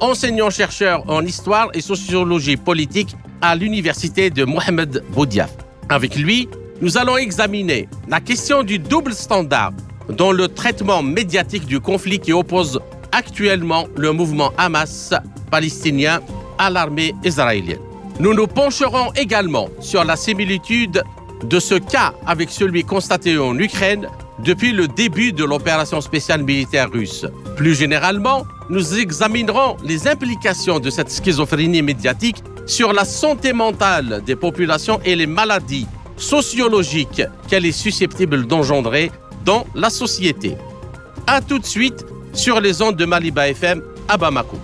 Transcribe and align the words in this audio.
enseignant-chercheur 0.00 1.04
en 1.08 1.24
histoire 1.24 1.68
et 1.74 1.80
sociologie 1.80 2.56
politique 2.56 3.16
à 3.40 3.54
l'université 3.54 4.30
de 4.30 4.44
Mohamed 4.44 5.02
Boudiaf. 5.10 5.50
Avec 5.88 6.16
lui, 6.16 6.48
nous 6.80 6.98
allons 6.98 7.16
examiner 7.16 7.88
la 8.08 8.20
question 8.20 8.62
du 8.62 8.78
double 8.78 9.14
standard 9.14 9.72
dans 10.08 10.32
le 10.32 10.48
traitement 10.48 11.02
médiatique 11.02 11.66
du 11.66 11.80
conflit 11.80 12.18
qui 12.18 12.32
oppose 12.32 12.80
actuellement 13.12 13.86
le 13.96 14.12
mouvement 14.12 14.52
Hamas 14.58 15.14
palestinien 15.50 16.20
à 16.58 16.70
l'armée 16.70 17.14
israélienne. 17.24 17.78
Nous 18.20 18.34
nous 18.34 18.46
pencherons 18.46 19.12
également 19.14 19.68
sur 19.80 20.04
la 20.04 20.16
similitude 20.16 21.02
de 21.44 21.58
ce 21.60 21.74
cas 21.74 22.14
avec 22.26 22.50
celui 22.50 22.82
constaté 22.82 23.38
en 23.38 23.58
Ukraine 23.58 24.08
depuis 24.44 24.72
le 24.72 24.88
début 24.88 25.32
de 25.32 25.44
l'opération 25.44 26.00
spéciale 26.00 26.42
militaire 26.42 26.90
russe. 26.90 27.26
Plus 27.56 27.74
généralement, 27.74 28.46
nous 28.68 28.98
examinerons 28.98 29.76
les 29.82 30.08
implications 30.08 30.78
de 30.80 30.90
cette 30.90 31.10
schizophrénie 31.10 31.82
médiatique 31.82 32.42
sur 32.66 32.92
la 32.92 33.04
santé 33.04 33.52
mentale 33.52 34.22
des 34.26 34.36
populations 34.36 35.00
et 35.04 35.14
les 35.14 35.26
maladies 35.26 35.86
sociologiques 36.16 37.22
qu'elle 37.48 37.66
est 37.66 37.72
susceptible 37.72 38.46
d'engendrer 38.46 39.10
dans 39.44 39.66
la 39.74 39.90
société. 39.90 40.56
A 41.26 41.40
tout 41.40 41.58
de 41.58 41.66
suite 41.66 42.04
sur 42.32 42.60
les 42.60 42.82
ondes 42.82 42.96
de 42.96 43.04
Maliba 43.04 43.48
FM 43.48 43.82
à 44.08 44.16
Bamako. 44.16 44.58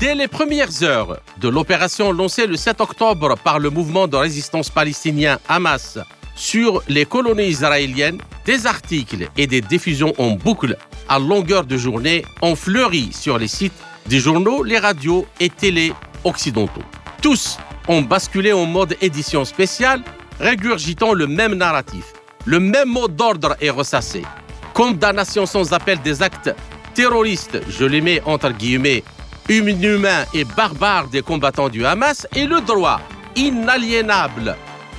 Dès 0.00 0.14
les 0.14 0.28
premières 0.28 0.82
heures 0.82 1.20
de 1.42 1.48
l'opération 1.50 2.10
lancée 2.10 2.46
le 2.46 2.56
7 2.56 2.80
octobre 2.80 3.36
par 3.36 3.58
le 3.58 3.68
mouvement 3.68 4.08
de 4.08 4.16
résistance 4.16 4.70
palestinien 4.70 5.38
Hamas 5.46 5.98
sur 6.34 6.82
les 6.88 7.04
colonies 7.04 7.48
israéliennes, 7.48 8.18
des 8.46 8.66
articles 8.66 9.28
et 9.36 9.46
des 9.46 9.60
diffusions 9.60 10.14
en 10.16 10.30
boucle 10.30 10.78
à 11.06 11.18
longueur 11.18 11.64
de 11.64 11.76
journée 11.76 12.24
ont 12.40 12.56
fleuri 12.56 13.10
sur 13.12 13.36
les 13.36 13.46
sites 13.46 13.74
des 14.06 14.20
journaux, 14.20 14.62
les 14.62 14.78
radios 14.78 15.26
et 15.38 15.50
télé 15.50 15.92
occidentaux. 16.24 16.80
Tous 17.20 17.58
ont 17.86 18.00
basculé 18.00 18.54
en 18.54 18.64
mode 18.64 18.96
édition 19.02 19.44
spéciale, 19.44 20.02
régurgitant 20.38 21.12
le 21.12 21.26
même 21.26 21.52
narratif. 21.52 22.14
Le 22.46 22.58
même 22.58 22.88
mot 22.88 23.06
d'ordre 23.06 23.54
est 23.60 23.68
ressassé. 23.68 24.22
Condamnation 24.72 25.44
sans 25.44 25.74
appel 25.74 26.00
des 26.00 26.22
actes 26.22 26.54
terroristes, 26.94 27.60
je 27.68 27.84
les 27.84 28.00
mets 28.00 28.22
entre 28.24 28.50
guillemets, 28.50 29.04
inhumains 29.50 30.24
et 30.32 30.44
barbares 30.44 31.08
des 31.08 31.22
combattants 31.22 31.68
du 31.68 31.84
Hamas 31.84 32.26
et 32.34 32.46
le 32.46 32.60
droit 32.60 33.00
inaliénable 33.36 34.56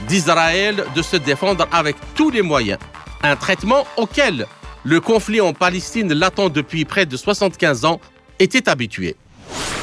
d'Israël 0.07 0.83
de 0.95 1.01
se 1.01 1.17
défendre 1.17 1.67
avec 1.71 1.95
tous 2.15 2.29
les 2.29 2.41
moyens. 2.41 2.79
Un 3.23 3.35
traitement 3.35 3.85
auquel 3.97 4.45
le 4.83 4.99
conflit 4.99 5.41
en 5.41 5.53
Palestine 5.53 6.13
l'attend 6.13 6.49
depuis 6.49 6.85
près 6.85 7.05
de 7.05 7.15
75 7.15 7.85
ans 7.85 7.99
était 8.39 8.67
habitué. 8.67 9.15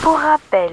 Pour 0.03 0.19
rappel, 0.19 0.73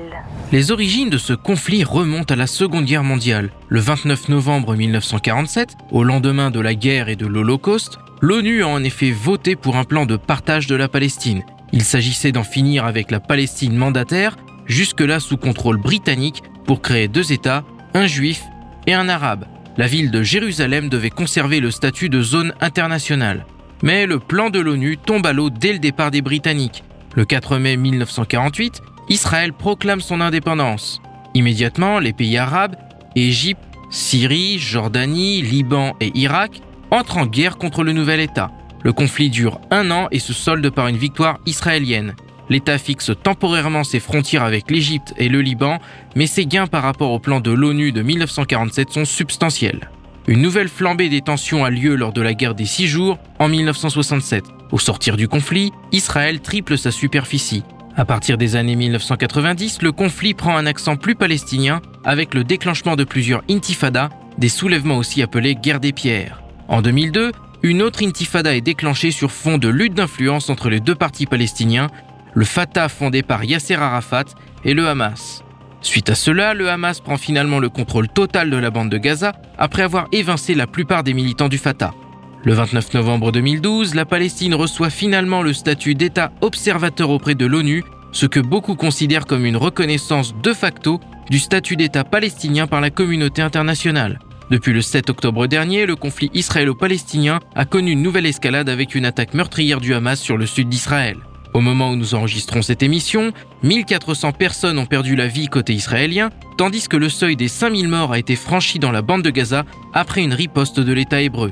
Les 0.51 0.71
origines 0.71 1.09
de 1.09 1.17
ce 1.17 1.33
conflit 1.33 1.83
remontent 1.83 2.33
à 2.33 2.37
la 2.37 2.47
Seconde 2.47 2.85
Guerre 2.85 3.03
mondiale. 3.03 3.51
Le 3.69 3.79
29 3.79 4.29
novembre 4.29 4.75
1947, 4.75 5.69
au 5.91 6.03
lendemain 6.03 6.51
de 6.51 6.59
la 6.59 6.75
guerre 6.75 7.09
et 7.09 7.15
de 7.15 7.25
l'Holocauste, 7.25 7.97
l'ONU 8.21 8.63
a 8.63 8.67
en 8.67 8.83
effet 8.83 9.11
voté 9.11 9.55
pour 9.55 9.75
un 9.77 9.83
plan 9.83 10.05
de 10.05 10.15
partage 10.15 10.67
de 10.67 10.75
la 10.75 10.87
Palestine. 10.87 11.43
Il 11.75 11.83
s'agissait 11.83 12.31
d'en 12.31 12.45
finir 12.45 12.85
avec 12.85 13.11
la 13.11 13.19
Palestine 13.19 13.75
mandataire, 13.75 14.37
jusque-là 14.65 15.19
sous 15.19 15.35
contrôle 15.35 15.75
britannique, 15.75 16.41
pour 16.65 16.81
créer 16.81 17.09
deux 17.09 17.33
États, 17.33 17.65
un 17.93 18.07
juif 18.07 18.43
et 18.87 18.93
un 18.93 19.09
arabe. 19.09 19.45
La 19.75 19.85
ville 19.85 20.09
de 20.09 20.23
Jérusalem 20.23 20.87
devait 20.87 21.09
conserver 21.09 21.59
le 21.59 21.71
statut 21.71 22.07
de 22.07 22.21
zone 22.21 22.53
internationale. 22.61 23.45
Mais 23.83 24.05
le 24.05 24.19
plan 24.19 24.49
de 24.49 24.59
l'ONU 24.59 24.97
tombe 24.97 25.25
à 25.25 25.33
l'eau 25.33 25.49
dès 25.49 25.73
le 25.73 25.79
départ 25.79 26.11
des 26.11 26.21
Britanniques. 26.21 26.85
Le 27.13 27.25
4 27.25 27.57
mai 27.57 27.75
1948, 27.75 28.81
Israël 29.09 29.51
proclame 29.51 29.99
son 29.99 30.21
indépendance. 30.21 31.01
Immédiatement, 31.33 31.99
les 31.99 32.13
pays 32.13 32.37
arabes, 32.37 32.77
Égypte, 33.17 33.61
Syrie, 33.89 34.59
Jordanie, 34.59 35.41
Liban 35.41 35.93
et 35.99 36.11
Irak, 36.15 36.61
entrent 36.89 37.17
en 37.17 37.25
guerre 37.25 37.57
contre 37.57 37.83
le 37.83 37.91
nouvel 37.91 38.21
État. 38.21 38.49
Le 38.85 38.93
conflit 38.93 39.31
dure 39.31 39.59
un 39.71 39.89
an 39.89 40.07
et 40.11 40.19
se 40.19 40.31
solde 40.31 40.69
par 40.69 40.87
une 40.87 40.95
victoire 40.95 41.39
israélienne. 41.47 42.13
L'État 42.51 42.77
fixe 42.77 43.11
temporairement 43.23 43.83
ses 43.83 43.99
frontières 43.99 44.43
avec 44.43 44.69
l'Égypte 44.69 45.11
et 45.17 45.27
le 45.27 45.41
Liban, 45.41 45.79
mais 46.15 46.27
ses 46.27 46.45
gains 46.45 46.67
par 46.67 46.83
rapport 46.83 47.09
au 47.09 47.17
plan 47.17 47.39
de 47.39 47.49
l'ONU 47.49 47.91
de 47.91 48.03
1947 48.03 48.91
sont 48.91 49.05
substantiels. 49.05 49.89
Une 50.27 50.39
nouvelle 50.39 50.69
flambée 50.69 51.09
des 51.09 51.21
tensions 51.21 51.65
a 51.65 51.71
lieu 51.71 51.95
lors 51.95 52.13
de 52.13 52.21
la 52.21 52.35
guerre 52.35 52.53
des 52.53 52.67
six 52.67 52.85
jours 52.85 53.17
en 53.39 53.47
1967. 53.47 54.43
Au 54.71 54.77
sortir 54.77 55.17
du 55.17 55.27
conflit, 55.27 55.71
Israël 55.91 56.39
triple 56.39 56.77
sa 56.77 56.91
superficie. 56.91 57.63
À 57.95 58.05
partir 58.05 58.37
des 58.37 58.55
années 58.55 58.75
1990, 58.75 59.81
le 59.81 59.93
conflit 59.93 60.35
prend 60.35 60.55
un 60.55 60.67
accent 60.67 60.95
plus 60.95 61.15
palestinien 61.15 61.81
avec 62.03 62.35
le 62.35 62.43
déclenchement 62.43 62.95
de 62.95 63.03
plusieurs 63.03 63.41
intifadas, 63.49 64.09
des 64.37 64.49
soulèvements 64.49 64.97
aussi 64.97 65.23
appelés 65.23 65.55
guerre 65.55 65.79
des 65.79 65.91
pierres. 65.91 66.43
En 66.67 66.81
2002, 66.81 67.31
une 67.65 67.81
autre 67.81 68.03
intifada 68.05 68.55
est 68.55 68.61
déclenchée 68.61 69.09
sur 69.09 69.31
fond 69.31 69.57
de 69.57 69.67
lutte 69.67 69.95
d'influence 69.95 70.51
entre 70.51 70.69
les 70.69 70.79
deux 70.79 70.93
partis 70.93 71.25
palestiniens, 71.25 71.89
le 72.35 72.45
Fatah 72.45 72.89
fondé 72.89 73.23
par 73.23 73.43
Yasser 73.43 73.73
Arafat 73.73 74.25
et 74.63 74.75
le 74.75 74.87
Hamas. 74.87 75.43
Suite 75.81 76.11
à 76.11 76.15
cela, 76.15 76.53
le 76.53 76.69
Hamas 76.69 76.99
prend 76.99 77.17
finalement 77.17 77.57
le 77.57 77.69
contrôle 77.69 78.07
total 78.07 78.51
de 78.51 78.57
la 78.57 78.69
bande 78.69 78.91
de 78.91 78.99
Gaza 78.99 79.31
après 79.57 79.81
avoir 79.81 80.07
évincé 80.11 80.53
la 80.53 80.67
plupart 80.67 81.03
des 81.03 81.15
militants 81.15 81.49
du 81.49 81.57
Fatah. 81.57 81.95
Le 82.43 82.53
29 82.53 82.93
novembre 82.93 83.31
2012, 83.31 83.95
la 83.95 84.05
Palestine 84.05 84.53
reçoit 84.53 84.91
finalement 84.91 85.41
le 85.41 85.53
statut 85.53 85.95
d'État 85.95 86.31
observateur 86.41 87.09
auprès 87.09 87.33
de 87.33 87.47
l'ONU, 87.47 87.83
ce 88.11 88.27
que 88.27 88.39
beaucoup 88.39 88.75
considèrent 88.75 89.25
comme 89.25 89.43
une 89.43 89.57
reconnaissance 89.57 90.35
de 90.35 90.53
facto 90.53 90.99
du 91.31 91.39
statut 91.39 91.77
d'État 91.77 92.03
palestinien 92.03 92.67
par 92.67 92.79
la 92.79 92.91
communauté 92.91 93.41
internationale. 93.41 94.19
Depuis 94.51 94.73
le 94.73 94.81
7 94.81 95.09
octobre 95.09 95.47
dernier, 95.47 95.87
le 95.87 95.95
conflit 95.95 96.29
israélo-palestinien 96.33 97.39
a 97.55 97.65
connu 97.65 97.91
une 97.91 98.03
nouvelle 98.03 98.27
escalade 98.27 98.69
avec 98.69 98.93
une 98.93 99.05
attaque 99.05 99.33
meurtrière 99.33 99.81
du 99.81 99.93
Hamas 99.95 100.19
sur 100.19 100.37
le 100.37 100.45
sud 100.45 100.69
d'Israël. 100.69 101.17
Au 101.55 101.61
moment 101.61 101.89
où 101.89 101.95
nous 101.95 102.13
enregistrons 102.13 102.61
cette 102.61 102.83
émission, 102.83 103.31
1400 103.63 104.33
personnes 104.33 104.77
ont 104.77 104.85
perdu 104.85 105.15
la 105.15 105.27
vie 105.27 105.47
côté 105.47 105.73
israélien, 105.73 106.29
tandis 106.57 106.87
que 106.87 106.97
le 106.97 107.09
seuil 107.09 107.35
des 107.35 107.47
5000 107.47 107.87
morts 107.87 108.11
a 108.11 108.19
été 108.19 108.35
franchi 108.35 108.77
dans 108.77 108.91
la 108.91 109.01
bande 109.01 109.23
de 109.23 109.29
Gaza 109.29 109.63
après 109.93 110.21
une 110.21 110.33
riposte 110.33 110.79
de 110.79 110.93
l'État 110.93 111.21
hébreu. 111.21 111.51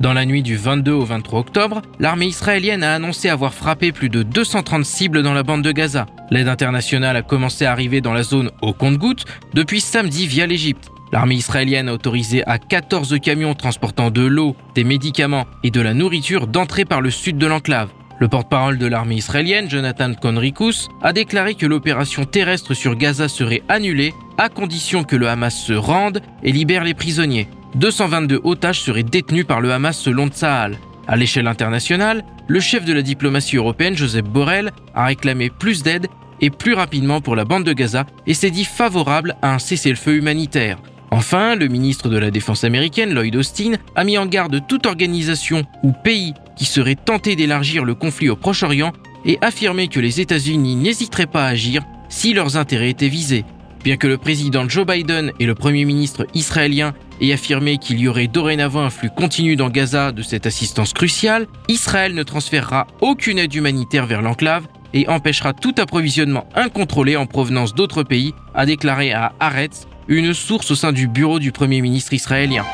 Dans 0.00 0.14
la 0.14 0.24
nuit 0.24 0.42
du 0.42 0.56
22 0.56 0.92
au 0.92 1.04
23 1.04 1.38
octobre, 1.38 1.82
l'armée 2.00 2.26
israélienne 2.26 2.82
a 2.82 2.94
annoncé 2.94 3.28
avoir 3.28 3.54
frappé 3.54 3.92
plus 3.92 4.08
de 4.08 4.24
230 4.24 4.84
cibles 4.84 5.22
dans 5.22 5.34
la 5.34 5.44
bande 5.44 5.62
de 5.62 5.70
Gaza. 5.70 6.06
L'aide 6.30 6.48
internationale 6.48 7.16
a 7.16 7.22
commencé 7.22 7.66
à 7.66 7.72
arriver 7.72 8.00
dans 8.00 8.14
la 8.14 8.22
zone 8.24 8.50
au 8.62 8.72
compte-gouttes 8.72 9.26
depuis 9.54 9.80
samedi 9.80 10.26
via 10.26 10.46
l'Égypte. 10.46 10.88
L'armée 11.12 11.34
israélienne 11.34 11.90
a 11.90 11.92
autorisé 11.92 12.42
à 12.46 12.58
14 12.58 13.18
camions 13.20 13.54
transportant 13.54 14.10
de 14.10 14.22
l'eau, 14.22 14.56
des 14.74 14.82
médicaments 14.82 15.46
et 15.62 15.70
de 15.70 15.82
la 15.82 15.92
nourriture 15.92 16.46
d'entrer 16.46 16.86
par 16.86 17.02
le 17.02 17.10
sud 17.10 17.36
de 17.36 17.46
l'enclave. 17.46 17.90
Le 18.18 18.28
porte-parole 18.28 18.78
de 18.78 18.86
l'armée 18.86 19.16
israélienne, 19.16 19.68
Jonathan 19.68 20.14
Conricus, 20.14 20.88
a 21.02 21.12
déclaré 21.12 21.54
que 21.54 21.66
l'opération 21.66 22.24
terrestre 22.24 22.72
sur 22.72 22.94
Gaza 22.94 23.28
serait 23.28 23.62
annulée 23.68 24.14
à 24.38 24.48
condition 24.48 25.04
que 25.04 25.16
le 25.16 25.28
Hamas 25.28 25.54
se 25.54 25.74
rende 25.74 26.22
et 26.42 26.52
libère 26.52 26.84
les 26.84 26.94
prisonniers. 26.94 27.48
222 27.74 28.40
otages 28.44 28.80
seraient 28.80 29.02
détenus 29.02 29.46
par 29.46 29.60
le 29.60 29.72
Hamas 29.72 29.98
selon 29.98 30.28
Tsahal. 30.28 30.78
À 31.06 31.16
l'échelle 31.16 31.48
internationale, 31.48 32.24
le 32.46 32.60
chef 32.60 32.86
de 32.86 32.92
la 32.94 33.02
diplomatie 33.02 33.56
européenne, 33.56 33.96
Joseph 33.96 34.24
Borrell, 34.24 34.72
a 34.94 35.06
réclamé 35.06 35.50
plus 35.50 35.82
d'aide 35.82 36.06
et 36.40 36.48
plus 36.48 36.72
rapidement 36.72 37.20
pour 37.20 37.36
la 37.36 37.44
bande 37.44 37.64
de 37.64 37.72
Gaza 37.72 38.06
et 38.26 38.34
s'est 38.34 38.50
dit 38.50 38.64
favorable 38.64 39.36
à 39.42 39.52
un 39.52 39.58
cessez-le-feu 39.58 40.14
humanitaire. 40.14 40.78
Enfin, 41.12 41.56
le 41.56 41.68
ministre 41.68 42.08
de 42.08 42.16
la 42.16 42.30
Défense 42.30 42.64
américaine, 42.64 43.12
Lloyd 43.12 43.36
Austin, 43.36 43.74
a 43.96 44.02
mis 44.02 44.16
en 44.16 44.24
garde 44.24 44.66
toute 44.66 44.86
organisation 44.86 45.62
ou 45.82 45.92
pays 45.92 46.32
qui 46.56 46.64
serait 46.64 46.94
tenté 46.94 47.36
d'élargir 47.36 47.84
le 47.84 47.94
conflit 47.94 48.30
au 48.30 48.36
Proche-Orient 48.36 48.94
et 49.26 49.36
affirmé 49.42 49.88
que 49.88 50.00
les 50.00 50.22
États-Unis 50.22 50.74
n'hésiteraient 50.74 51.26
pas 51.26 51.44
à 51.44 51.48
agir 51.48 51.82
si 52.08 52.32
leurs 52.32 52.56
intérêts 52.56 52.88
étaient 52.88 53.08
visés. 53.08 53.44
Bien 53.84 53.98
que 53.98 54.06
le 54.06 54.16
président 54.16 54.66
Joe 54.66 54.86
Biden 54.86 55.32
et 55.38 55.44
le 55.44 55.54
premier 55.54 55.84
ministre 55.84 56.26
israélien 56.32 56.94
aient 57.20 57.34
affirmé 57.34 57.76
qu'il 57.76 58.00
y 58.00 58.08
aurait 58.08 58.26
dorénavant 58.26 58.80
un 58.80 58.90
flux 58.90 59.10
continu 59.14 59.54
dans 59.54 59.68
Gaza 59.68 60.12
de 60.12 60.22
cette 60.22 60.46
assistance 60.46 60.94
cruciale, 60.94 61.46
Israël 61.68 62.14
ne 62.14 62.22
transférera 62.22 62.86
aucune 63.02 63.38
aide 63.38 63.54
humanitaire 63.54 64.06
vers 64.06 64.22
l'enclave 64.22 64.66
et 64.94 65.06
empêchera 65.10 65.52
tout 65.52 65.74
approvisionnement 65.76 66.48
incontrôlé 66.54 67.16
en 67.16 67.26
provenance 67.26 67.74
d'autres 67.74 68.02
pays, 68.02 68.32
a 68.54 68.64
déclaré 68.64 69.12
à 69.12 69.34
Haaretz, 69.40 69.86
une 70.08 70.34
source 70.34 70.70
au 70.70 70.74
sein 70.74 70.92
du 70.92 71.08
bureau 71.08 71.38
du 71.38 71.52
Premier 71.52 71.80
ministre 71.80 72.12
israélien. 72.12 72.64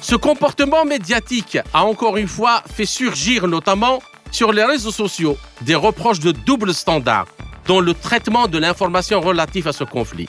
Ce 0.00 0.14
comportement 0.16 0.84
médiatique 0.84 1.58
a 1.72 1.84
encore 1.84 2.16
une 2.16 2.28
fois 2.28 2.62
fait 2.72 2.86
surgir 2.86 3.46
notamment 3.46 4.02
sur 4.30 4.52
les 4.52 4.64
réseaux 4.64 4.90
sociaux 4.90 5.36
des 5.62 5.74
reproches 5.74 6.20
de 6.20 6.32
double 6.32 6.72
standard 6.74 7.26
dans 7.66 7.80
le 7.80 7.94
traitement 7.94 8.48
de 8.48 8.58
l'information 8.58 9.20
relative 9.20 9.68
à 9.68 9.72
ce 9.72 9.84
conflit. 9.84 10.28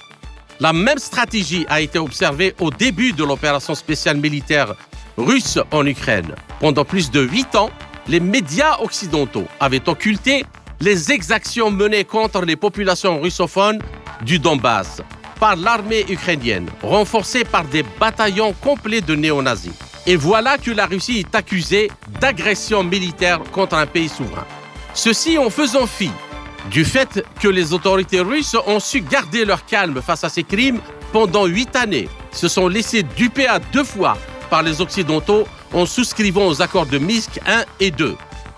La 0.60 0.74
même 0.74 1.00
stratégie 1.00 1.66
a 1.70 1.82
été 1.82 1.98
observée 1.98 2.54
au 2.60 2.70
début 2.70 3.14
de 3.14 3.24
l'opération 3.24 3.74
spéciale 3.74 4.18
militaire 4.18 4.76
russe 5.18 5.58
en 5.72 5.86
Ukraine. 5.86 6.36
Pendant 6.60 6.86
plus 6.86 7.10
de 7.10 7.22
huit 7.22 7.56
ans, 7.56 7.72
les 8.08 8.20
médias 8.20 8.78
occidentaux 8.80 9.48
avaient 9.60 9.88
occulté 9.90 10.46
les 10.82 11.12
exactions 11.12 11.70
menées 11.70 12.04
contre 12.04 12.42
les 12.44 12.56
populations 12.56 13.22
russophones 13.22 13.80
du 14.24 14.40
Donbass 14.40 15.02
par 15.40 15.56
l'armée 15.56 16.06
ukrainienne, 16.10 16.68
renforcée 16.82 17.44
par 17.44 17.64
des 17.66 17.84
bataillons 18.00 18.54
complets 18.54 19.02
de 19.02 19.16
néo-nazis. 19.16 19.74
Et 20.08 20.16
voilà 20.16 20.58
que 20.58 20.72
la 20.72 20.88
Russie 20.88 21.20
est 21.20 21.36
accusée 21.36 21.92
d'agression 22.20 22.84
militaire 22.84 23.40
contre 23.52 23.76
un 23.76 23.86
pays 23.86 24.10
souverain. 24.10 24.46
Ceci 24.94 25.38
en 25.38 25.50
faisant 25.50 25.86
fi 25.86 26.10
du 26.70 26.84
fait 26.84 27.24
que 27.40 27.48
les 27.48 27.74
autorités 27.74 28.20
russes 28.20 28.56
ont 28.68 28.80
su 28.80 29.02
garder 29.02 29.46
leur 29.46 29.66
calme 29.66 30.02
face 30.02 30.24
à 30.24 30.30
ces 30.30 30.44
crimes 30.44 30.80
pendant 31.12 31.46
huit 31.46 31.76
années, 31.76 32.10
se 32.32 32.48
sont 32.48 32.68
laissés 32.68 33.04
duper 33.04 33.48
à 33.48 33.60
deux 33.60 33.84
fois 33.84 34.18
par 34.50 34.64
les 34.64 34.82
Occidentaux 34.82 35.48
en 35.74 35.86
souscrivant 35.86 36.48
aux 36.48 36.62
accords 36.62 36.86
de 36.86 36.98
Minsk 36.98 37.40
1 37.46 37.66
et 37.80 37.92
2. 37.92 38.16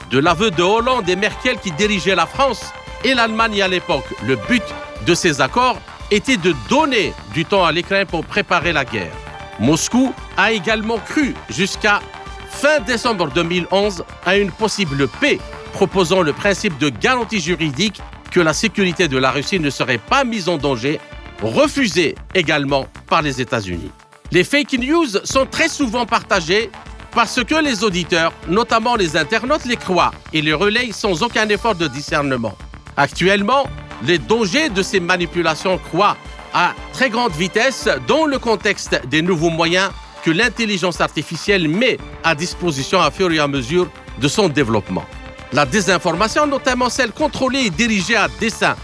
De 0.09 0.19
l'aveu 0.19 0.51
de 0.51 0.61
Hollande 0.61 1.09
et 1.09 1.15
Merkel 1.15 1.57
qui 1.57 1.71
dirigeaient 1.71 2.15
la 2.15 2.25
France 2.25 2.63
et 3.03 3.13
l'Allemagne 3.13 3.61
à 3.61 3.67
l'époque, 3.67 4.05
le 4.25 4.35
but 4.35 4.63
de 5.05 5.15
ces 5.15 5.41
accords 5.41 5.79
était 6.11 6.37
de 6.37 6.53
donner 6.69 7.13
du 7.33 7.45
temps 7.45 7.65
à 7.65 7.71
l'Ukraine 7.71 8.05
pour 8.05 8.23
préparer 8.23 8.73
la 8.73 8.85
guerre. 8.85 9.11
Moscou 9.59 10.13
a 10.37 10.51
également 10.51 10.97
cru 10.97 11.33
jusqu'à 11.49 12.01
fin 12.49 12.79
décembre 12.79 13.29
2011 13.31 14.03
à 14.25 14.37
une 14.37 14.51
possible 14.51 15.07
paix 15.07 15.39
proposant 15.73 16.21
le 16.21 16.33
principe 16.33 16.77
de 16.77 16.89
garantie 16.89 17.39
juridique 17.39 18.01
que 18.31 18.39
la 18.39 18.53
sécurité 18.53 19.07
de 19.07 19.17
la 19.17 19.31
Russie 19.31 19.59
ne 19.59 19.69
serait 19.69 19.97
pas 19.97 20.23
mise 20.23 20.49
en 20.49 20.57
danger, 20.57 20.99
refusé 21.41 22.15
également 22.33 22.87
par 23.07 23.21
les 23.21 23.41
États-Unis. 23.41 23.91
Les 24.31 24.43
fake 24.43 24.73
news 24.73 25.07
sont 25.23 25.45
très 25.45 25.67
souvent 25.67 26.05
partagées 26.05 26.71
parce 27.13 27.43
que 27.43 27.55
les 27.55 27.83
auditeurs, 27.83 28.33
notamment 28.47 28.95
les 28.95 29.15
internautes, 29.15 29.65
les 29.65 29.77
croient 29.77 30.11
et 30.33 30.41
les 30.41 30.53
relayent 30.53 30.93
sans 30.93 31.23
aucun 31.23 31.47
effort 31.49 31.75
de 31.75 31.87
discernement. 31.87 32.55
Actuellement, 32.97 33.65
les 34.03 34.17
dangers 34.17 34.69
de 34.69 34.81
ces 34.81 34.99
manipulations 34.99 35.77
croient 35.77 36.17
à 36.53 36.73
très 36.91 37.09
grande 37.09 37.31
vitesse 37.33 37.87
dans 38.07 38.25
le 38.25 38.39
contexte 38.39 39.01
des 39.07 39.21
nouveaux 39.21 39.49
moyens 39.49 39.89
que 40.23 40.31
l'intelligence 40.31 41.01
artificielle 41.01 41.67
met 41.67 41.97
à 42.23 42.35
disposition 42.35 43.01
à 43.01 43.11
fur 43.11 43.31
et 43.31 43.39
à 43.39 43.47
mesure 43.47 43.89
de 44.19 44.27
son 44.27 44.49
développement. 44.49 45.05
La 45.51 45.65
désinformation, 45.65 46.47
notamment 46.47 46.89
celle 46.89 47.11
contrôlée 47.11 47.65
et 47.65 47.69
dirigée 47.69 48.15
à 48.15 48.27
dessein, 48.39 48.75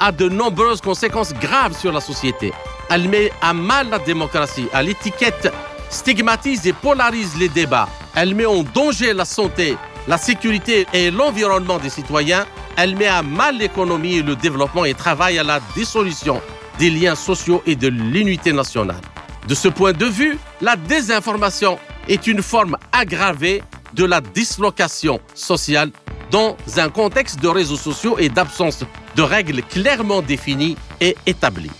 a 0.00 0.12
de 0.12 0.28
nombreuses 0.28 0.80
conséquences 0.80 1.32
graves 1.34 1.78
sur 1.78 1.92
la 1.92 2.00
société. 2.00 2.52
Elle 2.90 3.08
met 3.08 3.30
à 3.42 3.52
mal 3.54 3.88
la 3.90 3.98
démocratie, 3.98 4.68
à 4.72 4.82
l'étiquette 4.82 5.52
stigmatise 5.90 6.66
et 6.66 6.72
polarise 6.72 7.36
les 7.38 7.48
débats. 7.48 7.88
Elle 8.14 8.34
met 8.34 8.46
en 8.46 8.62
danger 8.62 9.12
la 9.12 9.24
santé, 9.24 9.76
la 10.06 10.18
sécurité 10.18 10.86
et 10.92 11.10
l'environnement 11.10 11.78
des 11.78 11.90
citoyens. 11.90 12.46
Elle 12.76 12.96
met 12.96 13.06
à 13.06 13.22
mal 13.22 13.58
l'économie 13.58 14.16
et 14.16 14.22
le 14.22 14.36
développement 14.36 14.84
et 14.84 14.94
travaille 14.94 15.38
à 15.38 15.42
la 15.42 15.60
dissolution 15.74 16.40
des 16.78 16.90
liens 16.90 17.14
sociaux 17.14 17.62
et 17.66 17.76
de 17.76 17.88
l'unité 17.88 18.52
nationale. 18.52 19.00
De 19.48 19.54
ce 19.54 19.68
point 19.68 19.92
de 19.92 20.06
vue, 20.06 20.38
la 20.60 20.76
désinformation 20.76 21.78
est 22.08 22.26
une 22.26 22.42
forme 22.42 22.76
aggravée 22.92 23.62
de 23.94 24.04
la 24.04 24.20
dislocation 24.20 25.20
sociale 25.34 25.90
dans 26.30 26.56
un 26.76 26.90
contexte 26.90 27.40
de 27.40 27.48
réseaux 27.48 27.76
sociaux 27.76 28.16
et 28.18 28.28
d'absence 28.28 28.84
de 29.16 29.22
règles 29.22 29.62
clairement 29.62 30.22
définies 30.22 30.76
et 31.00 31.16
établies. 31.26 31.70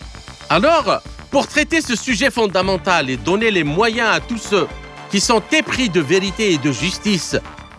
Alors, 0.48 1.02
pour 1.30 1.46
traiter 1.46 1.80
ce 1.80 1.96
sujet 1.96 2.30
fondamental 2.30 3.10
et 3.10 3.16
donner 3.16 3.50
les 3.50 3.64
moyens 3.64 4.08
à 4.10 4.20
tous 4.20 4.38
ceux 4.38 4.66
qui 5.10 5.20
sont 5.20 5.42
épris 5.52 5.88
de 5.88 6.00
vérité 6.00 6.52
et 6.52 6.58
de 6.58 6.72
justice 6.72 7.36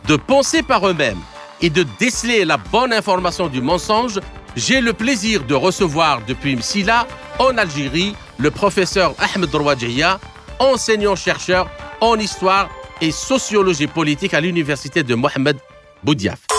de 0.08 0.16
penser 0.16 0.64
par 0.64 0.88
eux-mêmes 0.88 1.20
et 1.62 1.70
de 1.70 1.86
déceler 2.00 2.46
la 2.46 2.58
bonne 2.58 2.94
information 2.94 3.48
du 3.48 3.62
mensonge, 3.62 4.20
j'ai 4.56 4.82
le 4.82 4.94
plaisir 4.94 5.44
de 5.44 5.54
recevoir 5.54 6.22
depuis 6.28 6.56
Msila, 6.56 7.08
en 7.38 7.58
Algérie, 7.58 8.16
le 8.38 8.50
professeur 8.50 9.14
Ahmed 9.20 9.54
Rouadjia, 9.54 10.20
enseignant-chercheur 10.60 11.70
en 12.02 12.16
histoire 12.18 12.70
et 13.02 13.12
sociologie 13.12 13.88
politique 13.88 14.34
à 14.34 14.42
l'université 14.42 15.04
de 15.04 15.16
Mohamed 15.16 15.58
Boudiaf. 16.04 16.59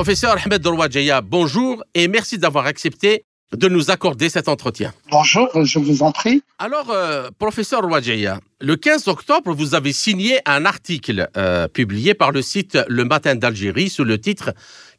Professeur 0.00 0.38
Ahmed 0.42 0.66
Rouadjia, 0.66 1.20
bonjour 1.20 1.84
et 1.92 2.08
merci 2.08 2.38
d'avoir 2.38 2.64
accepté 2.64 3.26
de 3.54 3.68
nous 3.68 3.90
accorder 3.90 4.30
cet 4.30 4.48
entretien. 4.48 4.94
Bonjour, 5.10 5.50
je 5.62 5.78
vous 5.78 6.02
en 6.02 6.10
prie. 6.10 6.42
Alors, 6.58 6.88
euh, 6.88 7.28
professeur 7.38 7.82
Rouadjia, 7.82 8.40
le 8.62 8.76
15 8.76 9.08
octobre, 9.08 9.52
vous 9.52 9.74
avez 9.74 9.92
signé 9.92 10.38
un 10.46 10.64
article 10.64 11.28
euh, 11.36 11.68
publié 11.68 12.14
par 12.14 12.32
le 12.32 12.40
site 12.40 12.78
Le 12.88 13.04
Matin 13.04 13.34
d'Algérie 13.34 13.90
sous 13.90 14.04
le 14.04 14.18
titre 14.18 14.54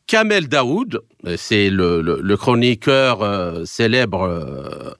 Kamel 0.05 0.47
Daoud, 0.47 1.01
c'est 1.35 1.71
le, 1.71 2.35
chroniqueur 2.35 3.23
euh, 3.23 3.65
célèbre 3.65 4.95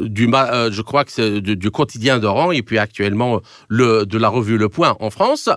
du, 0.00 0.30
je 0.30 0.80
crois 0.80 1.04
que 1.04 1.40
du, 1.40 1.70
quotidien 1.70 2.18
d'Oran 2.18 2.52
et 2.52 2.62
puis 2.62 2.78
actuellement 2.78 3.42
le, 3.68 4.06
de 4.06 4.16
la 4.16 4.30
revue 4.30 4.56
Le 4.56 4.70
Point 4.70 4.96
en 4.98 5.10
France. 5.10 5.50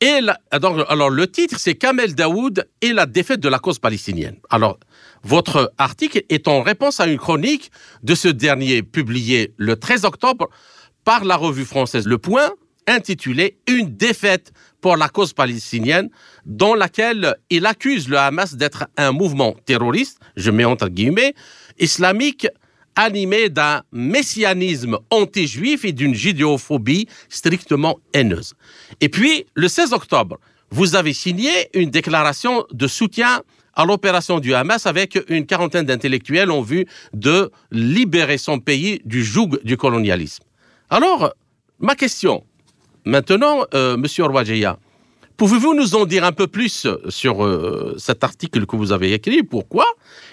Et 0.00 0.20
alors, 0.50 1.10
le 1.10 1.26
titre, 1.26 1.58
c'est 1.58 1.74
Kamel 1.74 2.14
Daoud 2.14 2.68
et 2.82 2.92
la 2.92 3.06
défaite 3.06 3.40
de 3.40 3.48
la 3.48 3.58
cause 3.58 3.78
palestinienne. 3.78 4.36
Alors, 4.50 4.78
votre 5.22 5.72
article 5.78 6.22
est 6.28 6.48
en 6.48 6.62
réponse 6.62 7.00
à 7.00 7.06
une 7.06 7.18
chronique 7.18 7.70
de 8.02 8.14
ce 8.14 8.28
dernier 8.28 8.82
publiée 8.82 9.54
le 9.56 9.76
13 9.76 10.04
octobre 10.04 10.50
par 11.04 11.24
la 11.24 11.36
revue 11.36 11.64
française 11.64 12.06
Le 12.06 12.18
Point, 12.18 12.50
intitulée 12.86 13.58
Une 13.66 13.96
défaite 13.96 14.52
pour 14.82 14.96
la 14.96 15.08
cause 15.08 15.32
palestinienne, 15.32 16.10
dans 16.44 16.74
laquelle 16.74 17.34
il 17.48 17.64
accuse 17.64 18.08
le 18.08 18.18
Hamas 18.18 18.54
d'être 18.54 18.86
un 18.96 19.12
mouvement 19.12 19.56
terroriste, 19.64 20.20
je 20.36 20.50
mets 20.50 20.64
entre 20.64 20.88
guillemets, 20.88 21.34
islamique 21.78 22.46
animé 22.96 23.48
d'un 23.48 23.82
messianisme 23.92 24.98
anti-juif 25.10 25.84
et 25.84 25.92
d'une 25.92 26.14
judéophobie 26.14 27.06
strictement 27.28 27.98
haineuse. 28.12 28.54
Et 29.00 29.08
puis, 29.08 29.46
le 29.54 29.68
16 29.68 29.92
octobre, 29.92 30.38
vous 30.70 30.96
avez 30.96 31.12
signé 31.12 31.50
une 31.74 31.90
déclaration 31.90 32.64
de 32.72 32.88
soutien 32.88 33.42
à 33.74 33.84
l'opération 33.84 34.40
du 34.40 34.54
Hamas 34.54 34.86
avec 34.86 35.18
une 35.28 35.46
quarantaine 35.46 35.84
d'intellectuels 35.84 36.50
en 36.50 36.62
vue 36.62 36.86
de 37.12 37.50
libérer 37.70 38.38
son 38.38 38.58
pays 38.58 39.00
du 39.04 39.22
joug 39.22 39.60
du 39.62 39.76
colonialisme. 39.76 40.42
Alors, 40.88 41.34
ma 41.78 41.94
question, 41.94 42.44
maintenant, 43.04 43.66
euh, 43.74 43.96
Monsieur 43.96 44.24
Rouadjeya, 44.24 44.78
Pouvez-vous 45.36 45.74
nous 45.74 45.94
en 45.94 46.06
dire 46.06 46.24
un 46.24 46.32
peu 46.32 46.46
plus 46.46 46.86
sur 47.10 47.44
euh, 47.44 47.94
cet 47.98 48.24
article 48.24 48.64
que 48.64 48.74
vous 48.74 48.90
avez 48.90 49.12
écrit? 49.12 49.42
Pourquoi? 49.42 49.84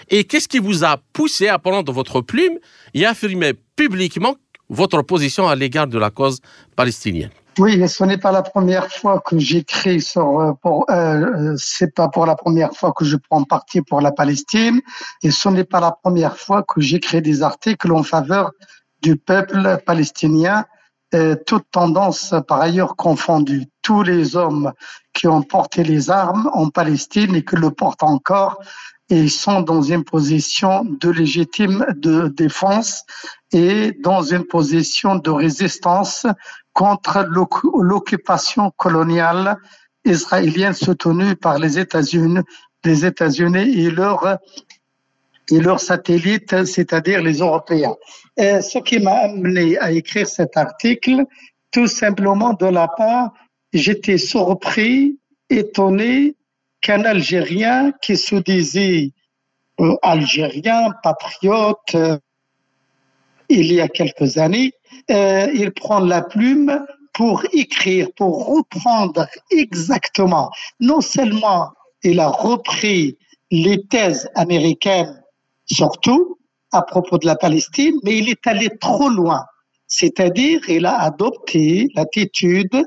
Et 0.08 0.24
qu'est-ce 0.24 0.48
qui 0.48 0.58
vous 0.58 0.82
a 0.82 0.96
poussé 1.12 1.48
à 1.48 1.58
prendre 1.58 1.92
votre 1.92 2.22
plume 2.22 2.58
et 2.94 3.04
à 3.04 3.10
affirmer 3.10 3.52
publiquement 3.76 4.36
votre 4.70 5.02
position 5.02 5.46
à 5.46 5.56
l'égard 5.56 5.88
de 5.88 5.98
la 5.98 6.10
cause 6.10 6.40
palestinienne? 6.74 7.28
Oui, 7.58 7.86
ce 7.86 8.02
n'est 8.04 8.16
pas 8.16 8.32
la 8.32 8.40
première 8.40 8.90
fois 8.90 9.20
que 9.20 9.38
j'écris 9.38 10.00
sur. 10.00 10.40
Euh, 10.40 10.52
pour, 10.62 10.86
euh, 10.90 11.54
c'est 11.58 11.94
pas 11.94 12.08
pour 12.08 12.24
la 12.24 12.34
première 12.34 12.72
fois 12.72 12.92
que 12.96 13.04
je 13.04 13.16
prends 13.28 13.44
parti 13.44 13.82
pour 13.82 14.00
la 14.00 14.10
Palestine, 14.10 14.80
et 15.22 15.30
ce 15.30 15.50
n'est 15.50 15.64
pas 15.64 15.80
la 15.80 15.92
première 16.02 16.38
fois 16.38 16.62
que 16.62 16.80
j'écris 16.80 17.20
des 17.20 17.42
articles 17.42 17.92
en 17.92 18.02
faveur 18.02 18.52
du 19.02 19.16
peuple 19.16 19.82
palestinien 19.84 20.64
toutes 21.46 21.70
tendances 21.70 22.34
par 22.48 22.60
ailleurs 22.60 22.96
confondues. 22.96 23.68
Tous 23.84 24.02
les 24.02 24.34
hommes 24.34 24.72
qui 25.12 25.28
ont 25.28 25.42
porté 25.42 25.84
les 25.84 26.10
armes 26.10 26.50
en 26.52 26.68
Palestine 26.70 27.36
et 27.36 27.44
qui 27.44 27.54
le 27.54 27.70
portent 27.70 28.02
encore, 28.02 28.58
et 29.10 29.28
sont 29.28 29.60
dans 29.60 29.82
une 29.82 30.04
position 30.04 30.84
de 30.84 31.10
légitime 31.10 31.84
de 31.94 32.28
défense 32.28 33.04
et 33.52 33.92
dans 34.02 34.22
une 34.22 34.44
position 34.44 35.16
de 35.16 35.30
résistance 35.30 36.26
contre 36.72 37.26
l'occupation 37.74 38.72
coloniale 38.76 39.58
israélienne 40.04 40.72
soutenue 40.72 41.36
par 41.36 41.58
les 41.58 41.78
États-Unis, 41.78 42.40
les 42.84 43.04
États-Unis 43.04 43.78
et 43.84 43.90
leurs 43.90 44.38
et 45.50 45.60
leurs 45.60 45.80
satellites, 45.80 46.64
c'est-à-dire 46.64 47.22
les 47.22 47.40
Européens. 47.40 47.94
Ce 48.38 48.78
qui 48.78 48.98
m'a 48.98 49.24
amené 49.28 49.78
à 49.78 49.92
écrire 49.92 50.26
cet 50.26 50.56
article, 50.56 51.24
tout 51.70 51.86
simplement 51.86 52.54
de 52.54 52.66
la 52.66 52.88
part, 52.88 53.34
j'étais 53.74 54.18
surpris, 54.18 55.18
étonné 55.50 56.36
qu'un 56.80 57.04
Algérien 57.04 57.92
qui 58.00 58.16
se 58.16 58.36
disait 58.36 59.12
euh, 59.80 59.96
algérien, 60.02 60.92
patriote, 61.02 61.94
euh, 61.94 62.18
il 63.48 63.72
y 63.72 63.80
a 63.80 63.88
quelques 63.88 64.38
années, 64.38 64.72
euh, 65.10 65.48
il 65.52 65.72
prend 65.72 66.00
la 66.00 66.22
plume 66.22 66.84
pour 67.12 67.42
écrire, 67.52 68.08
pour 68.16 68.46
reprendre 68.46 69.26
exactement. 69.50 70.50
Non 70.80 71.00
seulement 71.00 71.72
il 72.02 72.20
a 72.20 72.28
repris 72.28 73.18
les 73.50 73.84
thèses 73.86 74.28
américaines, 74.34 75.22
surtout 75.66 76.38
à 76.72 76.82
propos 76.82 77.18
de 77.18 77.26
la 77.26 77.36
Palestine, 77.36 77.96
mais 78.02 78.18
il 78.18 78.28
est 78.28 78.46
allé 78.46 78.68
trop 78.80 79.08
loin. 79.08 79.44
C'est-à-dire, 79.86 80.60
il 80.68 80.86
a 80.86 81.00
adopté 81.00 81.88
l'attitude 81.94 82.84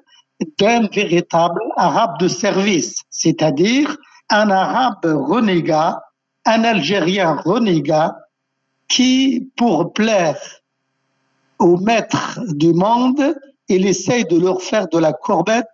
d'un 0.59 0.87
véritable 0.87 1.61
arabe 1.77 2.19
de 2.19 2.27
service, 2.27 3.03
c'est-à-dire 3.09 3.97
un 4.29 4.49
arabe 4.49 5.05
renégat, 5.05 5.99
un 6.45 6.63
Algérien 6.63 7.35
renégat 7.35 8.15
qui, 8.87 9.51
pour 9.57 9.93
plaire 9.93 10.39
aux 11.59 11.77
maîtres 11.77 12.39
du 12.47 12.73
monde, 12.73 13.35
il 13.67 13.85
essaye 13.85 14.25
de 14.25 14.39
leur 14.39 14.61
faire 14.61 14.87
de 14.87 14.97
la 14.97 15.13
courbette, 15.13 15.65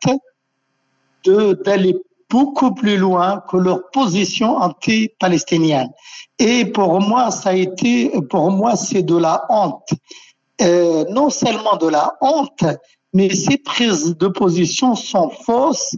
d'aller 1.25 1.95
beaucoup 2.29 2.73
plus 2.73 2.97
loin 2.97 3.43
que 3.49 3.57
leur 3.57 3.89
position 3.91 4.57
anti-palestinienne. 4.57 5.91
Et 6.39 6.65
pour 6.65 6.99
moi, 6.99 7.29
ça 7.31 7.49
a 7.49 7.53
été, 7.53 8.11
pour 8.29 8.49
moi, 8.51 8.75
c'est 8.75 9.03
de 9.03 9.15
la 9.15 9.45
honte. 9.49 9.89
Euh, 10.61 11.05
non 11.09 11.29
seulement 11.29 11.77
de 11.77 11.87
la 11.87 12.15
honte, 12.21 12.63
mais 13.13 13.33
ces 13.33 13.57
prises 13.57 14.17
de 14.17 14.27
position 14.27 14.95
sont 14.95 15.29
fausses 15.29 15.95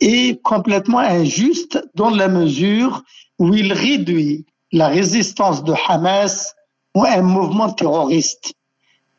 et 0.00 0.40
complètement 0.42 0.98
injustes 0.98 1.78
dans 1.94 2.10
la 2.10 2.28
mesure 2.28 3.02
où 3.38 3.54
il 3.54 3.72
réduit 3.72 4.46
la 4.72 4.88
résistance 4.88 5.62
de 5.62 5.74
Hamas 5.88 6.54
ou 6.94 7.04
un 7.04 7.22
mouvement 7.22 7.72
terroriste. 7.72 8.54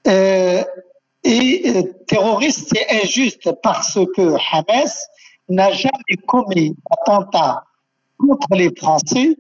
Euh, 0.08 0.64
et 1.24 1.64
euh, 1.66 1.84
terroriste, 2.08 2.74
c'est 2.74 3.04
injuste 3.04 3.50
parce 3.64 3.98
que 4.16 4.36
Hamas 4.52 5.08
n'a 5.50 5.72
jamais 5.72 6.18
commis 6.28 6.76
attentat 6.90 7.64
contre 8.18 8.56
les 8.56 8.72
Français 8.76 9.36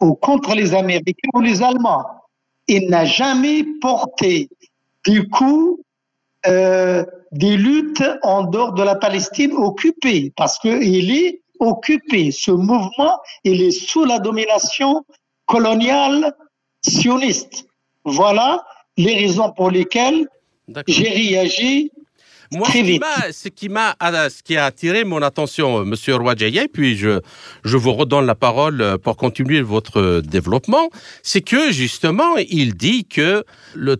ou 0.00 0.14
contre 0.14 0.54
les 0.54 0.74
Américains 0.74 1.30
ou 1.34 1.40
les 1.40 1.62
Allemands. 1.62 2.04
Il 2.68 2.88
n'a 2.90 3.04
jamais 3.04 3.64
porté 3.80 4.48
du 5.06 5.28
coup 5.28 5.80
euh, 6.48 7.04
des 7.32 7.56
luttes 7.56 8.04
en 8.22 8.44
dehors 8.44 8.72
de 8.72 8.82
la 8.82 8.94
Palestine 8.94 9.52
occupée 9.52 10.32
parce 10.36 10.58
qu'il 10.58 11.10
est 11.10 11.42
occupé. 11.60 12.30
Ce 12.30 12.50
mouvement, 12.50 13.18
il 13.44 13.62
est 13.62 13.70
sous 13.70 14.04
la 14.04 14.18
domination 14.18 15.04
coloniale 15.46 16.34
sioniste. 16.82 17.66
Voilà 18.04 18.64
les 18.96 19.14
raisons 19.14 19.52
pour 19.52 19.70
lesquelles 19.70 20.28
j'ai 20.86 21.08
réagi 21.08 21.90
moi, 22.52 22.68
ce 23.32 23.48
qui 23.48 23.68
m'a, 23.68 23.94
ce 24.28 24.42
qui 24.42 24.56
a 24.56 24.66
attiré 24.66 25.04
mon 25.04 25.22
attention, 25.22 25.80
euh, 25.80 25.84
Monsieur 25.84 26.16
Rouadjaye, 26.16 26.68
puis 26.72 26.96
je, 26.96 27.20
je 27.64 27.76
vous 27.76 27.92
redonne 27.92 28.26
la 28.26 28.34
parole 28.34 28.80
euh, 28.80 28.98
pour 28.98 29.16
continuer 29.16 29.62
votre 29.62 30.20
développement, 30.20 30.88
c'est 31.22 31.40
que 31.40 31.72
justement, 31.72 32.36
il 32.36 32.74
dit 32.74 33.04
que 33.04 33.44
le, 33.74 33.96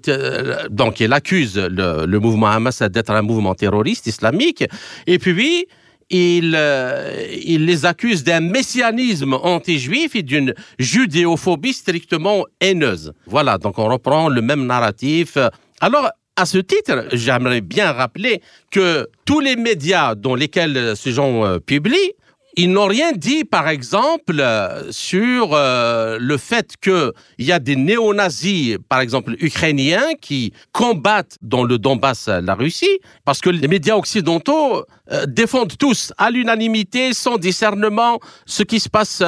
donc 0.71 1.01
il 1.01 1.13
accuse 1.13 1.57
le, 1.59 2.07
le 2.07 2.21
mouvement 2.21 2.49
Hamas 2.49 2.83
d'être 2.83 3.11
un 3.11 3.23
mouvement 3.23 3.55
terroriste 3.55 4.07
islamique, 4.07 4.65
et 5.07 5.19
puis 5.19 5.67
il, 6.11 6.55
euh, 6.57 7.27
il 7.45 7.65
les 7.67 7.85
accuse 7.85 8.23
d'un 8.23 8.41
messianisme 8.41 9.35
anti-juif 9.35 10.15
et 10.15 10.23
d'une 10.23 10.55
judéophobie 10.79 11.73
strictement 11.73 12.45
haineuse. 12.61 13.13
Voilà, 13.27 13.59
donc 13.59 13.79
on 13.79 13.89
reprend 13.89 14.29
le 14.29 14.41
même 14.41 14.67
narratif. 14.67 15.37
Alors, 15.81 16.11
à 16.37 16.45
ce 16.45 16.59
titre, 16.59 17.07
j'aimerais 17.13 17.63
bien 17.63 17.93
rappeler 17.93 18.43
que 18.71 19.09
tous 19.25 19.41
les 19.41 19.57
médias 19.57 20.15
dans 20.15 20.35
lesquels 20.35 20.95
ces 20.97 21.13
gens 21.13 21.45
euh, 21.45 21.59
publient 21.59 22.13
ils 22.59 22.73
n'ont 22.73 22.87
rien 22.87 23.13
dit, 23.13 23.45
par 23.45 23.69
exemple, 23.69 24.41
euh, 24.41 24.91
sur 24.91 25.51
euh, 25.53 26.17
le 26.19 26.39
fait 26.39 26.73
qu'il 26.81 27.13
y 27.39 27.53
a 27.53 27.59
des 27.59 27.77
néo-nazis, 27.77 28.79
par 28.89 29.01
exemple, 29.01 29.37
ukrainiens, 29.41 30.15
qui 30.23 30.55
combattent 30.73 31.37
dans 31.43 31.65
le 31.65 31.77
Donbass 31.77 32.29
la 32.29 32.55
Russie, 32.55 32.99
parce 33.27 33.43
que 33.43 33.51
les 33.51 33.69
médias 33.69 33.97
occidentaux 33.97 34.87
défendent 35.29 35.77
tous 35.77 36.15
à 36.17 36.31
l'unanimité, 36.31 37.13
sans 37.13 37.37
discernement, 37.37 38.21
ce 38.47 38.63
qui 38.63 38.81
se 38.81 38.89
passe. 38.89 39.23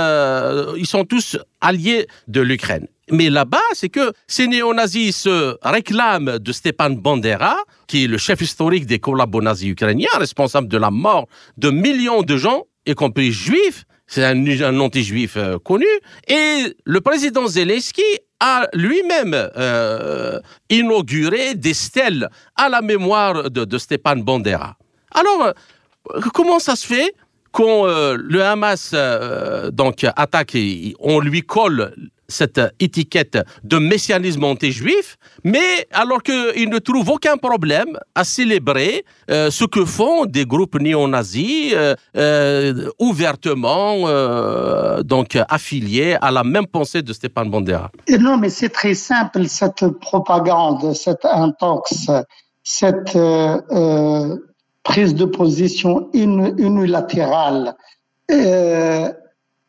ils 0.79 0.87
sont 0.87 1.05
tous 1.05 1.37
alliés 1.61 2.07
de 2.29 2.41
l'Ukraine. 2.41 2.89
Mais 3.11 3.31
là-bas, 3.31 3.59
c'est 3.73 3.89
que 3.89 4.13
ces 4.27 4.47
néo-nazis 4.47 5.17
se 5.17 5.57
réclament 5.63 6.39
de 6.39 6.53
Stepan 6.53 6.91
Bandera, 6.91 7.57
qui 7.87 8.05
est 8.05 8.07
le 8.07 8.19
chef 8.19 8.41
historique 8.41 8.87
des 8.87 8.99
collabos 8.99 9.41
nazis 9.41 9.71
ukrainiens, 9.71 10.09
responsable 10.19 10.69
de 10.69 10.79
la 10.79 10.91
mort 10.91 11.27
de 11.57 11.71
millions 11.71 12.23
de 12.23 12.37
gens 12.37 12.65
y 12.89 12.95
compris 12.95 13.33
juif, 13.33 13.85
c'est 14.07 14.25
un, 14.25 14.47
un 14.47 14.81
anti-juif 14.81 15.37
euh, 15.37 15.59
connu, 15.59 15.87
et 16.27 16.75
le 16.85 17.01
président 17.01 17.47
Zelensky 17.47 18.03
a 18.41 18.67
lui-même 18.73 19.35
euh, 19.35 20.41
inauguré 20.71 21.55
des 21.55 21.75
stèles 21.75 22.29
à 22.57 22.69
la 22.69 22.81
mémoire 22.81 23.51
de, 23.51 23.65
de 23.65 23.79
Stepan 23.79 24.17
Bandera. 24.17 24.77
Alors, 25.13 25.53
euh, 26.15 26.21
comment 26.33 26.59
ça 26.59 26.77
se 26.77 26.87
fait 26.87 27.15
quand 27.51 27.87
le 27.87 28.43
Hamas 28.43 28.95
donc 29.73 30.05
attaque 30.05 30.55
et 30.55 30.95
on 31.01 31.19
lui 31.19 31.43
colle 31.43 31.95
cette 32.29 32.61
étiquette 32.79 33.39
de 33.65 33.79
messianisme 33.79 34.45
anti-juif, 34.45 35.17
mais 35.45 35.89
alors 35.93 36.23
qu'il 36.23 36.69
ne 36.69 36.79
trouve 36.79 37.09
aucun 37.09 37.39
problème 37.39 37.99
à 38.15 38.25
célébrer 38.25 39.05
euh, 39.31 39.51
ce 39.51 39.65
que 39.65 39.85
font 39.85 40.27
des 40.27 40.45
groupes 40.45 40.79
néo-nazis 40.79 41.73
euh, 41.75 41.95
euh, 42.17 42.91
ouvertement 42.99 43.79
donc 45.03 45.39
affiliés 45.49 46.17
à 46.21 46.31
la 46.31 46.45
même 46.45 46.67
pensée 46.67 47.03
de 47.03 47.13
Stéphane 47.13 47.51
Bandera. 47.51 47.91
non, 48.21 48.37
mais 48.37 48.51
c'est 48.51 48.69
très 48.69 48.95
simple, 48.95 49.47
cette 49.49 49.87
propagande, 50.01 50.95
cette 50.95 51.25
intox, 51.25 52.11
cette 52.63 53.19
prise 54.83 55.15
de 55.15 55.25
position 55.25 56.11
unilatérale 56.13 57.75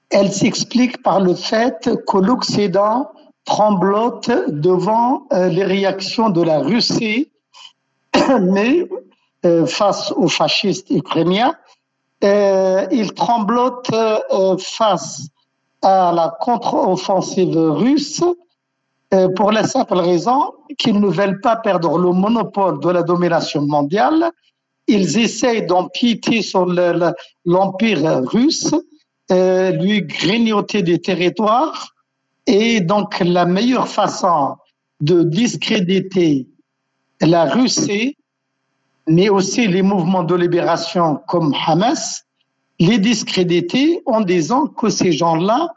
elle 0.10 0.32
s'explique 0.32 1.02
par 1.04 1.20
le 1.20 1.36
fait 1.36 1.90
que 2.08 2.18
l'Occident 2.18 3.12
tremblote 3.46 4.30
devant 4.48 5.28
euh, 5.34 5.48
les 5.50 5.64
réactions 5.64 6.30
de 6.30 6.42
la 6.42 6.60
Russie, 6.60 7.32
mais 8.42 8.88
euh, 9.46 9.66
face 9.66 10.12
aux 10.12 10.28
fascistes 10.28 10.90
ukrainiens, 10.90 11.54
euh, 12.24 12.86
il 12.92 13.14
tremblote 13.14 13.90
face 14.60 15.30
à 15.82 16.12
la 16.14 16.36
contre-offensive 16.42 17.56
russe 17.56 18.22
pour 19.38 19.52
la 19.52 19.64
simple 19.64 19.96
raison 19.96 20.54
qu'ils 20.78 21.00
ne 21.00 21.08
veulent 21.08 21.40
pas 21.40 21.56
perdre 21.56 21.98
le 21.98 22.12
monopole 22.12 22.80
de 22.82 22.90
la 22.90 23.02
domination 23.02 23.62
mondiale. 23.62 24.32
Ils 24.88 25.18
essayent 25.18 25.66
d'empiéter 25.66 26.42
sur 26.42 26.66
l'empire 27.46 28.22
russe 28.26 28.76
euh, 29.32 29.72
lui 29.72 30.02
grignoter 30.02 30.82
des 30.82 31.00
territoires. 31.00 31.94
Et 32.48 32.82
donc, 32.82 33.20
la 33.20 33.46
meilleure 33.46 33.88
façon 33.88 34.58
de 35.02 35.24
discréditer 35.24 36.48
la 37.22 37.46
Russie, 37.46 38.18
mais 39.08 39.30
aussi 39.30 39.68
les 39.68 39.82
mouvements 39.82 40.24
de 40.24 40.36
libération 40.36 41.22
comme 41.28 41.54
Hamas, 41.66 42.26
les 42.80 42.98
discréditer 42.98 44.02
en 44.06 44.22
disant 44.22 44.68
que 44.68 44.90
ces 44.90 45.12
gens-là 45.12 45.74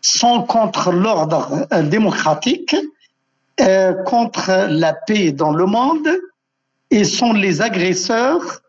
sont 0.00 0.42
contre 0.42 0.92
l'ordre 0.92 1.66
euh, 1.72 1.82
démocratique, 1.82 2.76
euh, 3.60 3.92
contre 4.04 4.68
la 4.70 4.94
paix 4.94 5.32
dans 5.32 5.52
le 5.52 5.66
monde 5.66 6.08
et 6.90 7.04
sont 7.04 7.32
les 7.32 7.60
agresseurs 7.60 8.61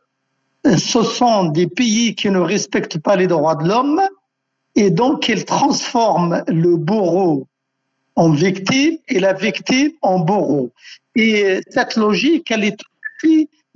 ce 0.66 1.04
sont 1.04 1.46
des 1.46 1.68
pays 1.68 2.16
qui 2.16 2.30
ne 2.30 2.40
respectent 2.40 3.00
pas 3.00 3.16
les 3.16 3.28
droits 3.28 3.56
de 3.56 3.68
l'homme 3.68 4.02
et 4.76 4.90
donc 4.90 5.28
ils 5.28 5.46
transforment 5.46 6.44
le 6.48 6.78
bourreau 6.78 7.48
en 8.16 8.30
victime 8.32 8.98
et 9.08 9.20
la 9.20 9.34
victime 9.34 9.92
en 10.02 10.20
bourreau. 10.20 10.72
Et 11.16 11.60
cette 11.70 11.96
logique, 11.96 12.50
elle 12.52 12.64
est 12.64 12.78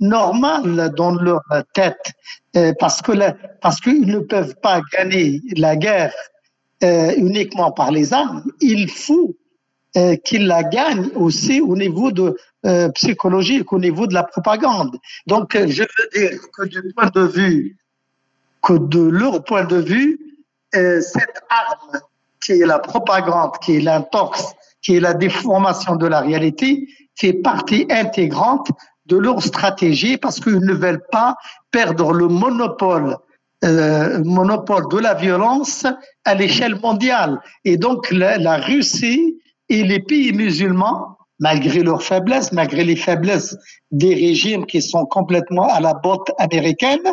normal 0.00 0.92
dans 0.96 1.12
leur 1.14 1.42
tête 1.74 2.12
euh, 2.56 2.72
parce 2.78 3.02
que 3.02 3.12
parce 3.60 3.80
qu'ils 3.80 4.06
ne 4.06 4.20
peuvent 4.20 4.54
pas 4.62 4.80
gagner 4.92 5.40
la 5.56 5.76
guerre 5.76 6.14
euh, 6.84 7.12
uniquement 7.16 7.72
par 7.72 7.90
les 7.90 8.12
armes. 8.12 8.44
Il 8.60 8.88
faut 8.88 9.34
euh, 9.98 10.16
qu'ils 10.16 10.46
la 10.46 10.62
gagnent 10.62 11.10
aussi 11.14 11.60
au 11.60 11.76
niveau 11.76 12.10
de 12.12 12.36
psychologique, 12.94 13.72
au 13.72 13.78
niveau 13.78 14.06
de 14.06 14.14
la 14.14 14.24
propagande. 14.24 14.98
Donc, 15.26 15.52
je 15.54 15.82
veux 15.82 16.08
dire 16.12 16.38
que 16.52 16.66
du 16.66 16.82
point 16.92 17.08
de 17.14 17.22
vue, 17.22 17.76
que 18.62 18.72
de 18.74 19.00
leur 19.00 19.44
point 19.44 19.64
de 19.64 19.76
vue, 19.76 20.18
cette 20.72 21.40
arme 21.48 22.00
qui 22.44 22.52
est 22.52 22.66
la 22.66 22.78
propagande, 22.80 23.52
qui 23.62 23.76
est 23.76 23.80
l'intox, 23.80 24.54
qui 24.82 24.96
est 24.96 25.00
la 25.00 25.14
déformation 25.14 25.96
de 25.96 26.06
la 26.06 26.20
réalité, 26.20 26.88
fait 27.14 27.32
partie 27.32 27.86
intégrante 27.90 28.68
de 29.06 29.16
leur 29.16 29.42
stratégie 29.42 30.16
parce 30.16 30.40
qu'ils 30.40 30.60
ne 30.60 30.74
veulent 30.74 31.04
pas 31.10 31.36
perdre 31.70 32.12
le 32.12 32.28
monopole 32.28 33.16
euh, 33.64 34.22
monopole 34.22 34.84
de 34.88 34.98
la 34.98 35.14
violence 35.14 35.84
à 36.24 36.34
l'échelle 36.36 36.76
mondiale. 36.76 37.40
Et 37.64 37.76
donc 37.76 38.08
la, 38.12 38.58
Russie 38.58 39.34
et 39.68 39.84
les 39.84 40.00
pays 40.00 40.32
musulmans, 40.32 41.16
malgré 41.38 41.80
leurs 41.80 42.02
faiblesses, 42.02 42.52
malgré 42.52 42.84
les 42.84 42.96
faiblesses 42.96 43.56
des 43.90 44.14
régimes 44.14 44.66
qui 44.66 44.82
sont 44.82 45.06
complètement 45.06 45.68
à 45.68 45.80
la 45.80 45.94
botte 45.94 46.30
américaine, 46.38 47.12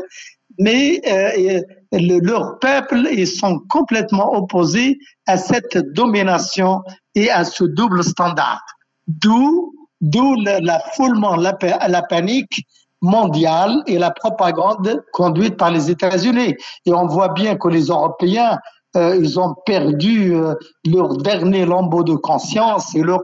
mais 0.60 1.02
euh, 1.08 1.62
le, 1.92 2.20
leur 2.20 2.60
peuple, 2.60 3.08
ils 3.12 3.28
sont 3.28 3.60
complètement 3.70 4.34
opposés 4.34 4.98
à 5.28 5.38
cette 5.38 5.78
domination 5.94 6.82
et 7.14 7.30
à 7.30 7.44
ce 7.44 7.64
double 7.64 8.04
standard. 8.04 8.62
D'où 9.08 9.74
D'où 10.02 10.36
l'affoulement, 10.44 11.36
la, 11.36 11.58
la, 11.88 12.02
panique 12.02 12.66
mondiale 13.02 13.82
et 13.88 13.98
la 13.98 14.12
propagande 14.12 15.02
conduite 15.14 15.58
par 15.58 15.72
les 15.72 15.90
États-Unis. 15.90 16.54
Et 16.86 16.94
on 16.94 17.08
voit 17.08 17.30
bien 17.30 17.56
que 17.56 17.70
les 17.70 17.86
Européens, 17.86 18.60
euh, 18.96 19.18
ils 19.18 19.40
ont 19.40 19.56
perdu 19.66 20.36
euh, 20.36 20.54
leur 20.86 21.18
dernier 21.18 21.66
lambeau 21.66 22.04
de 22.04 22.16
conscience 22.16 22.96
et 22.96 23.02
leur 23.02 23.22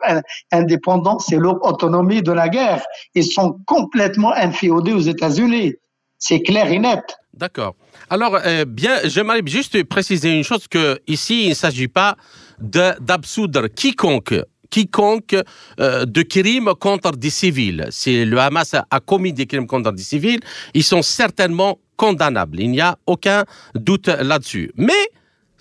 indépendance 0.51 1.31
et 1.31 1.37
leur 1.37 1.63
autonomie 1.65 2.21
de 2.21 2.31
la 2.31 2.49
guerre. 2.49 2.83
Ils 3.15 3.25
sont 3.25 3.59
complètement 3.65 4.33
inféodés 4.33 4.93
aux 4.93 4.99
États-Unis. 4.99 5.73
C'est 6.17 6.41
clair 6.41 6.71
et 6.71 6.79
net. 6.79 7.17
D'accord. 7.33 7.75
Alors, 8.09 8.37
euh, 8.45 8.65
bien, 8.65 8.97
j'aimerais 9.05 9.41
juste 9.45 9.83
préciser 9.85 10.31
une 10.31 10.43
chose 10.43 10.67
que 10.67 10.99
ici, 11.07 11.45
il 11.45 11.49
ne 11.49 11.53
s'agit 11.55 11.87
pas 11.87 12.15
d'absoudre 12.59 13.67
quiconque 13.67 14.35
quiconque 14.71 15.35
euh, 15.79 16.05
de 16.05 16.21
crimes 16.23 16.71
contre 16.79 17.11
des 17.11 17.29
civils. 17.29 17.85
Si 17.91 18.25
le 18.25 18.39
Hamas 18.39 18.73
a 18.73 18.99
commis 19.01 19.33
des 19.33 19.45
crimes 19.45 19.67
contre 19.67 19.91
des 19.91 20.01
civils, 20.01 20.39
ils 20.73 20.83
sont 20.83 21.03
certainement 21.03 21.77
condamnables. 21.97 22.59
Il 22.59 22.71
n'y 22.71 22.81
a 22.81 22.97
aucun 23.05 23.45
doute 23.75 24.07
là-dessus. 24.07 24.71
Mais 24.77 25.03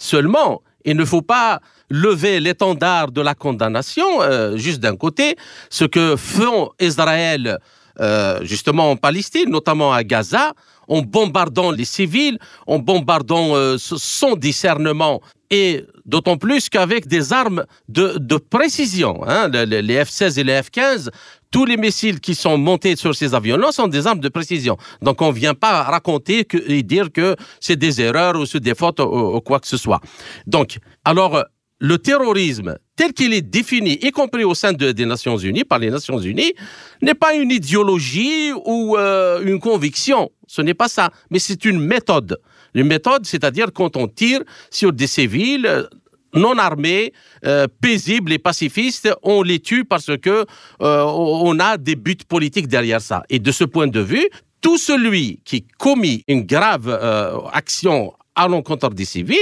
seulement, 0.00 0.62
il 0.85 0.97
ne 0.97 1.04
faut 1.04 1.23
pas 1.23 1.61
lever 1.90 2.40
l'étendard 2.40 3.11
de 3.12 3.21
la 3.21 3.35
condamnation 3.35 4.23
euh, 4.23 4.57
juste 4.57 4.80
d'un 4.80 4.97
côté, 4.97 5.37
ce 5.69 5.85
que 5.85 6.16
font 6.16 6.71
Israël 6.80 7.59
euh, 8.00 8.40
justement 8.42 8.90
en 8.90 8.97
Palestine, 8.97 9.50
notamment 9.50 9.92
à 9.92 10.02
Gaza, 10.04 10.54
en 10.88 11.02
bombardant 11.02 11.71
les 11.71 11.85
civils, 11.85 12.38
en 12.66 12.78
bombardant 12.78 13.54
euh, 13.54 13.76
son 13.78 14.37
discernement, 14.37 15.21
et 15.50 15.85
d'autant 16.07 16.37
plus 16.37 16.69
qu'avec 16.69 17.09
des 17.09 17.33
armes 17.33 17.64
de, 17.88 18.37
précision, 18.37 19.21
hein, 19.26 19.49
les, 19.49 20.04
F-16 20.04 20.38
et 20.38 20.45
les 20.45 20.61
F-15, 20.62 21.11
tous 21.50 21.64
les 21.64 21.76
missiles 21.76 22.21
qui 22.21 22.35
sont 22.35 22.57
montés 22.57 22.97
sur 22.97 23.14
ces 23.14 23.35
avions-là 23.35 23.73
sont 23.73 23.88
des 23.88 24.07
armes 24.07 24.21
de 24.21 24.28
précision. 24.28 24.76
Donc 25.02 25.21
on 25.23 25.28
ne 25.28 25.37
vient 25.37 25.54
pas 25.54 25.83
raconter 25.83 26.47
et 26.66 26.83
dire 26.83 27.11
que 27.12 27.37
c'est 27.61 27.76
des 27.76 28.00
erreurs 28.00 28.37
ou 28.37 28.47
c'est 28.47 28.61
des 28.61 28.75
fautes 28.75 29.00
ou, 29.00 29.40
quoi 29.40 29.59
que 29.61 29.66
ce 29.66 29.76
soit. 29.76 30.00
Donc, 30.47 30.78
alors, 31.04 31.45
le 31.78 31.99
terrorisme 31.99 32.76
tel 32.95 33.14
qu'il 33.14 33.33
est 33.33 33.40
défini, 33.40 33.99
y 34.02 34.11
compris 34.11 34.45
au 34.45 34.52
sein 34.52 34.75
des 34.75 35.07
Nations 35.07 35.38
Unies, 35.38 35.64
par 35.64 35.78
les 35.78 35.88
Nations 35.88 36.19
Unies, 36.19 36.52
n'est 37.00 37.14
pas 37.14 37.35
une 37.35 37.50
idéologie 37.50 38.52
ou 38.66 38.99
euh, 38.99 39.42
une 39.42 39.59
conviction. 39.59 40.30
Ce 40.47 40.60
n'est 40.60 40.75
pas 40.75 40.89
ça, 40.89 41.10
mais 41.30 41.39
c'est 41.39 41.65
une 41.65 41.80
méthode. 41.80 42.39
Une 42.75 42.86
méthode, 42.86 43.25
c'est-à-dire 43.25 43.69
quand 43.73 43.97
on 43.97 44.06
tire 44.06 44.43
sur 44.71 44.93
des 44.93 45.06
civils 45.06 45.89
non 46.34 46.58
armés, 46.58 47.12
euh, 47.45 47.66
paisibles 47.80 48.32
et 48.32 48.38
pacifistes, 48.38 49.12
on 49.23 49.43
les 49.43 49.60
tue 49.60 49.84
parce 49.84 50.16
que 50.19 50.47
on 50.80 51.58
a 51.58 51.76
des 51.76 51.97
buts 51.97 52.16
politiques 52.28 52.69
derrière 52.69 53.00
ça. 53.00 53.23
Et 53.28 53.38
de 53.38 53.52
ce 53.52 53.64
point 53.64 53.86
de 53.86 54.00
vue, 54.00 54.28
tout 54.60 54.78
celui 54.78 55.40
qui 55.45 55.66
commet 55.78 56.23
une 56.28 56.43
grave 56.43 56.88
action 57.52 58.12
à 58.34 58.49
l'encontre 58.49 58.90
des 58.90 59.04
civils 59.04 59.36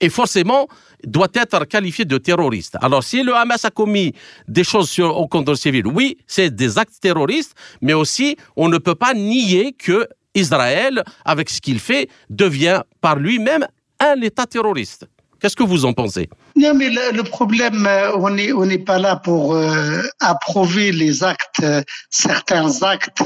est 0.00 0.08
forcément 0.08 0.68
doit 1.04 1.28
être 1.34 1.64
qualifié 1.64 2.04
de 2.04 2.18
terroriste. 2.18 2.76
Alors, 2.80 3.02
si 3.02 3.22
le 3.22 3.34
Hamas 3.34 3.64
a 3.64 3.70
commis 3.70 4.12
des 4.48 4.64
choses 4.64 4.90
sur, 4.90 5.16
au 5.16 5.26
contre 5.26 5.54
civil, 5.54 5.86
oui, 5.86 6.18
c'est 6.26 6.54
des 6.54 6.78
actes 6.78 7.00
terroristes, 7.00 7.54
mais 7.80 7.92
aussi, 7.92 8.36
on 8.56 8.68
ne 8.68 8.78
peut 8.78 8.94
pas 8.94 9.14
nier 9.14 9.72
que 9.72 10.06
Israël, 10.34 11.02
avec 11.24 11.50
ce 11.50 11.60
qu'il 11.60 11.78
fait, 11.78 12.08
devient 12.30 12.82
par 13.00 13.16
lui-même 13.16 13.66
un 14.00 14.20
État 14.20 14.46
terroriste. 14.46 15.06
Qu'est-ce 15.42 15.56
que 15.56 15.64
vous 15.64 15.84
en 15.84 15.92
pensez? 15.92 16.28
Non, 16.54 16.72
mais 16.72 16.88
le, 16.88 17.22
problème, 17.24 17.84
euh, 17.84 18.16
on 18.16 18.30
n'est 18.30 18.78
pas 18.78 19.00
là 19.00 19.16
pour 19.16 19.54
euh, 19.56 20.00
approuver 20.20 20.92
les 20.92 21.24
actes, 21.24 21.64
euh, 21.64 21.82
certains 22.10 22.80
actes 22.84 23.24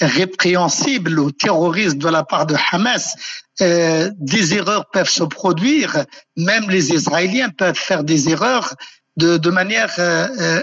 répréhensibles 0.00 1.20
ou 1.20 1.30
terroristes 1.30 1.98
de 1.98 2.08
la 2.08 2.24
part 2.24 2.46
de 2.46 2.56
Hamas. 2.72 3.14
des 3.60 4.54
erreurs 4.54 4.90
peuvent 4.92 5.08
se 5.08 5.22
produire, 5.22 6.04
même 6.36 6.68
les 6.68 6.90
Israéliens 6.92 7.50
peuvent 7.50 7.78
faire 7.78 8.02
des 8.02 8.28
erreurs 8.28 8.74
de, 9.16 9.50
manière 9.50 9.94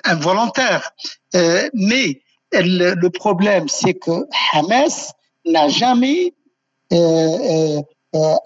involontaire. 0.04 0.92
mais 1.74 2.22
le 2.52 3.08
problème, 3.08 3.70
c'est 3.70 3.94
que 3.94 4.26
Hamas 4.52 5.14
n'a 5.46 5.70
jamais 5.70 6.34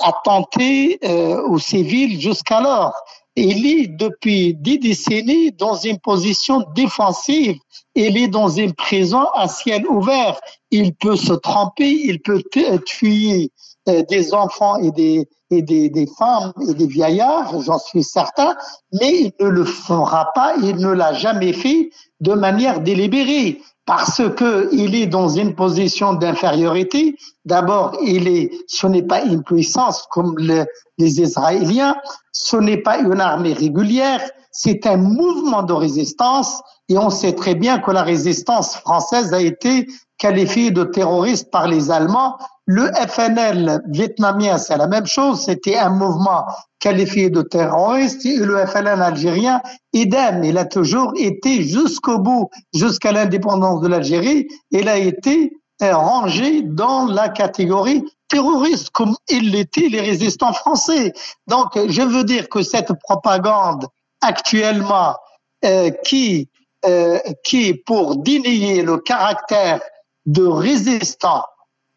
attenté 0.01 0.99
euh, 1.03 1.41
aux 1.43 1.59
civils 1.59 2.19
jusqu'alors. 2.19 2.93
Il 3.35 3.67
est 3.67 3.87
depuis 3.87 4.55
dix 4.55 4.79
décennies 4.79 5.51
dans 5.51 5.75
une 5.75 5.99
position 5.99 6.65
défensive. 6.73 7.57
Il 7.93 8.17
est 8.17 8.27
dans 8.27 8.47
une 8.47 8.73
prison 8.73 9.27
à 9.35 9.47
ciel 9.47 9.85
ouvert. 9.87 10.39
Il 10.71 10.95
peut 10.95 11.15
se 11.15 11.33
tromper, 11.33 11.91
il 12.03 12.19
peut 12.21 12.41
tuer 12.85 13.51
euh, 13.89 14.03
des 14.09 14.33
enfants 14.33 14.77
et 14.77 14.91
des, 14.91 15.27
et 15.51 15.61
des, 15.61 15.89
des, 15.89 16.07
femmes 16.17 16.51
et 16.67 16.73
des 16.73 16.87
vieillards, 16.87 17.61
j'en 17.61 17.79
suis 17.79 18.03
certain, 18.03 18.55
mais 18.91 19.13
il 19.21 19.33
ne 19.39 19.47
le 19.47 19.65
fera 19.65 20.31
pas, 20.33 20.55
il 20.61 20.75
ne 20.75 20.89
l'a 20.89 21.13
jamais 21.13 21.53
fait 21.53 21.89
de 22.19 22.33
manière 22.33 22.81
délibérée 22.81 23.61
parce 23.87 24.21
que 24.35 24.67
il 24.73 24.93
est 24.95 25.07
dans 25.07 25.29
une 25.29 25.55
position 25.55 26.13
d'infériorité. 26.13 27.15
D'abord, 27.45 27.97
il 28.03 28.27
est, 28.27 28.51
ce 28.67 28.85
n'est 28.85 29.01
pas 29.01 29.23
une 29.23 29.41
puissance 29.43 30.05
comme 30.11 30.37
les 30.37 31.21
Israéliens, 31.21 31.95
ce 32.33 32.57
n'est 32.57 32.81
pas 32.81 32.99
une 32.99 33.21
armée 33.21 33.53
régulière, 33.53 34.21
c'est 34.51 34.85
un 34.85 34.97
mouvement 34.97 35.63
de 35.63 35.73
résistance. 35.73 36.61
Et 36.89 36.97
on 36.97 37.09
sait 37.09 37.33
très 37.33 37.55
bien 37.55 37.79
que 37.79 37.91
la 37.91 38.03
résistance 38.03 38.75
française 38.75 39.33
a 39.33 39.41
été 39.41 39.87
qualifiée 40.17 40.71
de 40.71 40.83
terroriste 40.83 41.49
par 41.49 41.67
les 41.67 41.89
Allemands 41.89 42.37
le 42.67 42.91
FNL 43.07 43.81
vietnamien, 43.87 44.57
c'est 44.57 44.75
la 44.75 44.87
même 44.87 45.05
chose. 45.05 45.45
C'était 45.45 45.77
un 45.77 45.89
mouvement 45.89 46.45
qualifié 46.79 47.29
de 47.29 47.41
terroriste 47.41 48.25
et 48.25 48.35
le 48.35 48.57
FLN 48.65 49.01
algérien, 49.01 49.61
idem. 49.93 50.43
Il 50.43 50.57
a 50.57 50.65
toujours 50.65 51.13
été 51.15 51.63
jusqu'au 51.63 52.19
bout, 52.19 52.49
jusqu'à 52.73 53.13
l'indépendance 53.13 53.81
de 53.81 53.87
l'Algérie. 53.87 54.49
Il 54.71 54.89
a 54.89 54.97
été 54.97 55.53
euh, 55.81 55.95
rangé 55.95 56.61
dans 56.61 57.05
la 57.05 57.29
catégorie 57.29 58.03
terroriste, 58.27 58.89
comme 58.89 59.15
il 59.29 59.51
l'était 59.51 59.87
les 59.87 60.01
résistants 60.01 60.51
français. 60.51 61.13
Donc, 61.47 61.69
je 61.87 62.01
veux 62.01 62.25
dire 62.25 62.49
que 62.49 62.63
cette 62.63 62.91
propagande 62.99 63.87
actuellement 64.19 65.15
euh, 65.63 65.89
qui, 66.03 66.49
euh, 66.85 67.17
qui, 67.45 67.75
pour 67.75 68.17
dénier 68.17 68.83
le 68.83 68.97
caractère 68.97 69.79
de 70.25 70.45
résistant 70.45 71.43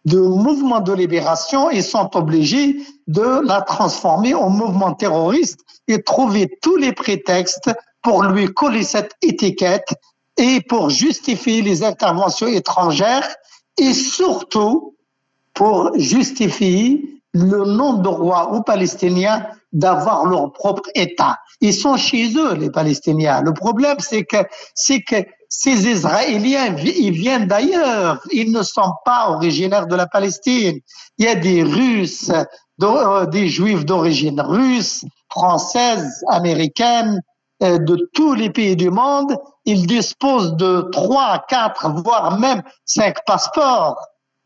de 0.05 0.19
mouvement 0.19 0.81
de 0.81 0.93
libération, 0.93 1.71
ils 1.71 1.85
sont 1.85 2.17
obligés 2.17 2.77
de 3.07 3.47
la 3.47 3.61
transformer 3.63 4.35
en 4.35 4.49
mouvement 4.49 4.95
terroriste 4.95 5.61
et 5.89 6.03
trouver 6.03 6.49
tous 6.63 6.77
les 6.77 6.93
prétextes 6.93 7.71
pour 8.03 8.23
lui 8.23 8.47
coller 8.53 8.83
cette 8.83 9.13
étiquette 9.23 9.89
et 10.39 10.61
pour 10.63 10.89
justifier 10.89 11.61
les 11.61 11.85
interventions 11.85 12.47
étrangères 12.47 13.29
et 13.79 13.93
surtout 13.93 14.97
pour 15.53 15.93
justifier 15.99 17.21
le 17.33 17.65
nom 17.65 17.95
de 17.95 18.03
droit 18.03 18.51
aux 18.53 18.63
Palestiniens 18.63 19.47
d'avoir 19.73 20.27
leur 20.27 20.53
propre 20.53 20.89
État. 20.95 21.39
Ils 21.61 21.75
sont 21.75 21.97
chez 21.97 22.35
eux, 22.37 22.55
les 22.55 22.71
Palestiniens. 22.71 23.43
Le 23.43 23.53
problème, 23.53 23.97
c'est 23.99 24.25
que, 24.25 24.39
c'est 24.75 25.03
que 25.03 25.17
ces 25.49 25.89
Israéliens, 25.89 26.77
ils 26.77 27.13
viennent 27.13 27.47
d'ailleurs. 27.47 28.21
Ils 28.33 28.53
ne 28.53 28.63
sont 28.63 28.93
pas 29.05 29.31
originaires 29.31 29.87
de 29.87 29.97
la 29.97 30.07
Palestine. 30.07 30.79
Il 31.19 31.25
y 31.25 31.29
a 31.29 31.35
des 31.35 31.63
Russes, 31.63 32.31
euh, 32.83 33.27
des 33.27 33.49
Juifs 33.49 33.85
d'origine 33.85 34.41
russe, 34.41 35.05
française, 35.31 36.25
américaine, 36.29 37.21
euh, 37.63 37.79
de 37.79 38.09
tous 38.15 38.35
les 38.35 38.51
pays 38.51 38.77
du 38.77 38.91
monde. 38.91 39.37
Ils 39.65 39.87
disposent 39.87 40.55
de 40.55 40.89
trois, 40.93 41.45
quatre, 41.49 41.91
voire 41.91 42.39
même 42.39 42.63
cinq 42.85 43.17
passeports. 43.27 43.99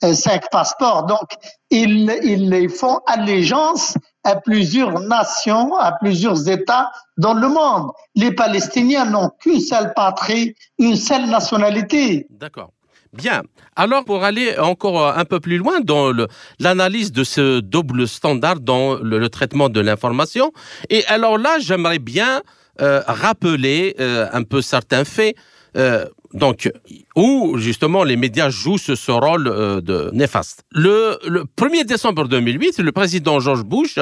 Euh, 0.04 0.14
cinq 0.14 0.50
passeports. 0.50 1.04
Donc, 1.04 1.28
ils, 1.70 2.10
ils 2.24 2.68
font 2.68 2.98
allégeance 3.06 3.94
à 4.24 4.36
plusieurs 4.36 5.00
nations, 5.00 5.76
à 5.76 5.92
plusieurs 5.92 6.48
États 6.48 6.90
dans 7.18 7.34
le 7.34 7.48
monde. 7.48 7.90
Les 8.14 8.32
Palestiniens 8.32 9.04
n'ont 9.04 9.30
qu'une 9.40 9.60
seule 9.60 9.92
patrie, 9.94 10.54
une 10.78 10.96
seule 10.96 11.26
nationalité. 11.26 12.26
D'accord. 12.30 12.70
Bien. 13.12 13.42
Alors, 13.76 14.04
pour 14.04 14.24
aller 14.24 14.58
encore 14.58 15.16
un 15.16 15.24
peu 15.24 15.38
plus 15.38 15.56
loin 15.56 15.80
dans 15.80 16.12
l'analyse 16.58 17.12
de 17.12 17.22
ce 17.22 17.60
double 17.60 18.08
standard 18.08 18.58
dans 18.58 18.96
le, 18.96 19.28
traitement 19.28 19.68
de 19.68 19.80
l'information, 19.80 20.52
et 20.90 21.04
alors 21.06 21.38
là, 21.38 21.58
j'aimerais 21.60 22.00
bien 22.00 22.42
euh, 22.80 23.02
rappeler 23.06 23.94
euh, 24.00 24.26
un 24.32 24.42
peu 24.42 24.62
certains 24.62 25.04
faits. 25.04 25.36
Euh, 25.76 26.06
donc, 26.34 26.68
où 27.14 27.56
justement 27.58 28.02
les 28.02 28.16
médias 28.16 28.50
jouent 28.50 28.76
ce, 28.76 29.10
rôle 29.10 29.46
euh, 29.46 29.80
de 29.80 30.10
néfaste. 30.12 30.64
Le, 30.72 31.16
1er 31.56 31.84
décembre 31.84 32.26
2008, 32.26 32.80
le 32.80 32.90
président 32.90 33.38
George 33.38 33.62
Bush 33.62 33.98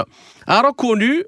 a 0.47 0.63
reconnu 0.63 1.25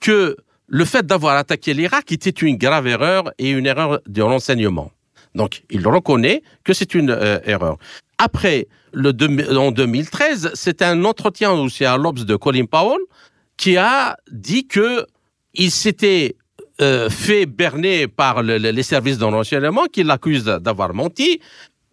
que 0.00 0.36
le 0.66 0.84
fait 0.86 1.06
d'avoir 1.06 1.36
attaqué 1.36 1.74
l'Irak 1.74 2.10
était 2.10 2.30
une 2.30 2.56
grave 2.56 2.86
erreur 2.86 3.30
et 3.38 3.50
une 3.50 3.66
erreur 3.66 4.00
de 4.06 4.22
renseignement. 4.22 4.90
Donc, 5.34 5.62
il 5.70 5.86
reconnaît 5.86 6.42
que 6.64 6.72
c'est 6.72 6.94
une 6.94 7.10
euh, 7.10 7.38
erreur. 7.44 7.76
Après, 8.16 8.66
le 8.94 9.10
en 9.58 9.70
2013, 9.70 10.52
c'est 10.54 10.80
un 10.80 11.04
entretien 11.04 11.52
aussi 11.52 11.84
à 11.84 11.98
l'Obs 11.98 12.24
de 12.24 12.34
Colin 12.34 12.64
Powell 12.64 12.98
qui 13.58 13.76
a 13.76 14.16
dit 14.32 14.66
que 14.66 15.04
il 15.52 15.70
s'était 15.70 16.36
euh, 16.80 17.08
fait 17.08 17.46
berner 17.46 18.06
par 18.06 18.42
les 18.42 18.82
services 18.82 19.18
de 19.18 19.24
renseignement 19.24 19.86
qui 19.86 20.02
l'accusent 20.02 20.44
d'avoir 20.44 20.92
menti, 20.92 21.40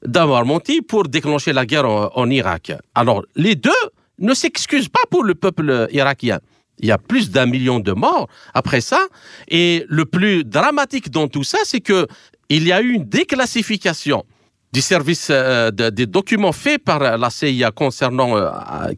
d'avoir 0.05 0.45
menti 0.45 0.81
pour 0.81 1.07
déclencher 1.07 1.53
la 1.53 1.65
guerre 1.65 1.85
en, 1.85 2.29
Irak. 2.29 2.73
Alors, 2.93 3.23
les 3.35 3.55
deux 3.55 3.71
ne 4.19 4.33
s'excusent 4.33 4.89
pas 4.89 5.03
pour 5.09 5.23
le 5.23 5.35
peuple 5.35 5.87
irakien. 5.91 6.39
Il 6.79 6.87
y 6.87 6.91
a 6.91 6.97
plus 6.97 7.31
d'un 7.31 7.45
million 7.45 7.79
de 7.79 7.93
morts 7.93 8.27
après 8.53 8.81
ça. 8.81 9.07
Et 9.47 9.85
le 9.87 10.05
plus 10.05 10.43
dramatique 10.43 11.09
dans 11.11 11.27
tout 11.27 11.43
ça, 11.43 11.59
c'est 11.63 11.81
que 11.81 12.07
il 12.49 12.67
y 12.67 12.71
a 12.71 12.81
eu 12.81 12.91
une 12.91 13.05
déclassification 13.05 14.25
du 14.73 14.81
service 14.81 15.27
euh, 15.29 15.69
des 15.69 16.07
documents 16.07 16.51
faits 16.51 16.83
par 16.83 16.99
la 16.99 17.29
CIA 17.29 17.69
concernant 17.69 18.35
euh, 18.35 18.49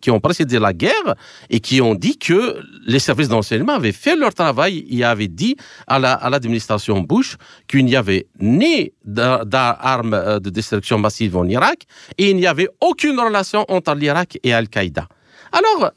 qui 0.01 0.09
ont 0.09 0.21
précédé 0.21 0.57
la 0.57 0.71
guerre 0.71 1.15
et 1.49 1.59
qui 1.59 1.81
ont 1.81 1.95
dit 1.95 2.17
que 2.17 2.61
les 2.88 2.99
services 2.99 3.27
d'enseignement 3.27 3.73
avaient 3.73 3.91
fait 3.91 4.15
leur 4.15 4.33
travail 4.33 4.85
et 4.89 5.03
avaient 5.03 5.27
dit 5.27 5.57
à 5.85 5.99
l'administration 5.99 7.01
Bush 7.01 7.35
qu'il 7.67 7.83
n'y 7.83 7.97
avait 7.97 8.25
ni 8.39 8.93
d'armes 9.03 10.13
euh, 10.13 10.39
de 10.39 10.49
destruction 10.49 10.97
massive 10.97 11.35
en 11.35 11.45
Irak 11.45 11.79
et 12.17 12.29
il 12.29 12.38
n'y 12.38 12.47
avait 12.47 12.69
aucune 12.79 13.19
relation 13.19 13.65
entre 13.67 13.93
l'Irak 13.95 14.39
et 14.43 14.53
Al-Qaïda. 14.53 15.09
Alors, 15.51 15.91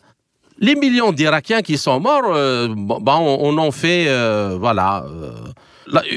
les 0.59 0.75
millions 0.75 1.13
d'Irakiens 1.13 1.63
qui 1.63 1.79
sont 1.79 2.01
morts, 2.01 2.31
on, 2.35 3.59
en 3.59 3.71
fait, 3.71 4.09
voilà, 4.59 5.05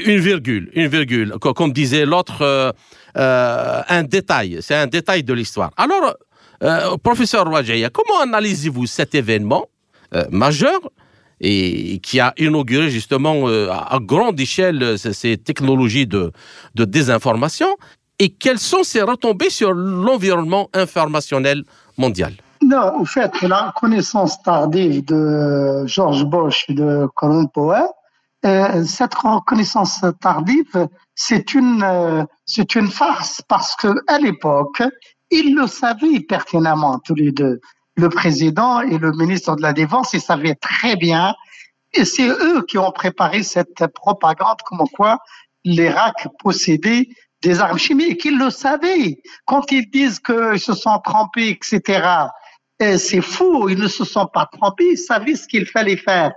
une 0.04 0.18
virgule, 0.20 0.70
une 0.74 0.88
virgule, 0.88 1.34
comme 1.40 1.72
disait 1.72 2.04
l'autre 2.04 2.42
euh, 2.42 2.72
un 3.14 4.02
détail, 4.02 4.58
c'est 4.60 4.74
un 4.74 4.86
détail 4.86 5.22
de 5.22 5.32
l'histoire. 5.32 5.70
Alors, 5.76 6.14
euh, 6.62 6.96
professeur 7.02 7.46
Rouajaya, 7.46 7.90
comment 7.90 8.20
analysez-vous 8.22 8.86
cet 8.86 9.14
événement 9.16 9.66
euh, 10.14 10.24
majeur 10.30 10.78
et 11.40 11.98
qui 11.98 12.20
a 12.20 12.32
inauguré 12.38 12.88
justement 12.88 13.48
à 13.48 13.98
grande 14.00 14.38
échelle 14.38 14.96
ces 14.96 15.36
technologies 15.36 16.06
de, 16.06 16.30
désinformation 16.76 17.66
et 18.20 18.28
quelles 18.28 18.60
sont 18.60 18.84
ses 18.84 19.02
retombées 19.02 19.50
sur 19.50 19.72
l'environnement 19.72 20.68
informationnel 20.72 21.64
mondial? 21.98 22.34
Non, 22.62 23.00
en 23.00 23.04
fait, 23.04 23.42
la 23.42 23.74
connaissance 23.74 24.40
tardive 24.40 25.04
de 25.04 25.84
George 25.86 26.24
Bush 26.26 26.64
et 26.68 26.74
de 26.74 27.08
Colin 27.16 27.46
Powell, 27.46 27.88
cette 28.86 29.14
reconnaissance 29.16 30.04
tardive 30.20 30.86
c'est 31.14 31.54
une, 31.54 31.82
euh, 31.82 32.24
c'est 32.46 32.74
une 32.74 32.90
farce 32.90 33.42
parce 33.48 33.74
que 33.76 33.88
à 34.06 34.18
l'époque, 34.18 34.82
ils 35.30 35.54
le 35.54 35.66
savaient 35.66 36.20
pertinemment 36.20 36.98
tous 37.00 37.14
les 37.14 37.32
deux. 37.32 37.60
Le 37.96 38.08
président 38.08 38.80
et 38.80 38.98
le 38.98 39.12
ministre 39.12 39.54
de 39.56 39.62
la 39.62 39.72
Défense, 39.72 40.12
ils 40.14 40.20
savaient 40.20 40.54
très 40.54 40.96
bien. 40.96 41.34
Et 41.94 42.04
c'est 42.04 42.26
eux 42.26 42.62
qui 42.66 42.78
ont 42.78 42.90
préparé 42.90 43.42
cette 43.42 43.86
propagande 43.88 44.62
comme 44.64 44.84
quoi 44.94 45.18
l'Irak 45.64 46.26
possédait 46.38 47.08
des 47.42 47.60
armes 47.60 47.78
chimiques. 47.78 48.24
Ils 48.24 48.38
le 48.38 48.50
savaient. 48.50 49.18
Quand 49.46 49.70
ils 49.70 49.90
disent 49.90 50.20
qu'ils 50.20 50.60
se 50.60 50.74
sont 50.74 50.98
trompés, 51.04 51.50
etc., 51.50 52.02
c'est 52.80 53.20
faux. 53.20 53.68
Ils 53.68 53.78
ne 53.78 53.88
se 53.88 54.04
sont 54.04 54.26
pas 54.26 54.48
trompés. 54.50 54.92
Ils 54.92 54.98
savaient 54.98 55.36
ce 55.36 55.46
qu'il 55.46 55.66
fallait 55.66 55.96
faire. 55.96 56.32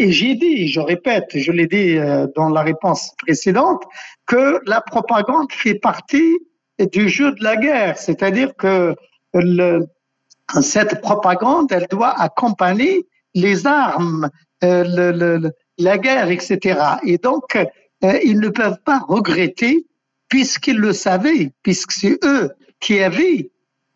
Et 0.00 0.12
j'ai 0.12 0.34
dit, 0.34 0.66
je 0.66 0.80
répète, 0.80 1.28
je 1.34 1.52
l'ai 1.52 1.66
dit 1.66 1.98
euh, 1.98 2.26
dans 2.34 2.48
la 2.48 2.62
réponse 2.62 3.12
précédente, 3.18 3.82
que 4.24 4.58
la 4.64 4.80
propagande 4.80 5.52
fait 5.52 5.74
partie 5.74 6.38
du 6.90 7.10
jeu 7.10 7.32
de 7.32 7.44
la 7.44 7.56
guerre. 7.56 7.98
C'est-à-dire 7.98 8.56
que 8.56 8.96
cette 10.62 11.02
propagande, 11.02 11.70
elle 11.70 11.86
doit 11.90 12.18
accompagner 12.18 13.06
les 13.34 13.66
armes, 13.66 14.30
euh, 14.64 15.50
la 15.76 15.98
guerre, 15.98 16.30
etc. 16.30 16.80
Et 17.04 17.18
donc, 17.18 17.56
euh, 17.56 18.18
ils 18.24 18.40
ne 18.40 18.48
peuvent 18.48 18.80
pas 18.82 19.00
regretter, 19.06 19.84
puisqu'ils 20.30 20.78
le 20.78 20.94
savaient, 20.94 21.52
puisque 21.62 21.92
c'est 21.92 22.18
eux 22.24 22.52
qui 22.80 23.00
avaient 23.00 23.50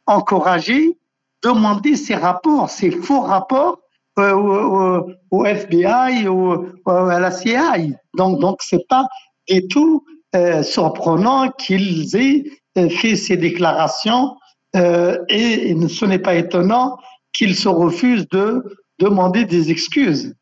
encouragé, 0.04 0.98
demandé 1.42 1.96
ces 1.96 2.14
rapports, 2.14 2.68
ces 2.68 2.90
faux 2.90 3.22
rapports 3.22 3.80
au, 4.16 5.14
au, 5.30 5.44
FBI 5.44 6.28
ou 6.28 6.66
à 6.86 7.18
la 7.18 7.30
CIA. 7.30 7.76
Donc, 8.16 8.40
donc 8.40 8.58
c'est 8.62 8.86
pas 8.88 9.06
du 9.48 9.66
tout 9.68 10.04
euh, 10.34 10.62
surprenant 10.62 11.50
qu'ils 11.50 12.16
aient 12.16 12.44
euh, 12.76 12.88
fait 12.88 13.14
ces 13.14 13.36
déclarations 13.36 14.36
euh, 14.74 15.18
et 15.28 15.76
ce 15.88 16.04
n'est 16.04 16.18
pas 16.18 16.34
étonnant 16.34 16.96
qu'ils 17.32 17.54
se 17.54 17.68
refusent 17.68 18.28
de 18.30 18.64
demander 18.98 19.44
des 19.44 19.70
excuses. 19.70 20.34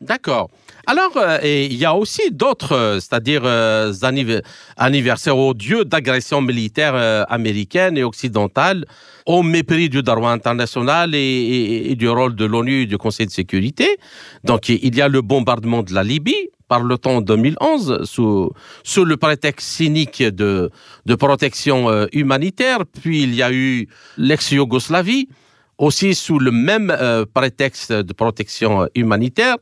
D'accord. 0.00 0.50
Alors, 0.86 1.12
il 1.44 1.74
y 1.74 1.84
a 1.84 1.94
aussi 1.94 2.30
d'autres, 2.30 2.98
c'est-à-dire 3.00 3.42
anniversaires 4.78 5.36
odieux 5.36 5.84
d'agressions 5.84 6.40
militaires 6.40 7.26
américaines 7.28 7.98
et 7.98 8.02
occidentales 8.02 8.86
au 9.26 9.42
mépris 9.42 9.88
du 9.90 10.02
droit 10.02 10.30
international 10.30 11.14
et, 11.14 11.94
du 11.96 12.08
rôle 12.08 12.34
de 12.34 12.46
l'ONU 12.46 12.82
et 12.82 12.86
du 12.86 12.96
Conseil 12.96 13.26
de 13.26 13.30
sécurité. 13.30 13.98
Donc, 14.42 14.70
il 14.70 14.96
y 14.96 15.02
a 15.02 15.08
le 15.08 15.20
bombardement 15.20 15.82
de 15.82 15.92
la 15.92 16.02
Libye 16.02 16.48
par 16.70 16.84
le 16.84 16.96
temps 16.98 17.20
2011 17.20 18.04
sous, 18.04 18.52
sous 18.84 19.04
le 19.04 19.16
prétexte 19.16 19.68
cynique 19.68 20.22
de, 20.22 20.70
de 21.04 21.14
protection 21.16 21.90
euh, 21.90 22.06
humanitaire. 22.12 22.86
Puis 22.86 23.24
il 23.24 23.34
y 23.34 23.42
a 23.42 23.52
eu 23.52 23.88
l'ex-Yougoslavie 24.16 25.28
aussi 25.80 26.14
sous 26.14 26.38
le 26.38 26.52
même 26.52 26.90
euh, 26.90 27.24
prétexte 27.32 27.92
de 27.92 28.12
protection 28.12 28.86
humanitaire 28.94 29.56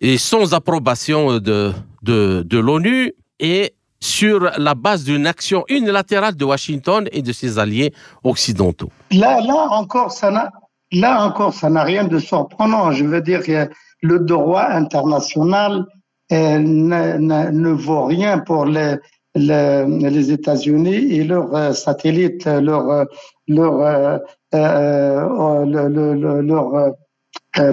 et 0.00 0.18
sans 0.18 0.54
approbation 0.54 1.38
de, 1.38 1.72
de, 2.02 2.58
l'ONU 2.58 3.14
et 3.40 3.74
sur 3.98 4.50
la 4.58 4.74
base 4.74 5.04
d'une 5.04 5.26
action 5.26 5.64
unilatérale 5.68 6.36
de 6.36 6.44
Washington 6.44 7.08
et 7.10 7.22
de 7.22 7.32
ses 7.32 7.58
alliés 7.58 7.92
occidentaux. 8.22 8.90
Là, 9.10 9.40
là 9.40 9.68
encore, 9.70 10.12
ça 10.12 10.30
n'a, 10.30 10.52
là 10.92 11.24
encore, 11.24 11.54
ça 11.54 11.70
n'a 11.70 11.84
rien 11.84 12.04
de 12.04 12.18
surprenant. 12.18 12.92
Je 12.92 13.04
veux 13.04 13.22
dire, 13.22 13.40
le 14.02 14.18
droit 14.18 14.66
international 14.68 15.86
euh, 16.32 16.58
ne, 16.58 17.70
vaut 17.70 18.04
rien 18.04 18.40
pour 18.40 18.66
les, 18.66 18.96
les, 19.34 19.86
les 19.86 20.32
États-Unis 20.32 21.14
et 21.14 21.24
leurs 21.24 21.54
euh, 21.54 21.72
satellites, 21.72 22.44
leurs 22.44 23.06
leur, 24.52 25.40
euh, 25.66 26.42
leur, 26.42 26.94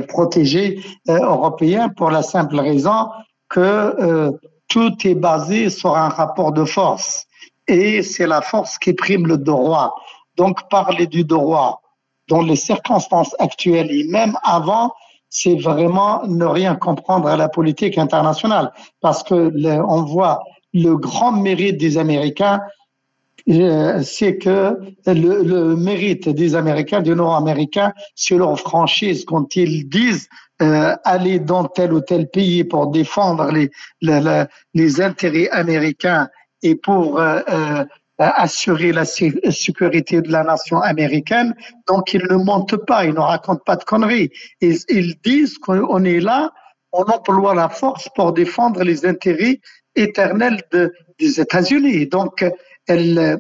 protégés 0.08 0.82
européens 1.08 1.90
pour 1.90 2.12
la 2.12 2.22
simple 2.22 2.60
raison 2.60 3.10
que 3.50 4.32
tout 4.68 4.94
est 5.06 5.16
basé 5.16 5.70
sur 5.70 5.96
un 5.96 6.10
rapport 6.10 6.52
de 6.52 6.66
force. 6.66 7.26
Et 7.68 8.04
c'est 8.04 8.28
la 8.28 8.42
force 8.42 8.78
qui 8.78 8.94
prime 8.94 9.28
le 9.28 9.38
droit. 9.38 9.96
Donc, 10.36 10.70
parler 10.70 11.08
du 11.08 11.24
droit 11.24 11.82
dans 12.28 12.42
les 12.42 12.56
circonstances 12.56 13.36
actuelles 13.40 13.92
et 13.92 14.06
même 14.06 14.38
avant, 14.44 14.94
c'est 15.30 15.56
vraiment 15.56 16.26
ne 16.28 16.46
rien 16.46 16.76
comprendre 16.76 17.28
à 17.28 17.38
la 17.38 17.50
politique 17.50 17.98
internationale. 17.98 18.72
Parce 19.02 19.24
que 19.24 19.52
on 19.82 20.04
voit 20.04 20.42
le 20.74 20.96
grand 20.98 21.32
mérite 21.32 21.78
des 21.78 21.98
Américains, 21.98 22.60
euh, 22.60 22.79
c'est 23.48 24.38
que 24.38 24.78
le, 25.06 25.76
mérite 25.76 26.30
des 26.30 26.56
Américains, 26.56 27.02
des 27.02 27.16
Nord-Américains, 27.16 27.94
c'est 28.16 28.36
leur 28.36 28.60
franchise 28.60 29.26
quand 29.26 29.56
ils 29.56 29.88
disent 29.88 30.28
euh, 30.62 30.96
aller 31.06 31.40
dans 31.40 31.66
tel 31.66 31.94
ou 31.94 32.02
tel 32.02 32.30
pays 32.30 32.66
pour 32.66 32.88
défendre 32.88 33.50
les, 33.52 33.72
les, 34.74 35.02
intérêts 35.02 35.48
américains 35.50 36.28
et 36.62 36.76
pour 36.76 37.20
euh, 37.20 37.40
euh, 37.50 37.86
assurer 38.20 38.92
la 38.92 39.06
sécurité 39.06 40.22
de 40.22 40.30
la 40.30 40.44
nation 40.44 40.82
américaine. 40.82 41.56
Donc, 41.88 42.14
ils 42.14 42.24
ne 42.30 42.36
mentent 42.36 42.76
pas, 42.86 43.06
ils 43.06 43.14
ne 43.14 43.20
racontent 43.20 43.64
pas 43.66 43.78
de 43.78 43.86
conneries. 43.86 44.32
Ils, 44.60 44.80
ils 44.90 45.16
disent 45.24 45.58
qu'on 45.58 46.04
est 46.04 46.20
là, 46.20 46.52
on 46.92 47.04
emploie 47.04 47.56
la 47.56 47.70
force 47.70 48.10
pour 48.14 48.34
défendre 48.34 48.84
les 48.84 49.06
intérêts 49.06 49.62
éternels 49.96 50.62
de, 50.74 50.94
des 51.20 51.40
États-Unis. 51.40 52.08
Donc, 52.08 52.44
elle, 52.90 53.40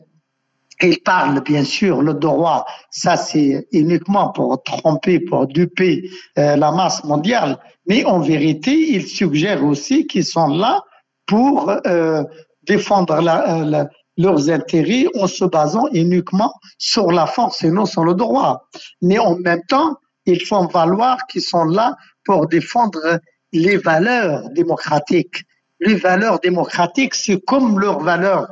il 0.82 1.02
parle 1.02 1.42
bien 1.42 1.64
sûr 1.64 2.02
le 2.02 2.14
droit, 2.14 2.66
ça 2.90 3.18
c'est 3.18 3.68
uniquement 3.72 4.32
pour 4.32 4.64
tromper, 4.64 5.20
pour 5.20 5.48
duper 5.48 6.10
euh, 6.38 6.56
la 6.56 6.72
masse 6.72 7.04
mondiale, 7.04 7.58
mais 7.88 8.06
en 8.06 8.20
vérité, 8.20 8.94
il 8.94 9.06
suggère 9.06 9.64
aussi 9.64 10.08
qu'ils 10.08 10.26
sont 10.26 10.48
là 10.48 10.82
pour 11.26 11.72
euh, 11.86 12.24
défendre 12.64 13.14
euh, 13.14 13.84
leurs 14.18 14.50
intérêts 14.50 15.08
en 15.16 15.28
se 15.28 15.46
basant 15.46 15.88
uniquement 15.92 16.54
sur 16.78 17.12
la 17.12 17.26
force 17.26 17.64
et 17.64 17.72
non 17.72 17.86
sur 17.86 18.06
le 18.06 18.14
droit. 18.14 18.68
Mais 19.02 19.20
en 19.20 19.38
même 19.38 19.64
temps, 19.68 19.98
ils 20.26 20.42
font 20.46 20.68
valoir 20.68 21.18
qu'ils 21.28 21.42
sont 21.42 21.66
là 21.66 21.96
pour 22.26 22.48
défendre 22.48 23.20
les 23.52 23.78
valeurs 23.78 24.50
démocratiques. 24.52 25.44
Les 25.80 25.96
valeurs 25.96 26.40
démocratiques, 26.40 27.16
c'est 27.16 27.40
comme 27.46 27.80
leurs 27.80 28.02
valeurs 28.02 28.50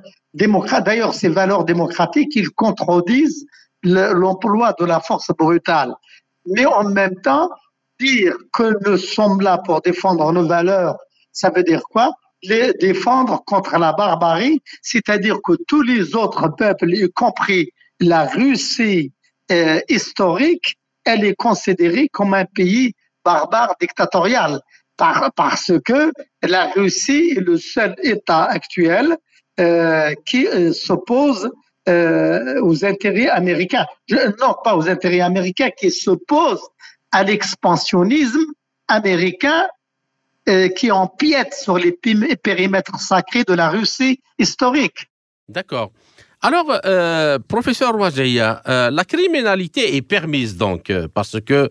D'ailleurs, 0.85 1.13
ces 1.13 1.29
valeurs 1.29 1.65
démocratiques, 1.65 2.35
ils 2.35 2.49
contredisent 2.49 3.45
l'emploi 3.83 4.73
de 4.79 4.85
la 4.85 4.99
force 4.99 5.31
brutale. 5.37 5.93
Mais 6.45 6.65
en 6.65 6.89
même 6.89 7.15
temps, 7.21 7.49
dire 7.99 8.35
que 8.53 8.77
nous 8.85 8.97
sommes 8.97 9.41
là 9.41 9.57
pour 9.65 9.81
défendre 9.81 10.31
nos 10.31 10.47
valeurs, 10.47 10.97
ça 11.31 11.49
veut 11.49 11.63
dire 11.63 11.81
quoi? 11.89 12.13
Les 12.43 12.73
défendre 12.73 13.43
contre 13.45 13.77
la 13.77 13.93
barbarie, 13.93 14.61
c'est-à-dire 14.81 15.39
que 15.43 15.53
tous 15.67 15.81
les 15.81 16.15
autres 16.15 16.49
peuples, 16.55 16.93
y 16.93 17.09
compris 17.11 17.71
la 17.99 18.25
Russie 18.25 19.11
euh, 19.51 19.79
historique, 19.89 20.77
elle 21.03 21.23
est 21.23 21.35
considérée 21.35 22.09
comme 22.09 22.33
un 22.33 22.45
pays 22.45 22.93
barbare 23.25 23.75
dictatorial 23.81 24.61
parce 24.97 25.71
que 25.85 26.11
la 26.41 26.67
Russie 26.71 27.33
est 27.37 27.39
le 27.39 27.57
seul 27.57 27.95
État 28.01 28.45
actuel 28.45 29.17
euh, 29.59 30.13
qui 30.23 30.47
euh, 30.47 30.71
s'oppose 30.71 31.49
euh, 31.89 32.61
aux 32.61 32.85
intérêts 32.85 33.27
américains. 33.27 33.87
non, 34.39 34.55
pas 34.63 34.77
aux 34.77 34.87
intérêts 34.87 35.21
américains, 35.21 35.71
qui 35.71 35.89
s'oppose 35.89 36.59
à 37.11 37.23
l'expansionnisme 37.23 38.45
américain 38.87 39.67
qui 40.77 40.91
empiète 40.91 41.53
sur 41.53 41.77
les 41.77 41.91
périmètres 41.91 42.97
sacrés 43.01 43.43
de 43.43 43.51
la 43.51 43.69
Russie 43.69 44.21
historique. 44.39 45.07
D'accord. 45.49 45.91
Alors, 46.41 46.79
professeur 47.49 47.93
Ouajeya, 47.95 48.61
la 48.65 49.03
criminalité 49.03 49.97
est 49.97 50.01
permise 50.01 50.55
donc 50.55 50.89
parce 51.13 51.41
que 51.41 51.67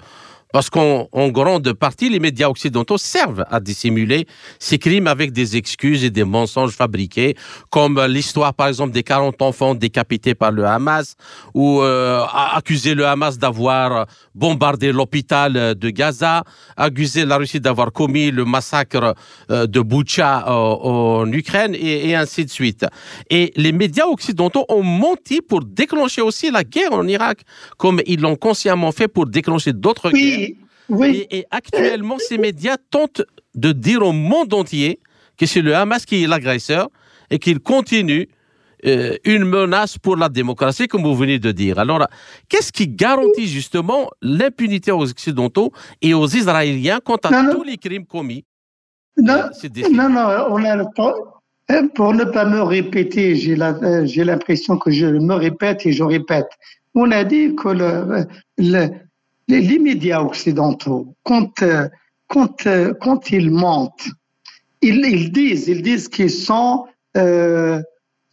parce 0.56 0.70
qu'en 0.70 1.28
grande 1.28 1.74
partie, 1.74 2.08
les 2.08 2.18
médias 2.18 2.48
occidentaux 2.48 2.96
servent 2.96 3.44
à 3.50 3.60
dissimuler 3.60 4.26
ces 4.58 4.78
crimes 4.78 5.06
avec 5.06 5.32
des 5.32 5.58
excuses 5.58 6.02
et 6.02 6.08
des 6.08 6.24
mensonges 6.24 6.72
fabriqués, 6.72 7.36
comme 7.68 8.02
l'histoire, 8.06 8.54
par 8.54 8.68
exemple, 8.68 8.94
des 8.94 9.02
40 9.02 9.42
enfants 9.42 9.74
décapités 9.74 10.34
par 10.34 10.52
le 10.52 10.64
Hamas, 10.64 11.16
ou 11.52 11.82
euh, 11.82 12.24
accuser 12.54 12.94
le 12.94 13.06
Hamas 13.06 13.36
d'avoir 13.36 14.06
bombardé 14.34 14.92
l'hôpital 14.92 15.74
de 15.74 15.90
Gaza, 15.90 16.42
accuser 16.74 17.26
la 17.26 17.36
Russie 17.36 17.60
d'avoir 17.60 17.92
commis 17.92 18.30
le 18.30 18.46
massacre 18.46 19.14
euh, 19.50 19.66
de 19.66 19.80
Boucha 19.80 20.42
euh, 20.48 20.52
en 20.52 21.30
Ukraine, 21.32 21.74
et, 21.74 22.14
ainsi 22.14 22.46
de 22.46 22.50
suite. 22.50 22.86
Et 23.28 23.52
les 23.56 23.72
médias 23.72 24.06
occidentaux 24.06 24.64
ont 24.70 24.82
menti 24.82 25.42
pour 25.42 25.62
déclencher 25.62 26.22
aussi 26.22 26.50
la 26.50 26.64
guerre 26.64 26.94
en 26.94 27.06
Irak, 27.06 27.40
comme 27.76 28.00
ils 28.06 28.22
l'ont 28.22 28.36
consciemment 28.36 28.90
fait 28.90 29.06
pour 29.06 29.26
déclencher 29.26 29.74
d'autres 29.74 30.10
guerres 30.10 30.45
oui. 30.88 31.26
Et, 31.30 31.44
actuellement, 31.50 32.18
ces 32.18 32.38
médias 32.38 32.76
tentent 32.90 33.22
de 33.54 33.72
dire 33.72 34.02
au 34.02 34.12
monde 34.12 34.52
entier 34.54 35.00
que 35.36 35.46
c'est 35.46 35.62
le 35.62 35.74
Hamas 35.74 36.04
qui 36.04 36.22
est 36.22 36.26
l'agresseur 36.26 36.88
et 37.30 37.38
qu'il 37.38 37.60
continue 37.60 38.28
euh, 38.86 39.16
une 39.24 39.44
menace 39.44 39.98
pour 39.98 40.16
la 40.16 40.28
démocratie, 40.28 40.86
comme 40.86 41.02
vous 41.02 41.14
venez 41.14 41.38
de 41.38 41.50
dire. 41.50 41.78
Alors, 41.78 42.06
qu'est-ce 42.48 42.70
qui 42.70 42.88
garantit 42.88 43.46
justement 43.46 44.10
l'impunité 44.22 44.92
aux 44.92 45.10
Occidentaux 45.10 45.72
et 46.02 46.14
aux 46.14 46.28
Israéliens 46.28 47.00
quant 47.02 47.16
à 47.16 47.50
tous 47.52 47.62
les 47.62 47.78
crimes 47.78 48.06
commis? 48.06 48.44
Non, 49.16 49.34
euh, 49.34 49.88
non, 49.90 50.10
non, 50.10 50.46
on 50.50 50.64
a 50.64 50.76
euh, 51.68 51.88
pour 51.94 52.14
ne 52.14 52.24
pas 52.24 52.44
me 52.44 52.62
répéter, 52.62 53.34
j'ai 53.34 53.56
l'impression 54.24 54.78
que 54.78 54.90
je 54.90 55.06
me 55.06 55.34
répète 55.34 55.84
et 55.86 55.92
je 55.92 56.04
répète. 56.04 56.46
On 56.94 57.10
a 57.10 57.24
dit 57.24 57.56
que 57.56 57.68
le, 57.68 58.26
le, 58.58 58.88
les, 59.48 59.78
médias 59.78 60.20
occidentaux, 60.20 61.14
quand, 61.22 61.62
euh, 61.62 61.88
quand, 62.28 62.66
euh, 62.66 62.94
quand 62.94 63.30
ils 63.30 63.50
mentent, 63.50 64.08
ils, 64.82 65.04
ils, 65.04 65.32
disent, 65.32 65.68
ils 65.68 65.82
disent 65.82 66.08
qu'ils 66.08 66.30
sont, 66.30 66.86
euh, 67.16 67.80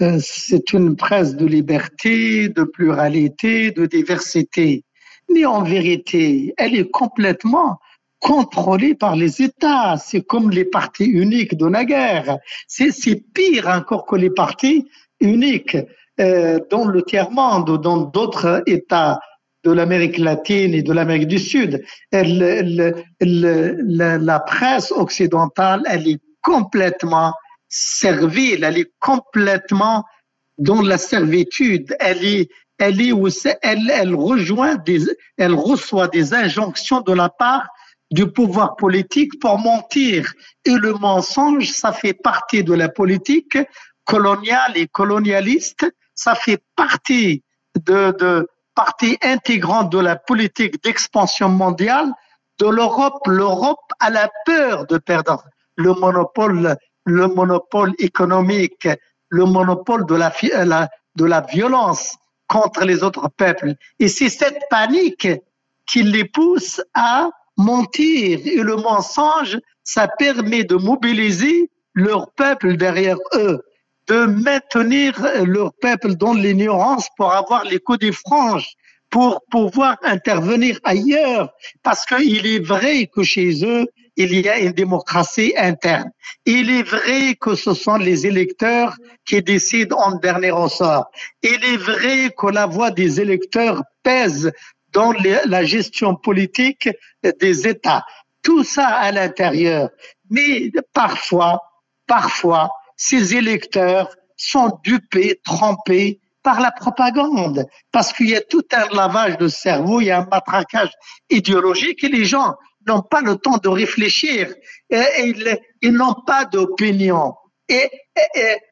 euh, 0.02 0.20
c'est 0.22 0.74
une 0.74 0.96
presse 0.96 1.36
de 1.36 1.46
liberté, 1.46 2.50
de 2.50 2.64
pluralité, 2.64 3.72
de 3.72 3.86
diversité. 3.86 4.84
Mais 5.30 5.46
en 5.46 5.64
vérité, 5.64 6.54
elle 6.58 6.76
est 6.76 6.90
complètement 6.90 7.80
contrôlée 8.20 8.96
par 8.96 9.16
les 9.16 9.42
États. 9.42 9.98
C'est 9.98 10.22
comme 10.22 10.50
les 10.50 10.66
partis 10.66 11.06
uniques 11.06 11.56
de 11.56 11.68
la 11.68 11.86
guerre. 11.86 12.38
C'est 12.68 12.92
pire 13.34 13.68
encore 13.68 14.06
que 14.06 14.16
les 14.16 14.30
partis 14.30 14.88
uniques 15.20 15.78
dans 16.18 16.86
le 16.86 17.02
tiers-monde 17.02 17.70
ou 17.70 17.78
dans 17.78 17.98
d'autres 17.98 18.64
États 18.68 19.20
de 19.64 19.72
l'Amérique 19.72 20.18
latine 20.18 20.74
et 20.74 20.84
de 20.84 20.94
l'Amérique 20.94 21.28
du 21.28 21.40
Sud. 21.40 21.84
Elle, 22.12 23.06
la, 23.20 24.40
presse 24.40 24.92
occidentale, 24.92 25.84
elle 25.90 26.08
est 26.08 26.22
complètement 26.42 27.34
servile, 27.70 28.64
elle 28.64 28.78
est 28.78 28.92
complètement 29.00 30.04
dans 30.58 30.82
la 30.82 30.98
servitude. 30.98 31.96
Elle 32.00 32.26
est, 32.26 32.50
elle 32.78 33.02
est 33.02 33.12
où 33.12 33.28
elle, 33.62 33.90
elle 33.90 34.16
rejoint 34.16 34.76
des, 34.76 35.02
elle 35.38 35.54
reçoit 35.54 36.08
des 36.08 36.34
injonctions 36.34 37.02
de 37.02 37.14
la 37.14 37.30
part 37.30 37.68
du 38.12 38.32
pouvoir 38.32 38.76
politique 38.76 39.40
pour 39.40 39.58
mentir. 39.58 40.32
Et 40.66 40.76
le 40.76 40.94
mensonge, 40.94 41.72
ça 41.72 41.92
fait 41.92 42.14
partie 42.14 42.64
de 42.64 42.74
la 42.74 42.90
politique 42.90 43.58
coloniale 44.06 44.74
et 44.76 44.88
colonialiste. 44.88 45.86
Ça 46.14 46.36
fait 46.36 46.62
partie 46.76 47.44
de, 47.76 48.16
de, 48.20 48.48
partie 48.76 49.18
intégrante 49.22 49.92
de 49.92 50.00
la 50.00 50.16
politique 50.16 50.84
d'expansion 50.84 51.50
mondiale 51.50 52.12
de 52.60 52.68
l'Europe. 52.68 53.22
L'Europe 53.28 53.92
a 54.00 54.10
la 54.10 54.30
peur 54.46 54.86
de 54.88 54.98
perdre 54.98 55.44
le 55.76 55.94
monopole, 55.94 56.76
le 57.06 57.28
monopole 57.28 57.94
économique, 58.00 58.88
le 59.30 59.46
monopole 59.46 60.06
de 60.06 60.16
la, 60.16 60.32
de 61.16 61.26
la 61.26 61.42
violence 61.42 62.18
contre 62.48 62.86
les 62.86 63.04
autres 63.04 63.30
peuples. 63.30 63.76
Et 64.00 64.08
c'est 64.08 64.30
cette 64.30 64.62
panique 64.70 65.28
qui 65.88 66.04
les 66.04 66.26
pousse 66.26 66.82
à 66.94 67.30
mentir. 67.58 68.40
Et 68.46 68.62
le 68.62 68.76
mensonge, 68.76 69.60
ça 69.84 70.08
permet 70.08 70.64
de 70.64 70.76
mobiliser 70.76 71.70
leur 71.94 72.32
peuple 72.32 72.78
derrière 72.78 73.18
eux 73.34 73.64
de 74.08 74.26
maintenir 74.26 75.14
leur 75.46 75.74
peuple 75.74 76.16
dans 76.16 76.34
l'ignorance 76.34 77.08
pour 77.18 77.32
avoir 77.32 77.64
les 77.64 77.80
coups 77.80 78.00
des 78.00 78.12
franges, 78.12 78.74
pour 79.10 79.42
pouvoir 79.50 79.98
intervenir 80.04 80.80
ailleurs, 80.84 81.54
parce 81.84 82.06
qu'il 82.06 82.46
est 82.46 82.66
vrai 82.66 83.08
que 83.08 83.24
chez 83.24 83.64
eux, 83.64 83.86
il 84.16 84.40
y 84.40 84.48
a 84.50 84.60
une 84.60 84.72
démocratie 84.72 85.54
interne. 85.58 86.12
Il 86.46 86.70
est 86.70 86.84
vrai 86.84 87.36
que 87.40 87.56
ce 87.56 87.74
sont 87.74 87.98
les 87.98 88.28
électeurs 88.28 88.96
qui 89.26 89.42
décident 89.42 89.98
en 89.98 90.16
dernier 90.16 90.52
ressort. 90.52 91.06
Il 91.42 91.64
est 91.64 91.78
vrai 91.78 92.32
que 92.38 92.48
la 92.48 92.66
voix 92.66 92.92
des 92.92 93.22
électeurs 93.22 93.82
pèse 94.04 94.52
dans 94.92 95.14
la 95.46 95.64
gestion 95.64 96.16
politique 96.16 96.90
des 97.40 97.68
États. 97.68 98.04
Tout 98.44 98.64
ça 98.64 98.88
à 98.88 99.12
l'intérieur. 99.12 99.90
Mais 100.30 100.72
parfois, 100.94 101.60
parfois, 102.06 102.70
ces 103.04 103.36
électeurs 103.36 104.16
sont 104.38 104.80
dupés, 104.82 105.42
trompés 105.44 106.22
par 106.42 106.62
la 106.62 106.72
propagande, 106.72 107.66
parce 107.92 108.14
qu'il 108.14 108.30
y 108.30 108.36
a 108.36 108.40
tout 108.40 108.64
un 108.72 108.88
lavage 108.96 109.38
de 109.38 109.50
cerveau, 109.50 110.00
il 110.00 110.06
y 110.06 110.12
a 110.12 110.20
un 110.20 110.28
matraquage 110.32 110.92
idéologique 111.30 112.02
et 112.06 112.08
les 112.08 112.24
gens 112.24 112.56
n'ont 112.88 113.02
pas 113.02 113.20
le 113.20 113.36
temps 113.36 113.58
de 113.58 113.68
réfléchir 113.68 114.54
et, 114.90 115.36
ils, 115.82 115.92
n'ont 115.92 116.16
pas 116.26 116.46
d'opinion. 116.46 117.34
Et, 117.68 117.90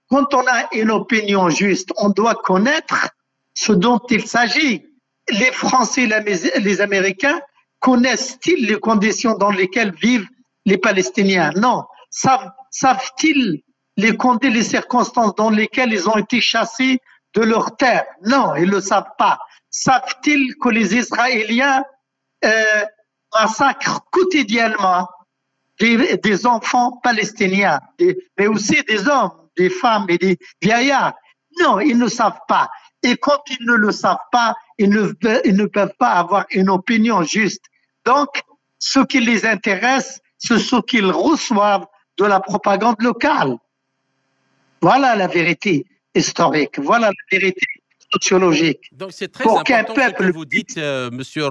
quand 0.09 0.33
on 0.33 0.47
a 0.47 0.69
une 0.71 0.91
opinion 0.91 1.49
juste, 1.49 1.89
on 1.97 2.07
doit 2.07 2.35
connaître 2.35 3.09
ce 3.53 3.73
dont 3.73 3.99
il 4.09 4.25
s'agit. 4.25 4.85
Les 5.29 5.51
Français 5.51 6.03
et 6.03 6.59
les 6.59 6.81
Américains 6.81 7.41
connaissent-ils 7.79 8.65
les 8.65 8.79
conditions 8.79 9.35
dans 9.35 9.51
lesquelles 9.51 9.93
vivent 10.01 10.27
les 10.65 10.77
Palestiniens? 10.77 11.51
Non. 11.57 11.83
Savent-ils 12.09 13.61
les, 14.01 14.49
les 14.49 14.63
circonstances 14.63 15.35
dans 15.35 15.49
lesquelles 15.49 15.93
ils 15.93 16.09
ont 16.09 16.17
été 16.17 16.41
chassés 16.41 16.99
de 17.33 17.41
leur 17.41 17.75
terre 17.77 18.05
Non, 18.25 18.55
ils 18.55 18.65
ne 18.65 18.71
le 18.71 18.81
savent 18.81 19.13
pas. 19.17 19.39
Savent-ils 19.69 20.55
que 20.61 20.69
les 20.69 20.95
Israéliens 20.95 21.83
euh, 22.43 22.85
massacrent 23.33 24.01
quotidiennement 24.11 25.07
des, 25.79 26.45
enfants 26.45 26.99
palestiniens, 27.03 27.79
mais 28.37 28.47
aussi 28.47 28.83
des 28.83 29.07
hommes, 29.07 29.31
des 29.57 29.69
femmes 29.69 30.05
et 30.09 30.17
des 30.17 30.37
vieillards? 30.61 31.13
Non, 31.59 31.79
ils 31.79 31.97
ne 31.97 32.07
savent 32.07 32.39
pas. 32.47 32.69
Et 33.03 33.17
quand 33.17 33.41
ils 33.49 33.65
ne 33.65 33.73
le 33.73 33.91
savent 33.91 34.17
pas, 34.31 34.55
ils 34.77 34.89
ne 34.89 35.65
peuvent 35.65 35.95
pas 35.97 36.11
avoir 36.11 36.45
une 36.51 36.69
opinion 36.69 37.23
juste. 37.23 37.63
Donc, 38.05 38.41
ce 38.77 38.99
qui 38.99 39.21
les 39.21 39.45
intéresse, 39.45 40.19
c'est 40.37 40.59
ce 40.59 40.81
qu'ils 40.81 41.11
reçoivent 41.11 41.85
de 42.17 42.25
la 42.25 42.39
propagande 42.39 43.01
locale. 43.01 43.57
Voilà 44.81 45.15
la 45.15 45.27
vérité 45.27 45.85
historique. 46.15 46.79
Voilà 46.79 47.07
la 47.07 47.37
vérité 47.37 47.61
sociologique. 48.13 48.81
Donc 48.91 49.11
c'est 49.11 49.31
très 49.31 49.49
important 49.49 49.93
ce 49.95 50.23
que 50.23 50.31
vous 50.31 50.45
dites, 50.45 50.77
euh, 50.77 51.09
Monsieur 51.11 51.47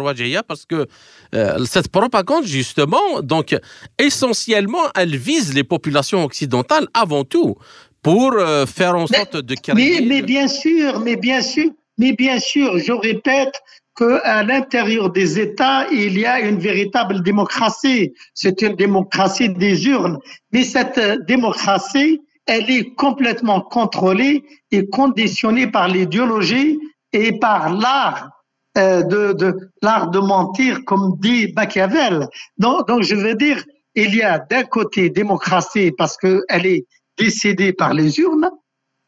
parce 0.47 0.67
que 0.67 0.87
euh, 1.35 1.65
cette 1.65 1.89
propagande, 1.89 2.45
justement, 2.45 3.23
donc 3.23 3.57
essentiellement, 3.99 4.91
elle 4.95 5.17
vise 5.17 5.55
les 5.55 5.65
populations 5.65 6.25
occidentales 6.25 6.87
avant 6.93 7.25
tout 7.25 7.57
pour 8.03 8.33
euh, 8.33 8.67
faire 8.67 8.95
en 8.95 9.07
sorte 9.07 9.37
de 9.37 9.55
créer. 9.55 9.75
Mais, 9.75 10.07
mais, 10.07 10.23
bien 10.23 10.49
sûr, 10.49 11.01
mais 11.01 11.17
bien 11.17 11.43
sûr, 11.43 11.71
mais 11.99 12.13
bien 12.13 12.39
sûr, 12.39 12.79
je 12.79 12.93
répète 12.93 13.55
qu'à 13.97 14.43
l'intérieur 14.43 15.11
des 15.11 15.39
États, 15.39 15.87
il 15.91 16.19
y 16.19 16.27
a 16.27 16.41
une 16.41 16.59
véritable 16.59 17.23
démocratie. 17.23 18.13
C'est 18.35 18.63
une 18.63 18.77
démocratie 18.77 19.51
des 19.51 19.87
urnes. 19.87 20.19
Mais 20.53 20.65
cette 20.65 21.01
démocratie, 21.27 22.21
elle 22.51 22.69
est 22.69 22.97
complètement 22.97 23.61
contrôlée 23.61 24.45
et 24.73 24.89
conditionnée 24.89 25.69
par 25.69 25.87
l'idéologie 25.87 26.81
et 27.13 27.39
par 27.39 27.73
l'art 27.73 28.43
euh, 28.77 29.05
de, 29.05 30.19
mentir, 30.19 30.85
comme 30.85 31.15
dit 31.21 31.53
Machiavel. 31.55 32.27
Donc, 32.59 33.03
je 33.03 33.15
veux 33.15 33.37
dire, 33.37 33.63
il 33.95 34.17
y 34.17 34.23
a 34.23 34.41
d'un 34.41 34.65
côté 34.65 35.11
démocratie 35.11 35.93
parce 35.97 36.17
qu'elle 36.17 36.67
est 36.67 36.87
décidée 37.17 37.73
par 37.73 37.95
les 37.95 38.19
urnes, 38.19 38.51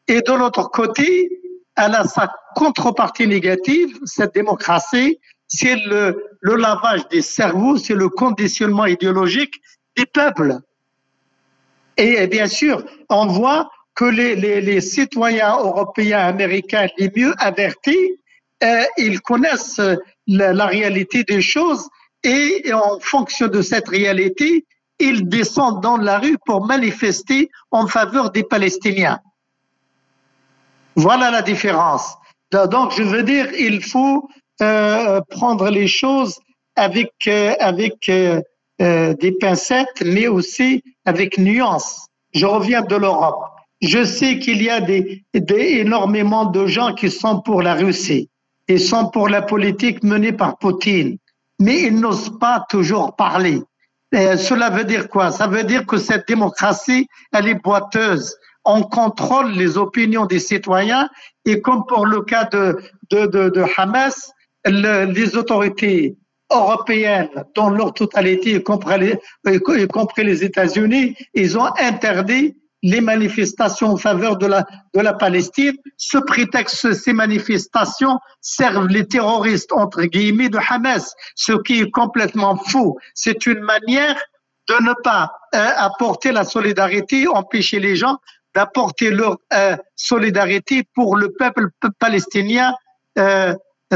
et 0.07 0.21
de 0.21 0.31
l'autre 0.31 0.69
côté, 0.71 1.29
elle 1.75 1.95
a 1.95 2.05
sa 2.05 2.31
contrepartie 2.55 3.27
négative, 3.27 3.99
cette 4.05 4.33
démocratie, 4.33 5.19
c'est 5.47 5.75
le 5.85 6.15
lavage 6.43 7.05
des 7.09 7.21
cerveaux, 7.21 7.75
c'est 7.75 7.95
le 7.95 8.07
conditionnement 8.07 8.85
idéologique 8.85 9.55
des 9.97 10.05
peuples. 10.05 10.59
Et 11.97 12.27
bien 12.27 12.47
sûr, 12.47 12.83
on 13.09 13.27
voit 13.27 13.69
que 13.95 14.05
les, 14.05 14.35
les, 14.35 14.61
les 14.61 14.81
citoyens 14.81 15.57
européens, 15.57 16.19
américains 16.19 16.87
les 16.97 17.11
mieux 17.15 17.33
avertis, 17.37 18.19
euh, 18.63 18.83
ils 18.97 19.21
connaissent 19.21 19.81
la, 20.27 20.65
réalité 20.65 21.23
des 21.23 21.41
choses 21.41 21.87
et 22.23 22.71
en 22.73 22.99
fonction 22.99 23.47
de 23.47 23.61
cette 23.61 23.89
réalité, 23.89 24.65
ils 24.99 25.27
descendent 25.27 25.81
dans 25.81 25.97
la 25.97 26.19
rue 26.19 26.37
pour 26.45 26.65
manifester 26.65 27.49
en 27.71 27.87
faveur 27.87 28.31
des 28.31 28.43
Palestiniens. 28.43 29.19
Voilà 30.95 31.31
la 31.31 31.41
différence. 31.41 32.15
Donc, 32.51 32.93
je 32.95 33.03
veux 33.03 33.23
dire, 33.23 33.47
il 33.57 33.83
faut 33.83 34.29
euh, 34.61 35.19
prendre 35.29 35.69
les 35.69 35.87
choses 35.87 36.39
avec, 36.75 37.11
euh, 37.27 37.55
avec 37.59 38.07
euh, 38.09 38.41
euh, 38.81 39.13
des 39.13 39.31
pincettes, 39.33 40.03
mais 40.03 40.27
aussi 40.27 40.83
avec 41.05 41.37
nuance. 41.37 42.07
Je 42.33 42.45
reviens 42.45 42.81
de 42.81 42.95
l'Europe. 42.95 43.43
Je 43.81 44.03
sais 44.03 44.39
qu'il 44.39 44.63
y 44.63 44.69
a 44.69 44.81
des, 44.81 45.23
énormément 45.33 46.45
de 46.45 46.65
gens 46.65 46.95
qui 46.95 47.11
sont 47.11 47.41
pour 47.41 47.61
la 47.61 47.75
Russie 47.75 48.29
et 48.67 48.79
sont 48.79 49.09
pour 49.09 49.29
la 49.29 49.41
politique 49.43 50.03
menée 50.03 50.31
par 50.31 50.57
Poutine, 50.57 51.17
mais 51.59 51.83
ils 51.83 51.99
n'osent 51.99 52.39
pas 52.39 52.65
toujours 52.69 53.15
parler. 53.15 53.61
cela 54.11 54.69
veut 54.69 54.85
dire 54.85 55.07
quoi? 55.07 55.31
Ça 55.31 55.47
veut 55.47 55.65
dire 55.65 55.85
que 55.85 55.97
cette 55.97 56.27
démocratie, 56.27 57.07
elle 57.31 57.49
est 57.49 57.61
boiteuse. 57.61 58.35
On 58.65 58.81
contrôle 58.81 59.51
les 59.51 59.77
opinions 59.77 60.25
des 60.25 60.39
citoyens 60.39 61.09
et 61.45 61.61
comme 61.61 61.85
pour 61.85 62.05
le 62.05 62.21
cas 62.21 62.45
de, 62.45 62.79
de, 63.11 63.27
de 63.27 63.65
Hamas, 63.77 64.31
les 64.65 65.35
autorités 65.35 66.15
européennes 66.53 67.29
dans 67.55 67.69
leur 67.69 67.93
totalité, 67.93 68.55
y 68.55 68.63
compris 68.63 68.99
les, 68.99 69.19
y 69.55 69.87
compris 69.87 70.23
les 70.23 70.43
États-Unis, 70.43 71.15
ils 71.33 71.57
ont 71.57 71.69
interdit 71.79 72.55
les 72.83 72.99
manifestations 72.99 73.91
en 73.91 73.97
faveur 73.97 74.37
de 74.37 74.45
la, 74.45 75.13
Palestine. 75.13 75.75
Ce 75.97 76.17
prétexte, 76.17 76.93
ces 76.93 77.13
manifestations 77.13 78.19
servent 78.41 78.87
les 78.87 79.07
terroristes, 79.07 79.71
entre 79.71 80.03
guillemets, 80.03 80.49
de 80.49 80.59
Hamas, 80.69 81.15
ce 81.35 81.53
qui 81.53 81.79
est 81.79 81.91
complètement 81.91 82.57
faux. 82.57 82.97
C'est 83.15 83.45
une 83.45 83.61
manière 83.61 84.21
de 84.67 84.75
ne 84.83 84.93
pas 85.01 85.31
euh, 85.55 85.69
apporter 85.77 86.31
la 86.31 86.43
solidarité, 86.43 87.27
empêcher 87.27 87.79
les 87.79 87.95
gens 87.95 88.17
d'apporter 88.55 89.09
leur 89.09 89.37
euh, 89.53 89.75
solidarité 89.95 90.83
pour 90.93 91.15
le 91.15 91.31
peuple 91.31 91.69
palestinien 91.99 92.73
euh, 93.17 93.55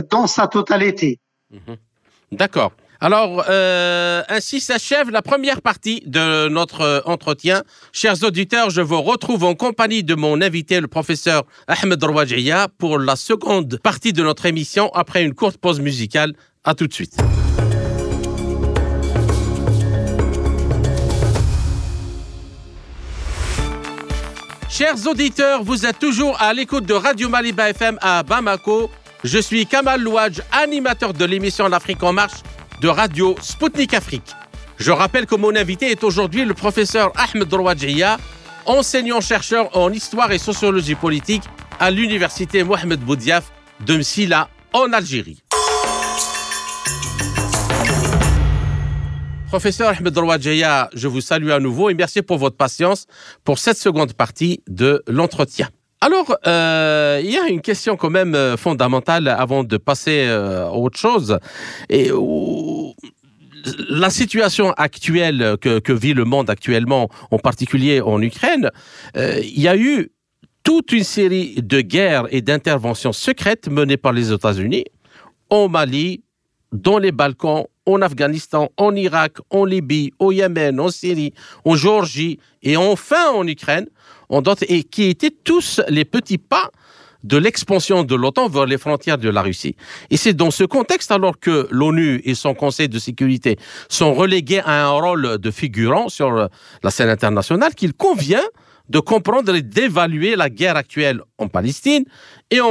dans 0.10 0.28
sa 0.28 0.48
totalité. 0.48 1.20
Mhm. 1.52 1.78
D'accord. 2.32 2.74
Alors, 3.00 3.46
euh, 3.48 4.24
ainsi 4.28 4.60
s'achève 4.60 5.12
la 5.12 5.22
première 5.22 5.62
partie 5.62 6.02
de 6.08 6.50
notre 6.50 6.82
euh, 6.82 7.00
entretien. 7.06 7.64
Chers 7.94 8.24
auditeurs, 8.24 8.72
je 8.72 8.82
vous 8.82 9.02
retrouve 9.02 9.44
en 9.44 9.54
compagnie 9.54 10.04
de 10.04 10.16
mon 10.16 10.42
invité, 10.42 10.82
le 10.82 10.88
professeur 10.88 11.44
Ahmed 11.68 12.04
Rouadjia, 12.04 12.68
pour 12.80 12.98
la 12.98 13.16
seconde 13.16 13.80
partie 13.84 14.14
de 14.14 14.24
notre 14.24 14.48
émission 14.48 14.90
après 14.96 15.24
une 15.24 15.36
courte 15.36 15.58
pause 15.58 15.80
musicale. 15.80 16.34
À 16.64 16.74
tout 16.74 16.88
de 16.88 16.94
suite. 16.94 17.16
Chers 24.70 25.08
auditeurs, 25.08 25.64
vous 25.64 25.86
êtes 25.86 25.98
toujours 25.98 26.36
à 26.42 26.54
l'écoute 26.54 26.86
de 26.86 26.94
Radio 26.94 27.30
Maliba 27.30 27.70
FM 27.70 27.98
à 28.02 28.24
Bamako 28.24 28.92
je 29.28 29.40
suis 29.40 29.66
Kamal 29.66 30.02
Louadj, 30.02 30.42
animateur 30.54 31.14
de 31.14 31.26
l'émission 31.26 31.68
L'Afrique 31.68 32.02
en 32.02 32.14
marche 32.14 32.42
de 32.82 32.88
radio 32.88 33.36
Spoutnik 33.42 33.94
Afrique. 33.94 34.32
Je 34.78 34.92
rappelle 34.92 35.26
que 35.26 35.36
mon 35.36 35.54
invité 35.54 35.92
est 35.92 36.04
aujourd'hui 36.06 36.46
le 36.46 36.54
professeur 36.54 37.12
Ahmed 37.16 37.54
Rouadjia, 37.54 38.18
enseignant-chercheur 38.66 39.76
en 39.76 39.92
histoire 39.92 40.32
et 40.32 40.38
sociologie 40.38 40.96
politique 40.96 41.44
à 41.78 41.92
l'université 41.92 42.64
Mohamed 42.64 43.02
Boudiaf 43.02 43.52
de 43.86 43.98
Msila 43.98 44.50
en 44.72 44.94
Algérie. 44.94 45.44
Professeur 49.50 49.90
Ahmed 49.90 50.18
Rouadjia, 50.18 50.90
je 50.94 51.08
vous 51.10 51.22
salue 51.22 51.50
à 51.50 51.60
nouveau 51.60 51.90
et 51.90 51.94
merci 51.94 52.22
pour 52.22 52.38
votre 52.38 52.56
patience 52.56 53.08
pour 53.44 53.60
cette 53.60 53.78
seconde 53.78 54.14
partie 54.14 54.64
de 54.68 55.04
l'entretien. 55.08 55.68
Alors, 56.00 56.38
euh, 56.46 57.20
il 57.24 57.32
y 57.32 57.38
a 57.38 57.48
une 57.48 57.62
question 57.62 57.98
quand 57.98 58.12
même 58.12 58.36
euh, 58.36 58.56
fondamentale 58.56 59.28
avant 59.28 59.64
de 59.64 59.78
passer 59.78 60.26
euh, 60.28 60.68
à 60.68 60.72
autre 60.72 61.00
chose. 61.00 61.40
Et 61.90 62.12
la 63.90 64.12
situation 64.12 64.72
actuelle 64.74 65.58
que, 65.60 65.92
vit 65.92 66.14
le 66.14 66.24
monde 66.24 66.50
actuellement, 66.52 67.10
en 67.32 67.40
particulier 67.40 68.00
en 68.00 68.22
Ukraine, 68.22 68.70
il 69.16 69.60
y 69.60 69.68
a 69.68 69.76
eu 69.76 70.12
toute 70.64 70.94
une 70.94 71.04
série 71.04 71.56
de 71.62 71.82
guerres 71.82 72.28
et 72.30 72.42
d'interventions 72.42 73.12
secrètes 73.12 73.68
menées 73.68 73.98
par 73.98 74.14
les 74.14 74.32
États-Unis 74.32 74.86
au 75.50 75.68
Mali, 75.68 76.24
dans 76.72 76.98
les 76.98 77.12
Balkans, 77.12 77.66
en 77.86 78.02
Afghanistan, 78.02 78.70
en 78.78 78.96
Irak, 78.96 79.38
en 79.50 79.66
Libye, 79.66 80.12
au 80.20 80.32
Yémen, 80.32 80.80
en 80.80 80.90
Syrie, 80.90 81.34
en 81.66 81.76
Géorgie 81.76 82.40
et 82.62 82.78
enfin 82.78 83.32
en 83.32 83.48
Ukraine 83.48 83.88
et 84.68 84.84
qui 84.84 85.04
étaient 85.10 85.36
tous 85.44 85.82
les 85.88 86.06
petits 86.06 86.38
pas 86.38 86.72
de 87.24 87.38
l'expansion 87.38 88.04
de 88.04 88.16
l'OTAN 88.16 88.48
vers 88.48 88.66
les 88.66 88.78
frontières 88.78 89.18
de 89.18 89.30
la 89.30 89.42
Russie. 89.42 89.76
Et 90.10 90.18
c'est 90.18 90.34
dans 90.34 90.52
ce 90.52 90.64
contexte 90.64 91.12
alors 91.12 91.40
que 91.40 91.68
l'ONU 91.72 92.22
et 92.24 92.36
son 92.36 92.54
Conseil 92.54 92.90
de 92.90 93.00
sécurité 93.00 93.58
sont 93.90 94.14
relégués 94.14 94.62
à 94.64 94.86
un 94.86 94.90
rôle 94.90 95.38
de 95.38 95.52
figurant 95.52 96.10
sur 96.10 96.50
la 96.84 96.92
scène 96.92 97.10
internationale 97.10 97.76
qu'il 97.76 97.94
convient 97.94 98.44
de 98.90 99.00
comprendre 99.00 99.54
et 99.56 99.62
d'évaluer 99.62 100.36
la 100.36 100.50
guerre 100.50 100.78
actuelle 100.78 101.22
en 101.38 101.48
Palestine 101.48 102.06
et, 102.50 102.62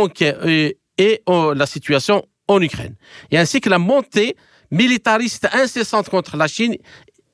la 1.29 1.67
situation 1.67 2.25
en 2.49 2.63
Ukraine, 2.63 2.95
et 3.31 3.39
ainsi 3.39 3.61
que 3.61 3.69
la 3.69 3.79
montée 3.79 4.37
militariste 4.71 5.49
incessante 5.53 6.09
contre 6.09 6.37
la 6.37 6.47
Chine 6.47 6.77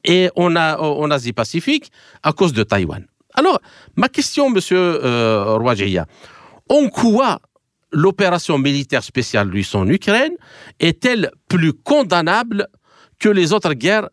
et 0.05 0.31
en, 0.35 0.57
en 0.57 1.11
Asie-Pacifique 1.11 1.93
à 2.23 2.33
cause 2.33 2.53
de 2.53 2.65
Taïwan. 2.65 3.07
Alors, 3.35 3.61
ma 3.97 4.09
question, 4.09 4.51
monsieur 4.51 4.79
euh, 4.79 5.59
en 6.69 6.89
quoi 6.89 7.41
l'opération 7.93 8.59
militaire 8.59 9.05
spéciale 9.05 9.51
russe 9.51 9.75
en 9.75 9.87
Ukraine 9.89 10.33
est-elle 10.81 11.31
plus 11.49 11.73
condamnable 11.73 12.67
que 13.19 13.29
les 13.29 13.53
autres 13.53 13.75
guerres 13.75 14.09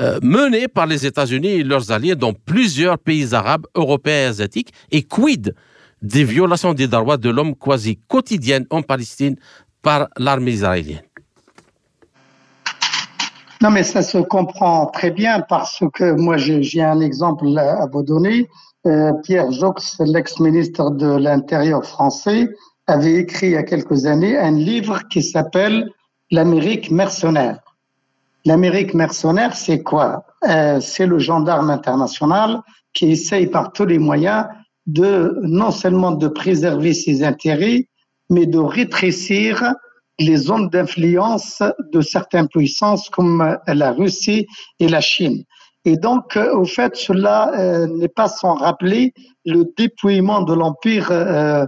euh, 0.00 0.18
menées 0.22 0.68
par 0.68 0.86
les 0.86 1.04
États-Unis 1.04 1.48
et 1.48 1.62
leurs 1.62 1.90
alliés 1.92 2.14
dans 2.16 2.32
plusieurs 2.32 2.98
pays 2.98 3.34
arabes, 3.34 3.66
européens 3.74 4.22
et 4.22 4.26
asiatiques 4.26 4.72
Et 4.90 5.02
quid 5.02 5.54
des 6.00 6.24
violations 6.24 6.72
des 6.72 6.88
droits 6.88 7.18
de 7.18 7.28
l'homme 7.28 7.54
quasi 7.54 7.98
quotidiennes 8.08 8.66
en 8.70 8.82
Palestine 8.82 9.36
par 9.82 10.08
l'armée 10.16 10.52
israélienne? 10.52 11.02
Non, 13.62 13.70
mais 13.70 13.82
ça 13.82 14.02
se 14.02 14.16
comprend 14.16 14.86
très 14.86 15.10
bien 15.10 15.40
parce 15.40 15.82
que 15.92 16.12
moi, 16.12 16.38
j'ai 16.38 16.82
un 16.82 17.00
exemple 17.00 17.46
à 17.58 17.86
vous 17.92 18.02
donner. 18.02 18.48
Euh, 18.86 19.12
Pierre 19.22 19.52
Jox, 19.52 20.00
l'ex-ministre 20.00 20.90
de 20.90 21.16
l'Intérieur 21.16 21.84
français, 21.84 22.48
avait 22.86 23.16
écrit 23.16 23.48
il 23.48 23.52
y 23.52 23.56
a 23.56 23.62
quelques 23.62 24.06
années 24.06 24.38
un 24.38 24.52
livre 24.52 25.06
qui 25.10 25.22
s'appelle 25.22 25.90
L'Amérique 26.30 26.90
mercenaire. 26.90 27.58
L'Amérique 28.46 28.94
mercenaire, 28.94 29.54
c'est 29.54 29.82
quoi? 29.82 30.24
Euh, 30.48 30.80
C'est 30.80 31.06
le 31.06 31.18
gendarme 31.18 31.68
international 31.68 32.60
qui 32.94 33.10
essaye 33.12 33.46
par 33.46 33.72
tous 33.72 33.84
les 33.84 33.98
moyens 33.98 34.46
de 34.86 35.38
non 35.42 35.70
seulement 35.70 36.12
de 36.12 36.28
préserver 36.28 36.94
ses 36.94 37.22
intérêts, 37.22 37.88
mais 38.30 38.46
de 38.46 38.58
rétrécir 38.58 39.74
les 40.20 40.36
zones 40.36 40.68
d'influence 40.68 41.62
de 41.92 42.00
certaines 42.00 42.48
puissances 42.48 43.08
comme 43.08 43.58
la 43.66 43.92
Russie 43.92 44.46
et 44.78 44.88
la 44.88 45.00
Chine. 45.00 45.44
Et 45.84 45.96
donc, 45.96 46.36
euh, 46.36 46.54
au 46.54 46.64
fait, 46.64 46.94
cela 46.94 47.52
euh, 47.58 47.86
n'est 47.86 48.08
pas 48.08 48.28
sans 48.28 48.54
rappeler 48.54 49.14
le 49.46 49.64
dépouillement 49.76 50.42
de 50.42 50.52
l'empire, 50.52 51.10
euh, 51.10 51.66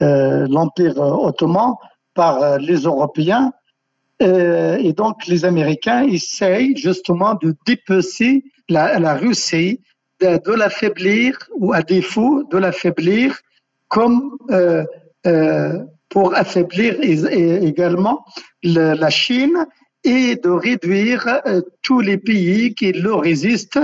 l'empire 0.00 0.98
ottoman 0.98 1.74
par 2.14 2.58
les 2.58 2.80
Européens. 2.82 3.52
et 4.20 4.92
donc, 4.92 5.26
les 5.26 5.44
Américains 5.44 6.04
essayent 6.04 6.76
justement 6.76 7.34
de 7.34 7.54
dépecer 7.66 8.44
la, 8.68 8.98
la 8.98 9.14
Russie, 9.14 9.80
de, 10.20 10.38
de 10.44 10.52
l'affaiblir 10.52 11.38
ou 11.56 11.72
à 11.72 11.82
défaut 11.82 12.44
de 12.50 12.58
l'affaiblir 12.58 13.38
comme 13.88 14.36
pour 16.10 16.34
affaiblir 16.34 16.96
également 17.00 18.24
la 18.62 19.10
Chine 19.10 19.66
et 20.04 20.36
de 20.36 20.50
réduire 20.50 21.40
euh, 21.46 21.60
tous 21.82 22.00
les 22.00 22.18
pays 22.18 22.74
qui 22.74 22.92
le 22.92 23.14
résistent, 23.14 23.78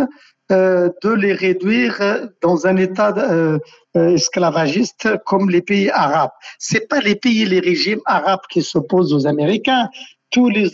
euh, 0.53 0.91
de 1.03 1.11
les 1.11 1.33
réduire 1.33 2.29
dans 2.43 2.67
un 2.67 2.77
état 2.77 3.15
euh, 3.17 3.59
esclavagiste 3.95 5.09
comme 5.25 5.51
les 5.51 5.63
pays 5.63 5.91
arabes. 5.91 6.31
C'est 6.59 6.89
pas 6.89 7.01
les 7.01 7.17
pays, 7.17 7.45
les 7.45 7.61
régimes 7.61 8.01
arabes 8.05 8.47
qui 8.51 8.63
s'opposent 8.63 9.13
aux 9.13 9.27
Américains. 9.27 9.89
Tous 10.31 10.49
les 10.49 10.69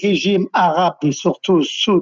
régimes 0.00 0.46
arabes, 0.52 0.96
et 1.02 1.12
surtout 1.12 1.62
ceux 1.62 2.00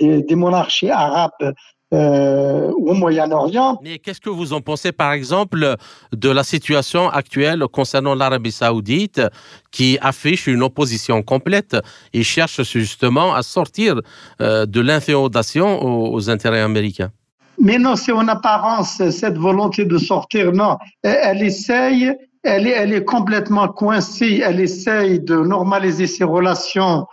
des 0.00 0.34
monarchies 0.34 0.90
arabes 0.90 1.54
euh, 1.94 2.70
au 2.72 2.92
Moyen-Orient. 2.92 3.78
Mais 3.82 3.98
qu'est-ce 3.98 4.20
que 4.20 4.28
vous 4.28 4.52
en 4.52 4.60
pensez, 4.60 4.92
par 4.92 5.12
exemple, 5.12 5.76
de 6.12 6.28
la 6.28 6.44
situation 6.44 7.08
actuelle 7.08 7.64
concernant 7.72 8.14
l'Arabie 8.14 8.52
saoudite 8.52 9.22
qui 9.70 9.96
affiche 10.02 10.48
une 10.48 10.62
opposition 10.62 11.22
complète 11.22 11.78
et 12.12 12.22
cherche 12.22 12.62
justement 12.62 13.34
à 13.34 13.42
sortir 13.42 14.02
euh, 14.42 14.66
de 14.66 14.82
l'inféodation 14.82 15.82
aux, 15.82 16.28
intérêts 16.28 16.60
américains? 16.60 17.10
Mais 17.58 17.78
non, 17.78 17.96
c'est 17.96 18.12
en 18.12 18.28
apparence 18.28 19.02
cette 19.08 19.38
volonté 19.38 19.86
de 19.86 19.96
sortir, 19.96 20.52
non. 20.52 20.76
Elle, 21.02 21.42
essaye, 21.42 22.12
elle 22.42 22.66
est, 22.66 22.72
elle 22.72 22.92
est 22.92 23.04
complètement 23.04 23.68
coincée, 23.68 24.42
elle 24.44 24.60
essaye 24.60 25.20
de 25.20 25.36
normaliser 25.36 26.06
ses 26.06 26.24
relations 26.24 27.06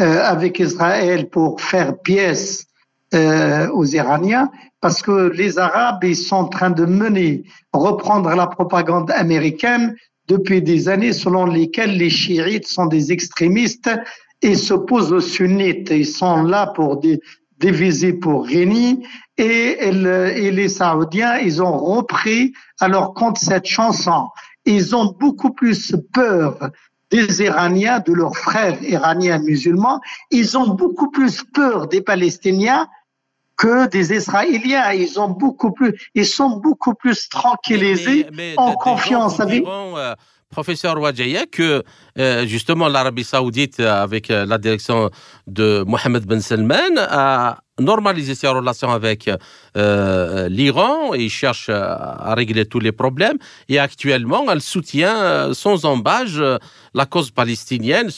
euh, 0.00 0.24
avec 0.24 0.58
Israël 0.58 1.28
pour 1.28 1.60
faire 1.60 1.98
pièce 1.98 2.66
euh, 3.14 3.68
aux 3.70 3.84
Iraniens 3.84 4.50
parce 4.80 5.02
que 5.02 5.30
les 5.30 5.58
Arabes 5.58 6.02
ils 6.04 6.16
sont 6.16 6.36
en 6.36 6.48
train 6.48 6.70
de 6.70 6.84
mener, 6.84 7.44
reprendre 7.72 8.30
la 8.34 8.46
propagande 8.46 9.10
américaine 9.10 9.94
depuis 10.28 10.62
des 10.62 10.88
années 10.88 11.12
selon 11.12 11.46
lesquelles 11.46 11.96
les 11.96 12.10
chiites 12.10 12.66
sont 12.66 12.86
des 12.86 13.12
extrémistes 13.12 13.90
et 14.40 14.54
s'opposent 14.54 15.12
aux 15.12 15.20
sunnites. 15.20 15.90
Ils 15.90 16.06
sont 16.06 16.42
là 16.42 16.68
pour 16.74 17.00
diviser 17.60 18.12
pour 18.12 18.46
régner 18.46 18.98
et, 19.38 19.78
et 19.88 20.50
les 20.50 20.68
Saoudiens, 20.68 21.38
ils 21.38 21.62
ont 21.62 21.76
repris 21.76 22.52
à 22.80 22.88
leur 22.88 23.14
compte 23.14 23.38
cette 23.38 23.66
chanson. 23.66 24.28
Ils 24.64 24.94
ont 24.94 25.14
beaucoup 25.18 25.52
plus 25.52 25.96
peur 26.12 26.70
des 27.10 27.42
Iraniens, 27.42 28.00
de 28.00 28.12
leurs 28.12 28.36
frères 28.36 28.82
iraniens 28.82 29.38
musulmans. 29.38 30.00
Ils 30.30 30.56
ont 30.56 30.68
beaucoup 30.68 31.10
plus 31.10 31.44
peur 31.44 31.86
des 31.86 32.00
Palestiniens 32.00 32.88
que 33.62 33.86
des 33.86 34.12
Israéliens. 34.12 34.92
Ils 34.92 35.20
ont 35.20 35.28
beaucoup 35.28 35.72
plus, 35.72 35.92
ils 36.14 36.26
sont 36.26 36.50
beaucoup 36.66 36.94
plus 36.94 37.28
tranquillisés, 37.28 38.26
en 38.56 38.72
confiance 38.74 39.38
avec. 39.38 39.64
Euh, 39.64 40.14
professeur 40.52 41.00
Wadjaya, 41.00 41.46
que 41.46 41.82
euh, 42.18 42.46
justement 42.46 42.86
l'Arabie 42.88 43.24
Saoudite, 43.24 43.80
avec 43.80 44.30
euh, 44.30 44.46
la 44.46 44.58
direction 44.58 45.10
de 45.48 45.82
Mohamed 45.86 46.24
Ben 46.24 46.40
Salman, 46.40 46.94
a 46.98 47.58
normaliser 47.80 48.34
ses 48.34 48.48
relations 48.48 48.90
avec 48.90 49.30
euh, 49.76 50.48
l'Iran 50.48 51.14
et 51.14 51.28
cherche 51.28 51.68
à 51.68 52.34
régler 52.34 52.66
tous 52.66 52.80
les 52.80 52.92
problèmes. 52.92 53.38
Et 53.68 53.78
actuellement, 53.78 54.50
elle 54.50 54.60
soutient 54.60 55.16
euh, 55.16 55.54
sans 55.54 55.84
embâche 55.84 56.36
euh, 56.36 56.58
la 56.94 57.06
cause 57.06 57.30
palestinienne, 57.30 58.10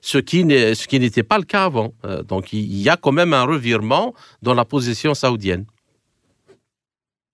ce, 0.00 0.18
qui 0.18 0.44
n'était 0.44 1.22
pas 1.22 1.38
le 1.38 1.44
cas 1.44 1.64
avant. 1.64 1.92
donc 2.26 2.52
il 2.52 2.80
y 2.80 2.88
a 2.88 2.96
quand 2.96 3.12
même 3.12 3.32
un 3.34 3.42
revirement 3.42 4.14
dans 4.42 4.54
la 4.54 4.64
position 4.64 5.14
saoudienne. 5.14 5.66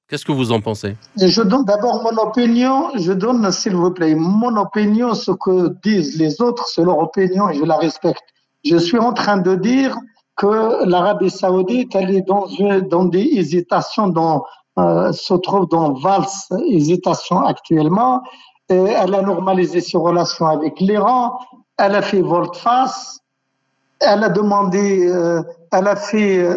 Qu'est-ce 0.09 0.25
que 0.25 0.33
vous 0.33 0.53
en 0.53 0.61
pensez? 0.61 0.97
Je 1.17 1.43
donne 1.43 1.65
d'abord 1.65 2.03
mon 2.05 2.17
opinion. 2.23 2.91
Je 2.97 3.13
donne, 3.13 3.51
s'il 3.51 3.75
vous 3.75 3.91
plaît, 3.91 4.15
mon 4.15 4.57
opinion. 4.57 5.15
Ce 5.15 5.33
que 5.33 5.75
disent 5.83 6.17
les 6.17 6.41
autres, 6.41 6.67
c'est 6.69 6.85
leur 6.85 6.99
opinion 6.99 7.49
et 7.49 7.55
je 7.55 7.65
la 7.65 7.77
respecte. 7.77 8.23
Je 8.65 8.77
suis 8.77 8.99
en 8.99 9.13
train 9.13 9.39
de 9.39 9.57
dire 9.57 9.97
que 10.37 10.85
l'Arabie 10.85 11.31
saoudite, 11.31 11.95
elle 11.95 12.15
est 12.15 12.23
dans, 12.23 12.47
dans 12.89 13.05
des 13.07 13.25
hésitations, 13.35 14.13
euh, 14.79 15.13
se 15.13 15.35
trouve 15.35 15.69
dans 15.69 15.95
valse 15.95 16.49
hésitation 16.69 17.41
actuellement. 17.41 18.23
Elle 18.69 19.15
a 19.15 19.23
normalisé 19.23 19.81
ses 19.81 19.97
relations 19.97 20.47
avec 20.47 20.79
l'Iran, 20.81 21.39
elle 21.79 21.95
a 21.95 22.03
fait 22.03 22.21
volte-face, 22.21 23.21
elle 24.01 24.25
a 24.25 24.29
demandé, 24.29 25.07
euh, 25.09 25.43
elle 25.73 25.87
a 25.89 25.97
fait 25.97 26.49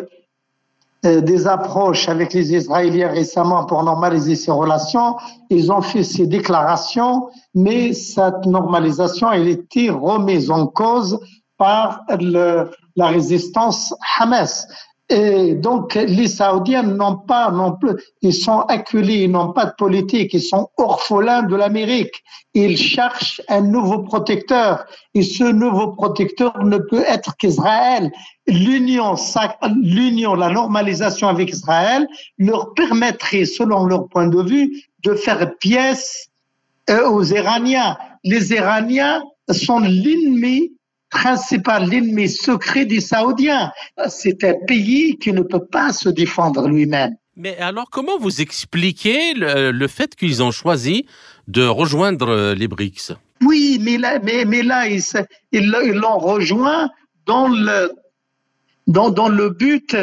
des 1.04 1.48
approches 1.48 2.10
avec 2.10 2.34
les 2.34 2.54
Israéliens 2.54 3.10
récemment 3.10 3.66
pour 3.66 3.84
normaliser 3.84 4.36
ses 4.36 4.52
relations. 4.52 5.16
Ils 5.50 5.72
ont 5.72 5.82
fait 5.82 6.04
ces 6.04 6.28
déclarations, 6.28 7.30
mais 7.56 7.94
cette 7.94 8.46
normalisation, 8.46 9.32
elle 9.32 9.48
était 9.48 9.90
remise 9.90 10.52
en 10.52 10.68
cause 10.68 11.20
par 11.58 12.04
le, 12.10 12.72
la 12.96 13.08
résistance 13.08 13.94
Hamas. 14.20 14.68
Et 15.12 15.56
donc, 15.56 15.96
les 15.96 16.28
Saoudiens 16.28 16.84
n'ont 16.84 17.18
pas 17.18 17.50
non 17.50 17.72
plus, 17.72 17.96
ils 18.22 18.34
sont 18.34 18.60
acculés, 18.62 19.24
ils 19.24 19.32
n'ont 19.32 19.54
pas 19.54 19.66
de 19.66 19.74
politique, 19.76 20.36
ils 20.36 20.42
sont 20.42 20.70
orphelins 20.78 21.42
de 21.42 21.56
l'Amérique. 21.56 22.24
Ils 22.54 22.78
cherchent 22.78 23.42
un 23.50 23.62
nouveau 23.62 24.00
protecteur. 24.04 24.86
Et 25.16 25.24
ce 25.24 25.46
nouveau 25.46 25.94
protecteur 25.94 26.64
ne 26.64 26.78
peut 26.78 27.04
être 27.08 27.36
qu'Israël. 27.38 28.12
L'union, 28.46 29.16
l'union, 29.82 30.36
la 30.36 30.50
normalisation 30.50 31.28
avec 31.28 31.50
Israël 31.50 32.08
leur 32.38 32.76
permettrait, 32.76 33.46
selon 33.46 33.86
leur 33.86 34.08
point 34.10 34.28
de 34.28 34.44
vue, 34.44 34.84
de 35.04 35.16
faire 35.16 35.58
pièce 35.58 36.28
euh, 36.92 37.10
aux 37.10 37.24
Iraniens. 37.24 37.98
Les 38.24 38.52
Iraniens 38.52 39.24
sont 39.52 39.80
l'ennemi 39.80 40.72
principal, 41.10 41.90
l'ennemi 41.90 42.30
secret 42.30 42.86
des 42.86 43.02
Saoudiens. 43.02 43.72
C'est 44.08 44.44
un 44.44 44.54
pays 44.68 45.18
qui 45.18 45.34
ne 45.34 45.42
peut 45.42 45.66
pas 45.66 45.92
se 45.92 46.10
défendre 46.10 46.68
lui-même. 46.68 47.16
Mais 47.36 47.58
alors, 47.58 47.90
comment 47.90 48.18
vous 48.18 48.42
expliquez 48.42 49.34
le, 49.34 49.88
fait 49.88 50.16
qu'ils 50.16 50.44
ont 50.44 50.52
choisi 50.52 51.06
de 51.48 51.66
rejoindre 51.66 52.54
les 52.54 52.68
BRICS? 52.68 53.14
Oui, 53.42 53.80
mais 53.82 53.98
là, 53.98 54.20
mais, 54.20 54.44
mais 54.46 54.62
là 54.62 54.88
ils 54.90 55.72
l'ont 55.94 56.18
rejoint 56.18 56.90
dans 57.26 57.48
le, 57.48 57.92
dans, 58.88 59.10
dans 59.10 59.30
le 59.30 59.50
but 59.50 59.96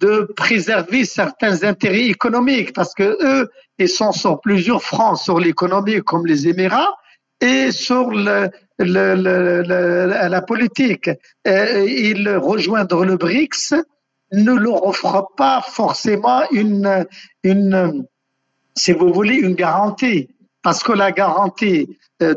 de 0.00 0.32
préserver 0.36 1.04
certains 1.04 1.64
intérêts 1.64 2.06
économiques 2.06 2.72
parce 2.72 2.94
que 2.94 3.16
eux, 3.20 3.48
ils 3.78 3.88
sont 3.88 4.12
sur 4.12 4.40
plusieurs 4.40 4.82
fronts, 4.82 5.16
sur 5.16 5.40
l'économie 5.40 6.02
comme 6.02 6.26
les 6.26 6.46
Émirats 6.48 6.94
et 7.40 7.72
sur 7.72 8.10
le, 8.10 8.50
la 8.78 10.42
politique. 10.42 11.10
ils 11.44 12.28
rejoindre 12.36 13.04
le 13.04 13.16
BRICS 13.16 13.74
ne 14.32 14.52
leur 14.52 14.84
offre 14.86 15.28
pas 15.36 15.62
forcément 15.62 16.42
une, 16.50 17.06
si 18.74 18.92
vous 18.92 19.12
voulez, 19.12 19.36
une 19.36 19.54
garantie. 19.54 20.28
Parce 20.62 20.82
que 20.82 20.92
la 20.92 21.12
garantie 21.12 21.96
euh, 22.22 22.34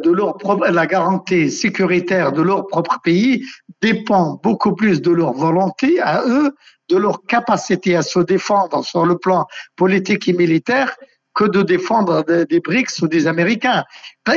la 0.72 0.88
garantie 0.88 1.50
sécuritaire 1.50 2.34
de 2.34 2.42
leur 2.42 2.68
propre 2.68 3.00
pays 3.02 3.46
dépend 3.82 4.40
beaucoup 4.44 4.76
plus 4.76 5.02
de 5.02 5.10
leur 5.10 5.32
volonté 5.32 6.02
à 6.02 6.24
eux, 6.28 6.54
de 6.90 6.98
leur 6.98 7.24
capacité 7.26 7.96
à 7.96 8.02
se 8.02 8.20
défendre 8.20 8.84
sur 8.84 9.06
le 9.06 9.18
plan 9.18 9.46
politique 9.78 10.28
et 10.28 10.34
militaire 10.34 10.98
que 11.40 11.46
de 11.46 11.62
défendre 11.62 12.26
des, 12.26 12.60
BRICS 12.60 13.02
ou 13.02 13.08
des 13.08 13.26
Américains. 13.26 13.86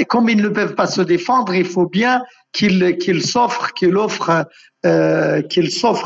Comme 0.09 0.29
ils 0.29 0.41
ne 0.41 0.49
peuvent 0.49 0.77
pas 0.77 0.87
se 0.87 1.03
défendre, 1.03 1.53
il 1.53 1.65
faut 1.65 1.89
bien 1.89 2.23
qu'ils 2.53 2.97
qu'ils 2.99 3.25
s'offrent, 3.25 3.73
qu'ils 3.75 3.97
offrent, 3.97 4.47
euh, 4.87 5.43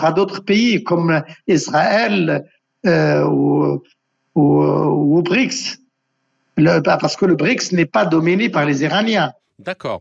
à 0.02 0.12
d'autres 0.12 0.40
pays 0.40 0.82
comme 0.82 1.22
Israël 1.46 2.48
euh, 2.86 3.24
ou, 3.26 3.82
ou, 4.34 5.22
BRICS. 5.22 5.78
Bah, 6.56 6.96
parce 6.98 7.16
que 7.16 7.26
le 7.26 7.36
BRICS 7.36 7.72
n'est 7.72 7.92
pas 7.98 8.06
dominé 8.06 8.48
par 8.48 8.64
les 8.64 8.82
Iraniens. 8.82 9.32
D'accord. 9.58 10.00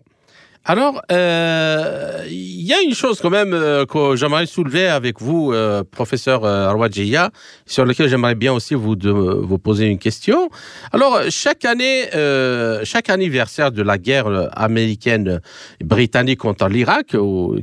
Alors, 0.68 1.00
euh, 1.12 2.26
il 2.28 2.64
y 2.64 2.74
a 2.74 2.82
une 2.82 2.96
chose 2.96 3.22
quand 3.22 3.30
même 3.30 3.54
euh, 3.54 3.86
que 3.86 4.16
j'aimerais 4.16 4.48
soulever 4.48 4.88
avec 4.88 5.22
vous, 5.22 5.54
euh, 5.54 5.84
professeur 5.84 6.44
Arwadjia, 6.44 7.30
sur 7.68 7.86
laquelle 7.86 8.10
j'aimerais 8.10 8.34
bien 8.34 8.52
aussi 8.52 8.74
vous, 8.74 8.96
vous 9.00 9.60
poser 9.60 9.86
une 9.86 10.00
question. 10.00 10.50
Alors, 10.92 11.22
chaque 11.30 11.66
année, 11.66 12.06
chaque 12.84 13.12
anniversaire 13.12 13.72
de 13.72 13.84
la 13.84 14.00
guerre 14.00 14.50
américaine 14.54 15.40
britannique 15.84 16.40
contre 16.40 16.68
l'Irak, 16.68 17.16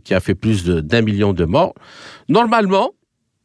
qui 0.05 0.15
a 0.15 0.21
fait 0.21 0.37
plus 0.37 0.65
d'un 0.65 1.03
million 1.03 1.33
de 1.33 1.45
morts, 1.45 1.75
normalement, 2.29 2.93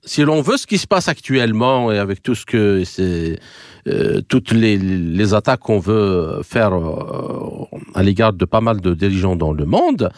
si 0.03 0.21
l'on 0.21 0.41
veut 0.41 0.57
ce 0.57 0.67
qui 0.67 0.77
se 0.77 0.87
passe 0.87 1.07
actuellement 1.07 1.91
et 1.91 1.97
avec 1.97 2.21
tout 2.21 2.35
ce 2.35 2.45
que 2.45 2.83
c'est, 2.85 3.39
euh, 3.87 4.21
toutes 4.27 4.51
les, 4.51 5.33
attaques 5.33 5.61
qu'on 5.61 5.79
veut 5.79 6.41
faire 6.43 6.73
euh, 6.73 7.65
à 7.95 8.03
l'égard 8.03 8.33
de 8.33 8.45
pas 8.45 8.61
mal 8.61 8.81
de 8.81 8.93
dirigeants 8.93 9.35
dans 9.35 9.53
le 9.53 9.65
monde, 9.65 10.09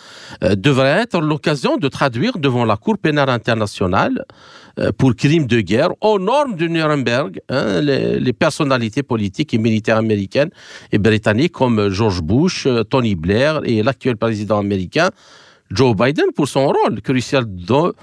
euh, 0.44 0.56
devrait 0.56 1.02
être 1.02 1.20
l'occasion 1.22 1.78
de 1.78 1.88
traduire 1.88 2.38
devant 2.38 2.66
la 2.66 2.78
Cour 2.78 2.98
pénale 2.98 3.30
internationale 3.30 4.26
pour 4.98 5.14
crimes 5.14 5.46
de 5.46 5.60
guerre 5.60 5.90
aux 6.00 6.20
normes 6.20 6.56
de 6.56 6.68
Nuremberg 6.68 7.42
hein, 7.50 7.82
les, 7.82 8.18
les, 8.18 8.34
personnalités 8.34 9.04
politiques 9.04 9.54
et 9.54 9.58
militaires 9.58 9.98
américaines 9.98 10.52
et 10.94 10.98
britanniques 10.98 11.52
comme 11.52 11.90
George 11.90 12.22
Bush, 12.22 12.66
Tony 12.90 13.16
Blair 13.16 13.60
et 13.66 13.84
l'actuel 13.84 14.16
président 14.16 14.58
américain 14.58 15.10
Joe 15.72 15.96
Biden 15.96 16.32
pour 16.34 16.48
son 16.48 16.68
rôle 16.68 17.02
crucial 17.02 17.44
de 17.46 17.94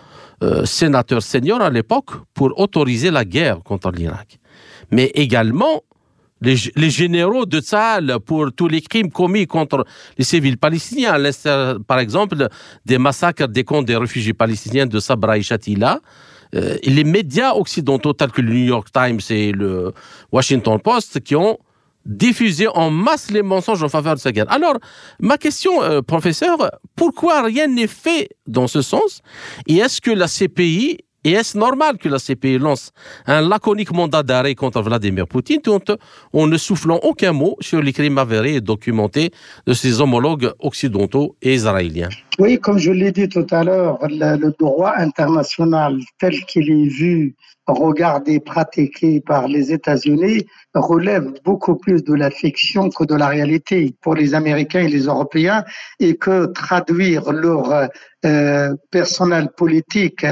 euh, 0.43 0.67
sénateur 0.67 1.23
senior 1.23 1.63
à 1.63 1.71
l'époque 1.71 2.11
pour 2.35 2.53
autoriser 2.61 3.11
la 3.11 3.25
guerre 3.25 3.63
contre 3.63 3.91
l'Irak. 3.91 4.39
Mais 4.91 5.11
également 5.15 5.83
les, 6.41 6.91
généraux 6.91 7.47
de 7.47 7.61
Tzal 7.61 8.19
pour 8.25 8.53
tous 8.53 8.69
les 8.69 8.81
crimes 8.81 9.11
commis 9.11 9.47
contre 9.47 9.85
les 10.19 10.25
civils 10.25 10.59
palestiniens, 10.59 11.17
par 11.87 11.99
exemple 11.99 12.49
des 12.85 12.99
massacres 12.99 13.49
des 13.49 13.65
camps 13.65 13.83
des 13.83 13.97
réfugiés 13.97 14.35
palestiniens 14.35 14.87
de 14.87 14.99
Sabra 15.01 15.39
et 15.39 15.43
Shatila. 15.43 16.01
Euh, 16.55 16.77
les 16.85 17.05
médias 17.05 17.55
occidentaux 17.55 18.13
tels 18.13 18.31
que 18.31 18.41
le 18.41 18.53
New 18.53 18.67
York 18.67 18.89
Times 18.93 19.21
et 19.31 19.51
le 19.51 19.93
Washington 20.31 20.79
Post 20.79 21.21
qui 21.21 21.35
ont 21.35 21.59
diffuser 22.05 22.69
en 22.69 22.91
masse 22.91 23.31
les 23.31 23.43
mensonges 23.43 23.83
en 23.83 23.89
faveur 23.89 24.15
de 24.15 24.21
sa 24.21 24.31
guerre. 24.31 24.51
Alors, 24.51 24.77
ma 25.19 25.39
question, 25.39 25.83
euh, 25.83 26.03
professeur, 26.03 26.71
pourquoi 26.95 27.43
rien 27.43 27.67
n'est 27.67 27.89
fait 27.89 28.29
dans 28.47 28.69
ce 28.69 28.81
sens? 28.81 29.23
Et 29.67 29.79
est-ce 29.79 30.01
que 30.01 30.13
la 30.13 30.29
CPI 30.29 30.99
et 31.27 31.33
est-ce 31.33 31.59
normal 31.59 31.99
que 31.99 32.09
la 32.09 32.19
CPI 32.19 32.59
lance 32.59 32.93
un 33.27 33.41
laconique 33.41 33.93
mandat 33.93 34.23
d'arrêt 34.23 34.55
contre 34.55 34.81
Vladimir 34.81 35.27
Poutine? 35.27 35.61
En 36.33 36.47
ne 36.47 36.57
soufflant 36.57 37.01
aucun 37.03 37.33
mot 37.33 37.57
sur 37.59 37.83
les 37.83 37.93
crimes 37.93 38.19
avérés 38.19 38.55
et 38.55 38.61
documentés 38.61 39.33
de 39.67 39.73
ses 39.73 40.01
homologues 40.01 40.53
occidentaux 40.61 41.35
et 41.43 41.55
israéliens. 41.55 42.11
Oui, 42.39 42.61
comme 42.61 42.79
je 42.79 42.93
l'ai 42.93 43.11
dit 43.11 43.29
tout 43.29 43.47
à 43.51 43.65
l'heure, 43.65 43.99
le 44.09 44.57
droit 44.57 44.93
international 44.97 45.99
tel 46.21 46.45
qu'il 46.45 46.71
est 46.71 46.89
vu 46.89 47.35
regardé, 47.67 48.39
pratiqué 48.39 49.21
par 49.21 49.49
les 49.49 49.73
États-Unis 49.73 50.47
relève 50.75 51.33
beaucoup 51.45 51.75
plus 51.75 52.05
de 52.05 52.15
la 52.15 52.31
fiction 52.31 52.91
que 52.91 53.05
de 53.05 53.17
la 53.17 53.27
réalité 53.27 53.95
pour 54.01 54.15
les 54.15 54.35
Américains 54.35 54.83
et 54.83 54.89
les 54.89 55.07
Européens. 55.07 55.65
Et 55.99 56.17
que 56.17 56.47
traduire 56.47 57.33
leur 57.33 57.89
euh, 58.25 58.75
personnel 58.91 59.49
politique, 59.57 60.27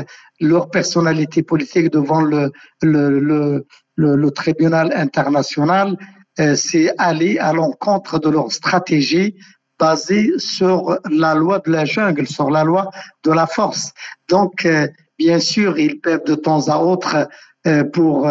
leur 0.45 0.70
personnalité 0.70 1.42
politique 1.42 1.90
devant 1.90 2.20
le, 2.20 2.53
le, 2.82 3.64
le, 3.97 4.30
tribunal 4.30 4.92
international, 4.95 5.97
euh, 6.40 6.55
c'est 6.55 6.92
aller 6.99 7.38
à 7.38 7.53
l'encontre 7.53 8.18
de 8.18 8.28
leur 8.28 8.53
stratégie 8.53 9.34
basée 9.78 10.32
sur 10.38 10.99
la 11.11 11.34
loi 11.34 11.61
de 11.61 11.70
la 11.70 11.84
jungle, 11.84 12.26
sur 12.26 12.51
la 12.51 12.64
loi 12.64 12.90
de 13.24 13.32
la 13.32 13.47
force. 13.47 13.92
Donc, 14.28 14.64
euh, 14.66 14.86
Bien 15.16 15.38
sûr, 15.38 15.78
ils 15.78 16.01
peuvent 16.01 16.24
de 16.26 16.34
temps 16.34 16.66
à 16.66 16.78
autre, 16.78 17.28
euh, 17.68 17.84
pour 17.84 18.28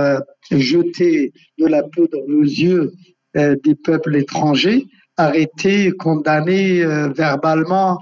jeter 0.52 1.32
de 1.58 1.66
la 1.66 1.82
poudre 1.82 2.18
aux 2.28 2.44
yeux 2.44 2.92
des 3.36 3.76
peuples 3.76 4.18
étrangers, 4.18 4.86
arrêter, 5.16 5.94
condamner 5.94 6.84
verbalement 7.16 8.00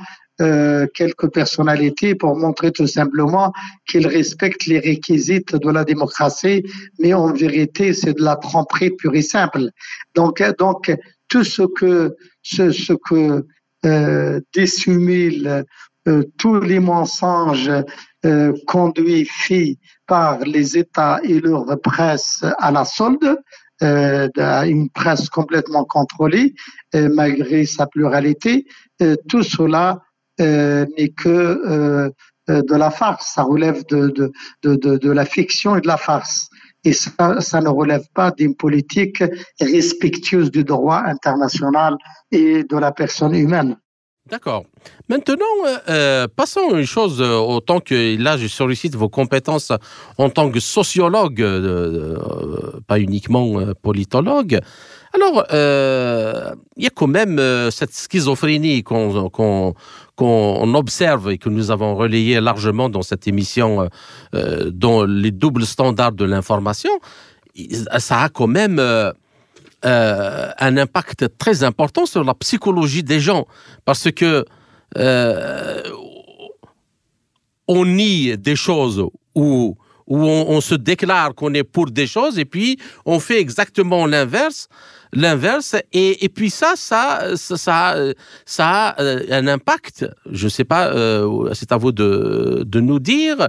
quelques 0.93 1.31
personnalités 1.31 2.15
pour 2.15 2.35
montrer 2.35 2.71
tout 2.71 2.87
simplement 2.87 3.51
qu'ils 3.87 4.07
respectent 4.07 4.65
les 4.65 4.79
réquisites 4.79 5.55
de 5.55 5.69
la 5.69 5.83
démocratie, 5.83 6.63
mais 6.99 7.13
en 7.13 7.31
vérité, 7.31 7.93
c'est 7.93 8.13
de 8.13 8.23
la 8.23 8.35
tromperie 8.35 8.91
pure 8.91 9.15
et 9.15 9.21
simple. 9.21 9.69
Donc, 10.15 10.43
donc 10.57 10.91
tout 11.27 11.43
ce 11.43 11.63
que 11.63 12.15
ce, 12.41 12.93
que 12.93 13.45
euh, 16.07 16.23
tous 16.37 16.59
les 16.59 16.79
mensonges 16.79 17.71
euh, 18.25 18.53
conduit, 18.67 19.25
fait 19.25 19.77
par 20.07 20.39
les 20.39 20.77
États 20.77 21.19
et 21.23 21.39
leur 21.39 21.65
presse 21.81 22.43
à 22.59 22.71
la 22.71 22.85
solde, 22.85 23.37
euh, 23.83 24.27
une 24.65 24.89
presse 24.89 25.29
complètement 25.29 25.85
contrôlée, 25.85 26.53
euh, 26.95 27.09
malgré 27.13 27.65
sa 27.65 27.87
pluralité. 27.87 28.65
Euh, 29.01 29.15
tout 29.27 29.43
cela 29.43 29.93
euh, 29.93 30.10
n'est 30.39 31.13
que 31.15 32.11
de 32.47 32.75
la 32.75 32.91
farce, 32.91 33.33
ça 33.35 33.43
relève 33.43 33.85
de, 33.87 34.09
de, 34.09 34.31
de, 34.63 34.97
de, 34.97 35.11
la 35.11 35.25
fiction 35.25 35.75
et 35.75 35.81
de 35.81 35.87
la 35.87 35.97
farce. 35.97 36.49
Et 36.83 36.93
ça, 36.93 37.39
ça 37.41 37.61
ne 37.61 37.69
relève 37.69 38.05
pas 38.13 38.31
d'une 38.31 38.55
politique 38.55 39.23
respectueuse 39.59 40.49
du 40.49 40.63
droit 40.63 41.03
international 41.05 41.95
et 42.31 42.63
de 42.63 42.77
la 42.77 42.91
personne 42.91 43.35
humaine. 43.35 43.77
D'accord. 44.29 44.63
Maintenant, 45.09 45.45
euh, 45.65 45.77
euh, 45.89 46.27
passons 46.33 46.73
à 46.73 46.79
une 46.79 46.85
chose, 46.85 47.21
euh, 47.21 47.35
autant 47.37 47.79
que 47.79 48.15
là, 48.21 48.37
je 48.37 48.47
sollicite 48.47 48.95
vos 48.95 49.09
compétences 49.09 49.71
en 50.17 50.29
tant 50.29 50.49
que 50.51 50.59
sociologue, 50.59 51.43
pas 52.87 52.99
uniquement 52.99 53.73
politologue. 53.81 54.59
Alors, 55.13 55.45
il 55.51 56.83
y 56.83 56.87
a 56.87 56.89
quand 56.89 57.07
même 57.07 57.39
cette 57.69 57.93
schizophrénie 57.93 58.83
qu'on 58.83 59.73
observe 60.73 61.31
et 61.31 61.37
que 61.37 61.49
nous 61.49 61.71
avons 61.71 61.95
relayé 61.95 62.39
largement 62.39 62.89
dans 62.89 63.01
cette 63.01 63.27
émission, 63.27 63.89
dans 64.33 65.03
les 65.03 65.31
doubles 65.31 65.65
standards 65.65 66.13
de 66.13 66.25
l'information. 66.25 66.91
Ça 67.97 68.21
a 68.21 68.29
quand 68.29 68.47
même 68.47 68.79
euh, 69.83 70.51
un 70.59 70.77
impact 70.77 71.25
très 71.39 71.63
important 71.63 72.05
sur 72.05 72.23
la 72.23 72.35
psychologie 72.35 73.01
des 73.01 73.19
gens 73.19 73.47
parce 73.83 74.11
que 74.11 74.45
euh, 74.95 75.81
on 77.67 77.85
nie 77.85 78.37
des 78.37 78.55
choses 78.55 79.03
ou 79.33 79.75
on, 80.05 80.61
se 80.61 80.75
déclare 80.75 81.33
qu'on 81.33 81.55
est 81.55 81.63
pour 81.63 81.89
des 81.89 82.05
choses 82.05 82.37
et 82.37 82.45
puis 82.45 82.77
on 83.07 83.19
fait 83.19 83.39
exactement 83.39 84.05
l'inverse 84.05 84.67
l'inverse. 85.13 85.75
Et, 85.93 86.23
et, 86.25 86.29
puis 86.29 86.49
ça 86.49 86.73
ça 86.75 87.35
ça 87.35 87.95
ça, 88.45 88.67
a 88.67 89.01
euh, 89.01 89.23
un 89.29 89.47
impact. 89.47 90.05
Je 90.31 90.47
sais 90.47 90.63
pas 90.63 90.91
c'est 91.53 91.71
à 91.71 91.77
vous 91.77 91.91
de, 91.91 92.63
de 92.65 92.79
nous 92.79 92.99
dire 92.99 93.47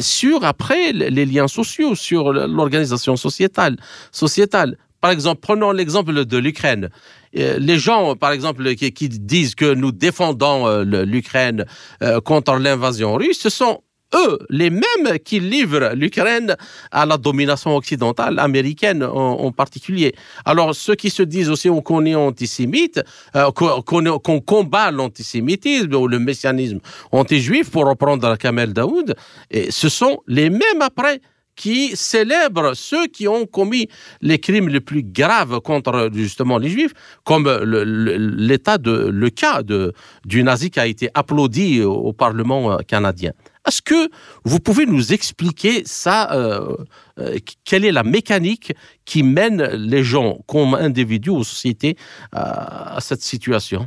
sur 0.00 0.44
après 0.44 0.92
les 0.92 1.26
liens 1.26 1.48
sociaux 1.48 1.94
sur 1.94 2.32
l'organisation 2.32 3.16
sociétale 3.16 3.76
sociétale. 4.12 4.76
Par 5.00 5.10
exemple, 5.12 5.40
prenons 5.40 5.70
l'exemple 5.70 6.24
de 6.24 6.38
l'Ukraine. 6.38 6.90
Euh, 7.36 7.58
les 7.58 7.78
gens, 7.78 8.16
par 8.16 8.32
exemple, 8.32 8.74
qui, 8.74 9.08
disent 9.08 9.54
que 9.54 9.74
nous 9.74 9.92
défendons 9.92 10.66
euh, 10.66 10.82
l'Ukraine 11.04 11.66
euh, 12.02 12.20
contre 12.20 12.56
l'invasion 12.56 13.14
russe, 13.14 13.38
ce 13.40 13.50
sont 13.50 13.82
eux, 14.14 14.38
les 14.50 14.70
mêmes 14.70 15.18
qui 15.24 15.40
livrent 15.40 15.92
l'Ukraine 15.94 16.56
à 16.90 17.06
la 17.06 17.16
domination 17.16 17.76
occidentale, 17.76 18.38
américaine 18.38 19.02
en, 19.02 19.52
particulier. 19.52 20.14
Alors, 20.44 20.74
ceux 20.74 20.94
qui 20.94 21.10
se 21.10 21.22
disent 21.22 21.50
aussi 21.50 21.68
qu'on 21.84 22.04
est 22.06 22.14
antisémite, 22.14 23.00
euh, 23.36 23.50
qu'on 23.50 24.40
combat 24.40 24.90
l'antisémitisme 24.90 25.94
ou 25.94 26.08
le 26.08 26.18
messianisme 26.18 26.80
anti-juif, 27.12 27.70
pour 27.70 27.86
reprendre 27.86 28.36
Kamel 28.36 28.72
Daoud, 28.72 29.14
et 29.50 29.70
ce 29.70 29.88
sont 29.88 30.18
les 30.26 30.50
mêmes 30.50 30.82
après 30.82 31.20
qui 31.58 31.96
célèbrent 31.96 32.74
ceux 32.74 33.08
qui 33.08 33.26
ont 33.26 33.44
commis 33.44 33.88
les 34.22 34.38
crimes 34.38 34.68
les 34.68 34.80
plus 34.80 35.02
graves 35.02 35.60
contre 35.60 36.08
justement 36.14 36.56
les 36.56 36.68
juifs, 36.68 36.92
comme 37.24 37.48
l'état 37.48 38.78
de 38.78 39.08
le 39.12 39.30
cas 39.30 39.62
de, 39.64 39.92
du 40.24 40.44
nazi 40.44 40.70
qui 40.70 40.78
a 40.78 40.86
été 40.86 41.10
applaudi 41.14 41.82
au 41.82 42.12
Parlement 42.12 42.72
euh, 42.72 42.76
canadien. 42.86 43.32
Est-ce 43.68 43.82
que 43.82 44.08
vous 44.44 44.60
pouvez 44.60 44.86
nous 44.86 45.12
expliquer 45.12 45.82
ça 45.84 46.32
euh, 46.32 46.74
euh, 47.18 47.36
Quelle 47.64 47.84
est 47.84 47.92
la 47.92 48.02
mécanique 48.02 48.72
qui 49.04 49.22
mène 49.22 49.62
les 49.62 50.02
gens 50.02 50.38
comme 50.46 50.74
individus 50.74 51.30
ou 51.30 51.44
sociétés 51.44 51.96
à, 52.32 52.96
à 52.96 53.00
cette 53.00 53.20
situation 53.20 53.86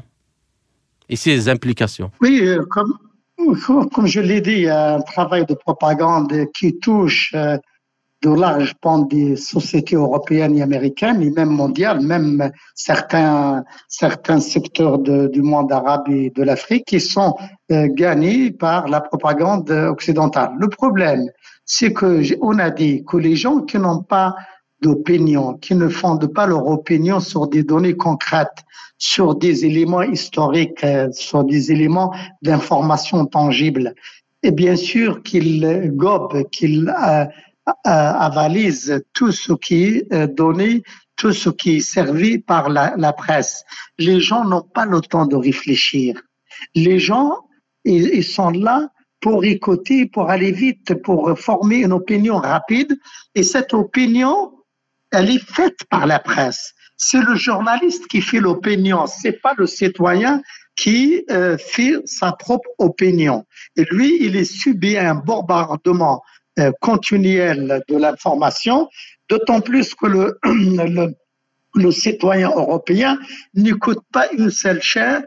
et 1.09 1.15
ses 1.15 1.49
implications? 1.49 2.11
Oui, 2.21 2.47
comme, 2.69 2.93
comme 3.91 4.05
je 4.05 4.21
l'ai 4.21 4.39
dit, 4.39 4.51
il 4.51 4.61
y 4.61 4.69
a 4.69 4.95
un 4.97 5.01
travail 5.01 5.47
de 5.47 5.55
propagande 5.55 6.31
qui 6.53 6.77
touche 6.77 7.33
de 8.21 8.29
large 8.29 8.75
pan 8.75 8.99
des 8.99 9.35
sociétés 9.35 9.95
européennes 9.95 10.55
et 10.57 10.61
américaines 10.61 11.21
et 11.21 11.31
même 11.31 11.49
mondiales, 11.49 12.01
même 12.01 12.51
certains, 12.75 13.63
certains 13.87 14.39
secteurs 14.39 14.99
du 14.99 15.41
monde 15.41 15.71
arabe 15.71 16.07
et 16.09 16.29
de 16.29 16.43
l'Afrique 16.43 16.85
qui 16.85 16.99
sont 16.99 17.35
euh, 17.71 17.87
gagnés 17.91 18.51
par 18.51 18.87
la 18.87 19.01
propagande 19.01 19.69
occidentale. 19.71 20.51
Le 20.59 20.67
problème, 20.67 21.25
c'est 21.65 21.93
que 21.93 22.21
on 22.41 22.59
a 22.59 22.69
dit 22.69 23.03
que 23.05 23.17
les 23.17 23.35
gens 23.35 23.61
qui 23.61 23.77
n'ont 23.79 24.03
pas 24.03 24.35
d'opinion, 24.81 25.53
qui 25.53 25.75
ne 25.75 25.87
fondent 25.87 26.33
pas 26.33 26.47
leur 26.47 26.67
opinion 26.67 27.19
sur 27.19 27.47
des 27.47 27.63
données 27.63 27.95
concrètes, 27.95 28.63
sur 28.97 29.35
des 29.35 29.65
éléments 29.65 30.01
historiques, 30.03 30.83
euh, 30.83 31.11
sur 31.11 31.43
des 31.43 31.71
éléments 31.71 32.13
d'information 32.41 33.25
tangible. 33.25 33.95
Et 34.43 34.51
bien 34.51 34.75
sûr 34.75 35.21
qu'ils 35.23 35.91
gobent, 35.95 36.49
qu'ils 36.51 36.89
euh, 36.89 37.25
avalisent 37.83 39.03
tout 39.13 39.31
ce 39.31 39.53
qui 39.53 39.83
est 39.83 40.13
euh, 40.13 40.27
donné, 40.27 40.83
tout 41.15 41.33
ce 41.33 41.49
qui 41.49 41.77
est 41.77 41.81
servi 41.81 42.39
par 42.39 42.69
la, 42.69 43.13
presse. 43.13 43.63
Les 43.99 44.19
gens 44.19 44.43
n'ont 44.43 44.63
pas 44.63 44.85
le 44.85 45.01
temps 45.01 45.27
de 45.27 45.35
réfléchir. 45.35 46.19
Les 46.73 46.99
gens, 46.99 47.37
ils, 47.85 48.09
ils 48.13 48.23
sont 48.23 48.49
là 48.49 48.89
pour 49.19 49.45
écouter, 49.45 50.07
pour 50.07 50.29
aller 50.29 50.51
vite, 50.51 50.95
pour 51.03 51.37
former 51.37 51.77
une 51.77 51.93
opinion 51.93 52.37
rapide. 52.37 52.97
Et 53.35 53.43
cette 53.43 53.73
opinion, 53.73 54.51
elle 55.11 55.29
est 55.29 55.45
faite 55.45 55.77
par 55.89 56.07
la 56.07 56.19
presse. 56.19 56.73
C'est 56.97 57.21
le 57.21 57.35
journaliste 57.35 58.07
qui 58.07 58.21
fait 58.21 58.39
l'opinion, 58.39 59.07
c'est 59.07 59.41
pas 59.41 59.53
le 59.57 59.65
citoyen 59.65 60.41
qui 60.75 61.25
euh, 61.29 61.57
fait 61.57 61.95
sa 62.05 62.31
propre 62.31 62.69
opinion. 62.77 63.45
Et 63.75 63.85
lui, 63.91 64.17
il 64.21 64.35
est 64.35 64.45
subi 64.45 64.97
un 64.97 65.15
bombardement 65.15 66.21
euh, 66.59 66.71
continuel 66.81 67.81
de 67.87 67.97
l'information, 67.97 68.89
d'autant 69.29 69.61
plus 69.61 69.95
que 69.95 70.07
le, 70.43 71.15
le, 71.75 71.91
citoyen 71.91 72.49
européen 72.49 73.17
n'écoute 73.53 73.99
pas 74.11 74.27
une 74.33 74.49
seule 74.49 74.81
chaîne, 74.81 75.25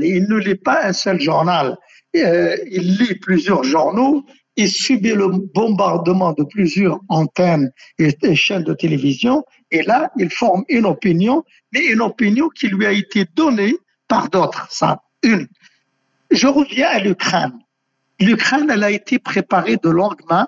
il 0.00 0.28
ne 0.28 0.36
lit 0.36 0.54
pas 0.54 0.84
un 0.84 0.92
seul 0.92 1.20
journal. 1.20 1.76
Euh, 2.16 2.56
il 2.70 2.98
lit 2.98 3.14
plusieurs 3.14 3.64
journaux, 3.64 4.24
il 4.56 4.68
subit 4.68 5.14
le 5.14 5.28
bombardement 5.28 6.32
de 6.32 6.44
plusieurs 6.44 7.00
antennes 7.08 7.72
et, 7.98 8.34
chaînes 8.34 8.64
de 8.64 8.74
télévision, 8.74 9.44
et 9.70 9.82
là, 9.82 10.10
il 10.18 10.30
forme 10.30 10.64
une 10.68 10.84
opinion, 10.84 11.42
mais 11.72 11.86
une 11.86 12.02
opinion 12.02 12.48
qui 12.50 12.68
lui 12.68 12.84
a 12.86 12.92
été 12.92 13.24
donnée 13.34 13.74
par 14.08 14.28
d'autres. 14.28 14.66
Ça, 14.70 15.02
une. 15.22 15.48
Je 16.30 16.46
reviens 16.46 16.88
à 16.88 16.98
l'Ukraine. 16.98 17.58
L'Ukraine, 18.22 18.70
elle 18.72 18.84
a 18.84 18.90
été 18.90 19.18
préparée 19.18 19.78
de 19.82 19.90
longue 19.90 20.20
main, 20.30 20.46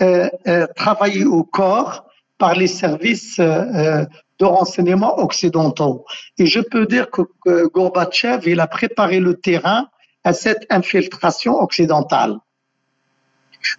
euh, 0.00 0.28
euh, 0.46 0.68
travaillée 0.76 1.24
au 1.24 1.42
corps 1.42 2.06
par 2.38 2.54
les 2.54 2.68
services 2.68 3.40
euh, 3.40 4.04
de 4.38 4.44
renseignement 4.44 5.18
occidentaux. 5.18 6.04
Et 6.38 6.46
je 6.46 6.60
peux 6.60 6.86
dire 6.86 7.10
que, 7.10 7.22
Gorbatchev, 7.66 8.48
il 8.48 8.60
a 8.60 8.68
préparé 8.68 9.18
le 9.18 9.34
terrain 9.34 9.88
à 10.22 10.32
cette 10.32 10.66
infiltration 10.70 11.60
occidentale. 11.60 12.36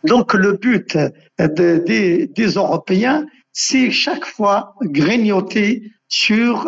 Donc 0.04 0.34
le 0.34 0.54
but 0.54 0.98
de, 1.40 2.28
des, 2.36 2.48
Européens, 2.56 3.26
c'est 3.54 3.92
chaque 3.92 4.26
fois 4.26 4.76
grignoter 4.82 5.92
sur 6.10 6.66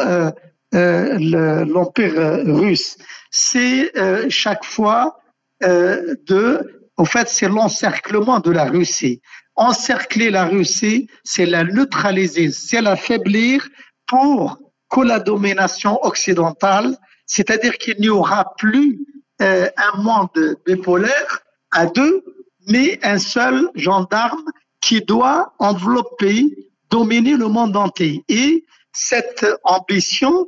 l'empire 0.71 2.13
russe. 2.45 2.97
C'est 3.31 3.91
chaque 4.29 4.63
fois 4.63 5.18
euh, 5.63 6.15
de, 6.25 6.83
en 6.97 7.05
fait, 7.05 7.29
c'est 7.29 7.47
l'encerclement 7.47 8.39
de 8.39 8.51
la 8.51 8.65
Russie. 8.65 9.21
Encercler 9.55 10.29
la 10.29 10.45
Russie, 10.45 11.09
c'est 11.23 11.45
la 11.45 11.63
neutraliser, 11.63 12.51
c'est 12.51 12.81
l'affaiblir 12.81 13.67
pour 14.07 14.57
que 14.89 15.01
la 15.01 15.19
domination 15.19 15.99
occidentale, 16.03 16.97
c'est-à-dire 17.25 17.77
qu'il 17.77 17.99
n'y 17.99 18.09
aura 18.09 18.55
plus 18.57 18.99
euh, 19.41 19.69
un 19.77 20.01
monde 20.01 20.57
bipolaire 20.65 21.39
à 21.71 21.85
deux, 21.85 22.23
mais 22.67 22.99
un 23.03 23.19
seul 23.19 23.69
gendarme 23.75 24.43
qui 24.81 25.01
doit 25.01 25.53
envelopper, 25.59 26.71
dominer 26.89 27.35
le 27.35 27.47
monde 27.47 27.75
entier. 27.75 28.23
Et 28.29 28.65
cette 28.91 29.45
ambition 29.63 30.47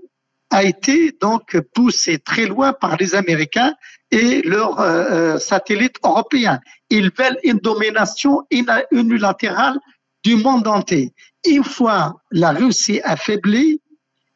a 0.50 0.64
été 0.64 1.12
donc 1.22 1.58
poussée 1.74 2.20
très 2.20 2.46
loin 2.46 2.74
par 2.74 2.98
les 2.98 3.16
Américains 3.16 3.74
et 4.12 4.42
leurs 4.42 4.80
euh, 4.80 5.36
euh 5.36 5.40
satellites 5.40 5.98
européens. 6.04 6.60
Ils 6.90 7.12
veulent 7.18 7.40
une 7.44 7.58
domination 7.58 8.44
unilatérale 8.92 9.78
du 10.24 10.36
monde 10.36 10.68
entier. 10.68 11.14
Une 11.46 11.64
fois 11.64 12.22
la 12.32 12.52
Russie 12.52 13.02
affaiblie 13.04 13.82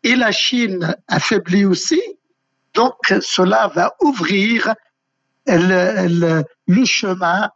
et 0.03 0.15
la 0.15 0.31
Chine 0.31 0.95
affaiblie 1.07 1.65
aussi, 1.65 2.01
donc 2.73 2.95
cela 3.21 3.67
va 3.67 3.93
ouvrir 4.01 4.73
le, 5.47 6.43
chemin 6.85 7.49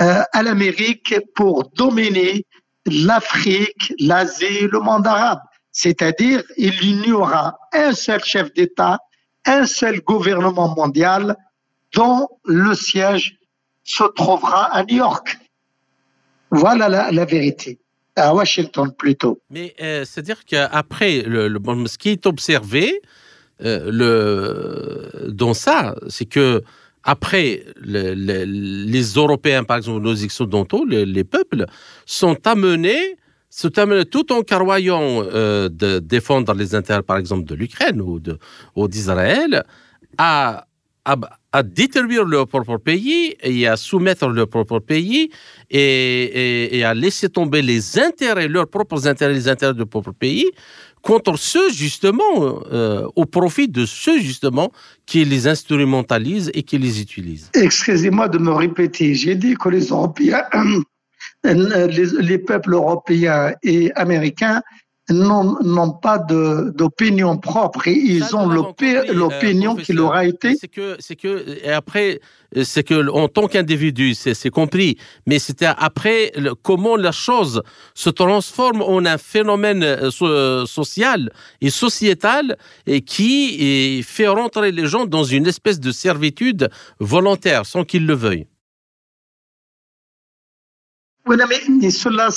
euh, 0.00 0.22
à 0.32 0.42
l'Amérique 0.42 1.14
pour 1.34 1.70
dominer 1.70 2.44
l'Afrique, 2.86 3.92
l'Asie, 3.98 4.68
le 4.70 4.80
monde 4.80 5.06
arabe. 5.06 5.40
C'est-à-dire, 5.72 6.42
il 6.56 7.00
n'y 7.00 7.12
aura 7.12 7.58
un 7.72 7.92
seul 7.92 8.22
chef 8.24 8.52
d'État, 8.54 8.98
un 9.46 9.66
seul 9.66 10.00
gouvernement 10.00 10.74
mondial 10.74 11.36
dont 11.94 12.28
le 12.44 12.74
siège 12.74 13.38
se 13.84 14.04
trouvera 14.14 14.64
à 14.64 14.84
New 14.84 14.96
York. 14.96 15.38
Voilà 16.50 16.88
la, 16.88 17.24
vérité. 17.24 17.78
À 18.16 18.34
Washington 18.34 18.92
plutôt. 18.96 19.40
Mais 19.50 19.74
euh, 19.80 20.04
c'est-à-dire 20.04 20.44
qu'après, 20.44 21.22
le, 21.22 21.48
le, 21.48 21.60
ce 21.86 21.98
qui 21.98 22.10
est 22.10 22.26
observé 22.26 23.02
euh, 23.62 23.90
le, 23.90 25.30
dans 25.30 25.54
ça, 25.54 25.94
c'est 26.08 26.24
que 26.24 26.62
après, 27.04 27.64
le, 27.76 28.14
le, 28.14 28.44
les 28.44 29.04
Européens, 29.12 29.64
par 29.64 29.76
exemple, 29.76 30.02
nos 30.02 30.24
occidentaux, 30.24 30.84
les 30.84 31.24
peuples, 31.24 31.66
sont 32.04 32.36
amenés, 32.46 33.16
amenés 33.76 34.04
tout 34.04 34.32
en 34.32 34.42
carroyant 34.42 35.22
euh, 35.22 35.68
de 35.68 35.98
défendre 35.98 36.54
les 36.54 36.74
intérêts, 36.74 37.02
par 37.02 37.16
exemple, 37.16 37.44
de 37.44 37.54
l'Ukraine 37.54 38.00
ou, 38.00 38.88
d'Israël, 38.88 39.64
à, 40.18 40.66
détruire 41.64 42.24
leur 42.24 42.46
propre 42.48 42.76
pays 42.76 43.36
et 43.40 43.66
à 43.66 43.76
soumettre 43.76 44.28
leur 44.28 44.48
propre 44.48 44.78
pays 44.78 45.30
et 45.70 46.82
à 46.84 46.92
laisser 46.92 47.28
tomber 47.28 47.62
les 47.62 47.98
intérêts, 47.98 48.48
leurs 48.48 48.68
propres 48.68 49.06
intérêts, 49.06 49.32
les 49.32 49.48
intérêts 49.48 49.72
de 49.72 49.78
leur 49.78 49.88
propre 49.88 50.12
pays, 50.12 50.50
contre 51.06 51.36
ceux 51.38 51.70
justement, 51.70 52.64
euh, 52.72 53.06
au 53.14 53.26
profit 53.26 53.68
de 53.68 53.86
ceux 53.86 54.18
justement 54.18 54.72
qui 55.06 55.24
les 55.24 55.46
instrumentalisent 55.46 56.50
et 56.52 56.64
qui 56.64 56.78
les 56.78 57.00
utilisent. 57.00 57.48
Excusez-moi 57.54 58.28
de 58.28 58.38
me 58.38 58.50
répéter, 58.50 59.14
j'ai 59.14 59.36
dit 59.36 59.54
que 59.54 59.68
les 59.68 59.86
Européens, 59.86 60.42
les, 61.44 62.06
les 62.20 62.38
peuples 62.38 62.74
européens 62.74 63.52
et 63.62 63.92
américains 63.94 64.62
n'ont 65.08 65.92
pas 65.92 66.18
d'opinion 66.18 67.38
propre 67.38 67.86
et 67.86 67.92
ils 67.92 68.34
ont 68.34 68.48
l'opinion 68.48 69.76
euh, 69.78 69.82
qui 69.82 69.92
leur 69.92 70.12
a 70.12 70.26
été. 70.26 70.56
C'est 70.56 70.68
que, 70.68 70.96
c'est 70.98 71.14
que, 71.14 71.58
et 71.62 71.70
après, 71.70 72.20
c'est 72.64 72.82
que 72.82 73.08
en 73.10 73.28
tant 73.28 73.46
qu'individu, 73.46 74.14
c'est 74.14 74.50
compris, 74.50 74.96
mais 75.26 75.38
c'était 75.38 75.68
après 75.78 76.32
le, 76.36 76.54
comment 76.54 76.96
la 76.96 77.12
chose 77.12 77.62
se 77.94 78.10
transforme 78.10 78.82
en 78.82 79.04
un 79.04 79.18
phénomène 79.18 79.84
euh, 79.84 80.10
so, 80.10 80.66
social 80.66 81.30
et 81.60 81.70
sociétal 81.70 82.56
et 82.86 83.02
qui 83.02 83.56
et 83.60 84.02
fait 84.02 84.28
rentrer 84.28 84.72
les 84.72 84.86
gens 84.86 85.06
dans 85.06 85.24
une 85.24 85.46
espèce 85.46 85.78
de 85.78 85.92
servitude 85.92 86.68
volontaire 86.98 87.64
sans 87.64 87.84
qu'ils 87.84 88.06
le 88.06 88.14
veuillent. 88.14 88.46
Oui, 91.26 91.36
mais, 91.48 91.90
cela, 91.90 92.28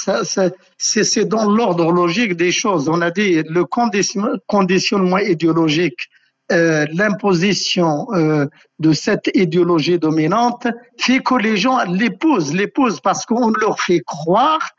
c'est 0.77 1.25
dans 1.25 1.49
l'ordre 1.51 1.91
logique 1.91 2.35
des 2.35 2.51
choses. 2.51 2.89
On 2.89 3.01
a 3.01 3.11
dit 3.11 3.43
le 3.43 3.63
conditionnement 3.65 5.17
idéologique, 5.19 6.09
euh, 6.51 6.87
l'imposition 6.93 8.07
euh, 8.13 8.47
de 8.79 8.91
cette 8.91 9.29
idéologie 9.35 9.99
dominante 9.99 10.65
fait 10.97 11.19
que 11.19 11.35
les 11.35 11.57
gens 11.57 11.83
l'épousent, 11.83 12.55
l'épousent 12.55 12.99
parce 13.01 13.27
qu'on 13.27 13.51
leur 13.51 13.79
fait 13.79 13.99
croire 13.99 14.71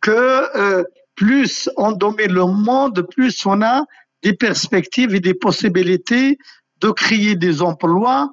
que 0.00 0.10
euh, 0.56 0.84
plus 1.14 1.68
on 1.76 1.92
domine 1.92 2.32
le 2.32 2.46
monde, 2.46 3.06
plus 3.10 3.44
on 3.44 3.60
a 3.60 3.84
des 4.22 4.32
perspectives 4.32 5.14
et 5.14 5.20
des 5.20 5.34
possibilités 5.34 6.38
de 6.80 6.90
créer 6.90 7.34
des 7.34 7.60
emplois, 7.60 8.30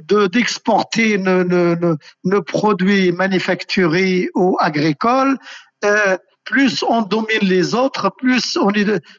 d'exporter 0.00 1.18
nos, 1.18 2.42
produits 2.42 3.12
manufacturés 3.12 4.28
ou 4.34 4.56
agricoles. 4.60 5.38
Euh, 5.84 6.16
plus 6.44 6.82
on 6.82 7.02
domine 7.02 7.42
les 7.42 7.74
autres, 7.74 8.10
plus 8.16 8.56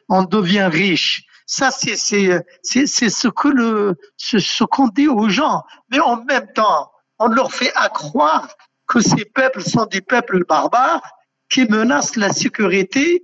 on, 0.08 0.22
devient 0.24 0.68
riche. 0.70 1.22
Ça, 1.46 1.70
c'est 1.70 1.96
ce 1.96 3.28
que 3.28 3.48
le 3.48 3.94
ce, 4.16 4.64
qu'on 4.64 4.88
dit 4.88 5.08
aux 5.08 5.28
gens. 5.28 5.62
Mais 5.90 6.00
en 6.00 6.22
même 6.24 6.52
temps, 6.54 6.90
on 7.18 7.28
leur 7.28 7.52
fait 7.52 7.72
accroire 7.76 8.48
que 8.86 9.00
ces 9.00 9.24
peuples 9.24 9.62
sont 9.62 9.86
des 9.86 10.00
peuples 10.00 10.44
barbares 10.44 11.02
qui 11.48 11.64
menacent 11.66 12.16
la 12.16 12.32
sécurité 12.32 13.22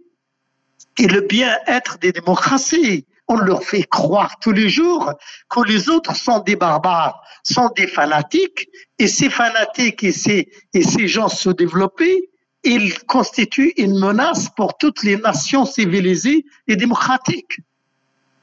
et 0.98 1.06
le 1.08 1.22
bien-être 1.22 1.98
des 1.98 2.12
démocraties 2.12 3.06
on 3.28 3.36
leur 3.36 3.62
fait 3.62 3.82
croire 3.82 4.38
tous 4.40 4.52
les 4.52 4.68
jours 4.68 5.12
que 5.48 5.60
les 5.60 5.88
autres 5.88 6.14
sont 6.14 6.40
des 6.40 6.56
barbares, 6.56 7.22
sont 7.42 7.70
des 7.76 7.86
fanatiques, 7.86 8.68
et 8.98 9.08
ces 9.08 9.30
fanatiques 9.30 10.04
et 10.04 10.12
ces, 10.12 11.08
gens 11.08 11.28
se 11.28 11.50
développer, 11.50 12.30
ils 12.62 12.98
constituent 13.04 13.72
une 13.76 13.98
menace 13.98 14.48
pour 14.56 14.76
toutes 14.78 15.02
les 15.02 15.16
nations 15.16 15.64
civilisées 15.64 16.44
et 16.66 16.76
démocratiques. 16.76 17.60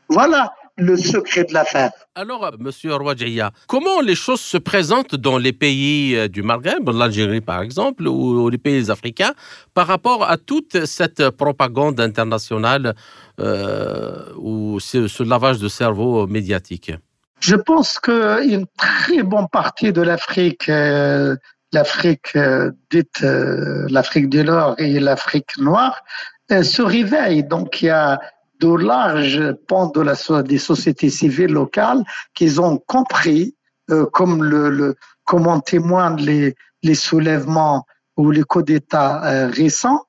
Voilà 0.09 0.53
le 0.78 0.97
secret 0.97 1.43
de 1.43 1.53
l'affaire. 1.53 1.91
Alors, 2.15 2.49
Monsieur 2.59 2.95
Rouadjaya, 2.95 3.51
comment 3.67 4.01
les 4.01 4.15
choses 4.15 4.41
se 4.41 4.57
présentent 4.57 5.15
dans 5.15 5.38
les 5.38 5.53
pays 5.53 6.15
euh, 6.15 6.28
du 6.28 6.41
Maghreb, 6.41 6.89
l'Algérie 6.89 7.41
par 7.41 7.61
exemple, 7.61 8.07
ou 8.07 8.49
les 8.49 8.57
pays 8.57 8.89
africains, 8.89 9.34
par 9.74 9.88
rapport 9.88 10.28
à 10.30 10.38
toute 10.38 10.86
cette 10.86 11.30
propagande 11.32 11.99
internationale 11.99 12.95
euh, 13.39 14.26
ou 14.38 14.80
ce, 14.80 15.24
lavage 15.24 15.59
de 15.59 15.67
cerveau 15.67 16.28
médiatique? 16.28 16.91
Je 17.39 17.55
pense 17.55 17.99
qu'une 17.99 18.65
très 18.78 19.21
bonne 19.21 19.49
partie 19.51 19.91
de 19.91 20.01
l'Afrique, 20.01 20.69
euh, 20.69 21.36
l'Afrique 21.71 22.38
dite 22.89 23.21
l'Afrique 23.21 24.30
du 24.30 24.43
Nord 24.43 24.76
et 24.78 24.99
l'Afrique 24.99 25.57
noire, 25.57 26.01
se 26.49 26.82
réveille. 26.82 27.43
Donc, 27.43 27.82
il 27.82 27.86
y 27.86 27.89
a 27.89 28.19
de 28.64 28.76
larges 28.78 29.53
pans 29.68 29.88
de 29.88 30.01
la, 30.01 30.16
des 30.43 30.57
sociétés 30.57 31.09
civiles 31.09 31.51
locales 31.51 32.03
qu'ils 32.34 32.61
ont 32.61 32.78
compris, 32.78 33.55
euh, 33.91 34.05
comme, 34.05 34.43
le, 34.43 34.95
comme 35.26 35.47
en 35.47 35.59
témoignent 35.59 36.22
les, 36.22 36.55
les 36.82 36.95
soulèvements 36.95 37.86
ou 38.16 38.32
les 38.32 38.43
coups 38.43 38.66
d'État 38.66 39.24
euh, 39.26 39.47
récents. 39.47 40.03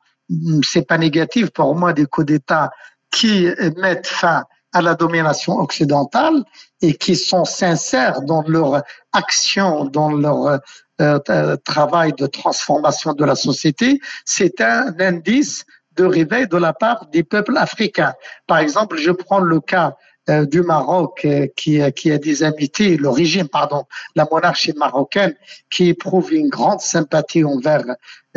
C'est 0.62 0.86
pas 0.86 0.98
négatif 0.98 1.50
pour 1.50 1.74
moi 1.74 1.92
des 1.92 2.06
coups 2.06 2.26
d'État 2.26 2.70
qui 3.10 3.48
mettent 3.76 4.06
fin 4.06 4.44
à 4.72 4.80
la 4.82 4.94
domination 4.94 5.58
occidentale 5.58 6.42
et 6.80 6.94
qui 6.94 7.14
sont 7.14 7.44
sincères 7.44 8.22
dans 8.22 8.42
leur 8.42 8.82
action, 9.12 9.84
dans 9.84 10.10
leur 10.10 10.60
euh, 11.00 11.56
travail 11.64 12.12
de 12.16 12.26
transformation 12.26 13.12
de 13.12 13.24
la 13.24 13.34
société. 13.34 14.00
C'est 14.24 14.60
un 14.60 14.94
indice 14.98 15.64
de 15.96 16.04
réveil 16.04 16.48
de 16.48 16.56
la 16.56 16.72
part 16.72 17.06
des 17.12 17.22
peuples 17.22 17.56
africains. 17.56 18.14
Par 18.46 18.58
exemple, 18.58 18.96
je 18.96 19.10
prends 19.10 19.40
le 19.40 19.60
cas 19.60 19.96
euh, 20.30 20.46
du 20.46 20.62
Maroc 20.62 21.20
euh, 21.26 21.46
qui, 21.54 21.80
qui 21.92 22.10
a 22.10 22.16
des 22.16 22.42
amitiés, 22.42 22.96
le 22.96 23.10
régime, 23.10 23.46
pardon, 23.46 23.84
la 24.16 24.26
monarchie 24.30 24.72
marocaine 24.72 25.34
qui 25.70 25.90
éprouve 25.90 26.32
une 26.32 26.48
grande 26.48 26.80
sympathie 26.80 27.44
envers 27.44 27.84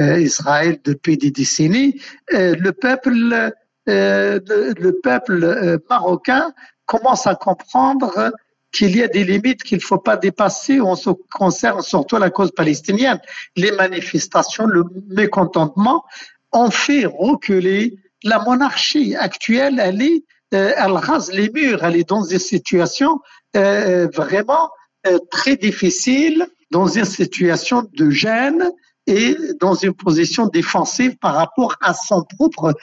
euh, 0.01 0.19
Israël 0.19 0.79
depuis 0.83 1.17
des 1.17 1.31
décennies. 1.31 2.01
le 2.29 2.71
peuple, 2.71 3.51
le, 3.85 4.91
peuple 5.01 5.79
marocain 5.89 6.51
commence 6.85 7.25
à 7.25 7.35
comprendre 7.35 8.33
qu'il 8.73 8.97
y 8.97 9.01
a 9.01 9.07
des 9.07 9.23
limites 9.23 9.63
qu'il 9.63 9.77
ne 9.77 9.83
faut 9.83 9.97
pas 9.97 10.17
dépasser 10.17 10.81
en 10.81 10.97
ce 10.97 11.11
qui 11.11 11.29
concerne 11.31 11.81
surtout 11.81 12.17
la 12.17 12.29
cause 12.29 12.51
palestinienne. 12.51 13.19
Les 13.55 13.71
manifestations, 13.71 14.65
le 14.65 14.83
mécontentement 15.07 16.03
on 16.51 16.71
fait 16.71 17.05
reculer 17.05 17.95
la 18.23 18.39
monarchie 18.39 19.15
actuelle. 19.15 19.79
Elle 19.79 20.01
est, 20.01 20.23
euh, 20.53 20.71
elle 20.75 20.91
rase 20.91 21.31
les 21.31 21.49
murs. 21.49 21.83
Elle 21.83 21.97
est 21.97 22.09
dans 22.09 22.23
une 22.23 22.39
situation 22.39 23.19
euh, 23.55 24.07
vraiment 24.13 24.69
euh, 25.05 25.19
très 25.31 25.55
difficile, 25.55 26.45
dans 26.71 26.87
une 26.87 27.05
situation 27.05 27.87
de 27.93 28.09
gêne 28.09 28.71
et 29.05 29.37
dans 29.61 29.75
une 29.75 29.93
position 29.93 30.47
défensive 30.47 31.15
par 31.17 31.35
rapport 31.35 31.75
à 31.81 31.93
son 31.93 32.23
propre 32.37 32.73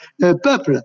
peuple. 0.41 0.81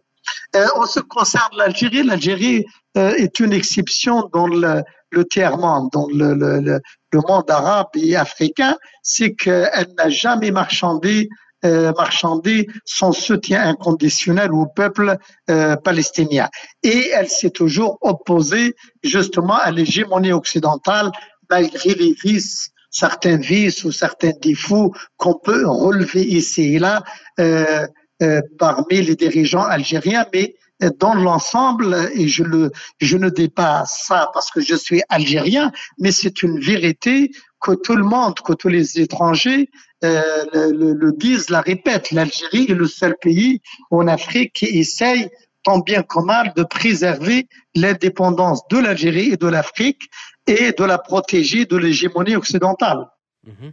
en 0.55 0.85
ce 0.85 1.01
qui 1.01 1.09
concerne 1.09 1.57
l'Algérie, 1.57 2.03
l'Algérie 2.03 2.67
est 2.95 3.41
une 3.41 3.55
exception 3.55 4.29
dans 4.35 4.47
le, 4.47 4.83
le 5.11 5.25
tiers-monde, 5.25 5.91
dans 5.93 6.07
le, 6.09 6.81
monde 7.13 7.51
arabe 7.51 7.89
et 7.95 8.17
africain, 8.17 8.77
c'est 9.03 9.35
qu'elle 9.35 9.89
n'a 9.97 10.09
jamais 10.09 10.51
marchandé 10.51 11.29
euh, 11.65 11.93
marchander 11.97 12.67
son 12.85 13.13
soutien 13.13 13.63
inconditionnel 13.63 14.53
au 14.53 14.67
peuple 14.67 15.17
euh, 15.51 15.77
palestinien. 15.77 16.49
Et 16.83 17.11
elle 17.15 17.29
s'est 17.29 17.51
toujours 17.51 17.99
opposée 18.01 18.75
justement 19.03 19.57
à 19.57 19.71
l'hégémonie 19.71 20.33
occidentale 20.33 21.11
malgré 21.51 21.95
les 21.95 22.15
vices 22.25 22.71
certains 22.91 23.37
vices 23.37 23.85
ou 23.85 23.93
certains 23.93 24.33
défauts 24.41 24.93
qu'on 25.17 25.35
peut 25.35 25.65
relever 25.67 26.23
ici 26.23 26.75
et 26.75 26.79
là 26.79 27.03
euh, 27.39 27.87
euh 28.23 28.43
parmi 28.59 29.03
les 29.03 29.15
dirigeants 29.15 29.63
algériens, 29.63 30.27
mais 30.33 30.57
dans 30.99 31.15
l'ensemble, 31.15 32.11
et 32.15 32.27
je, 32.27 32.43
le, 32.43 32.73
je 33.01 33.17
ne 33.17 33.29
dis 33.29 33.49
pas 33.49 33.85
ça 33.87 34.31
parce 34.33 34.51
que 34.51 34.61
je 34.61 34.75
suis 34.75 35.03
algérien, 35.09 35.73
mais 35.99 36.11
c'est 36.11 36.43
une 36.43 36.59
vérité 36.59 37.31
que 37.61 37.73
tout 37.73 37.97
le 37.97 38.05
monde, 38.05 38.41
que 38.41 38.55
tous 38.55 38.69
les 38.69 38.99
étrangers 38.99 39.69
euh, 40.03 40.45
le, 40.55 40.95
le, 40.95 41.13
disent, 41.13 41.51
la 41.51 41.61
répètent. 41.61 42.11
L'Algérie 42.11 42.67
est 42.71 42.75
le 42.75 42.87
seul 42.87 43.17
pays 43.21 43.61
en 43.91 44.09
Afrique 44.09 44.55
qui 44.55 44.65
essaye 44.65 45.29
tant 45.63 45.81
bien 45.81 46.03
que 46.03 46.21
mal 46.21 46.55
de 46.57 46.63
préserver 46.63 47.47
l'indépendance 47.75 48.67
de 48.71 48.79
l'Algérie 48.79 49.33
et 49.33 49.37
de 49.37 49.47
l'Afrique 49.47 50.09
et 50.47 50.73
de 50.73 50.85
la 50.85 50.97
protéger 50.97 51.67
de 51.67 51.77
l'hégémonie 51.77 52.35
occidentale. 52.35 53.09
Mhm. 53.47 53.73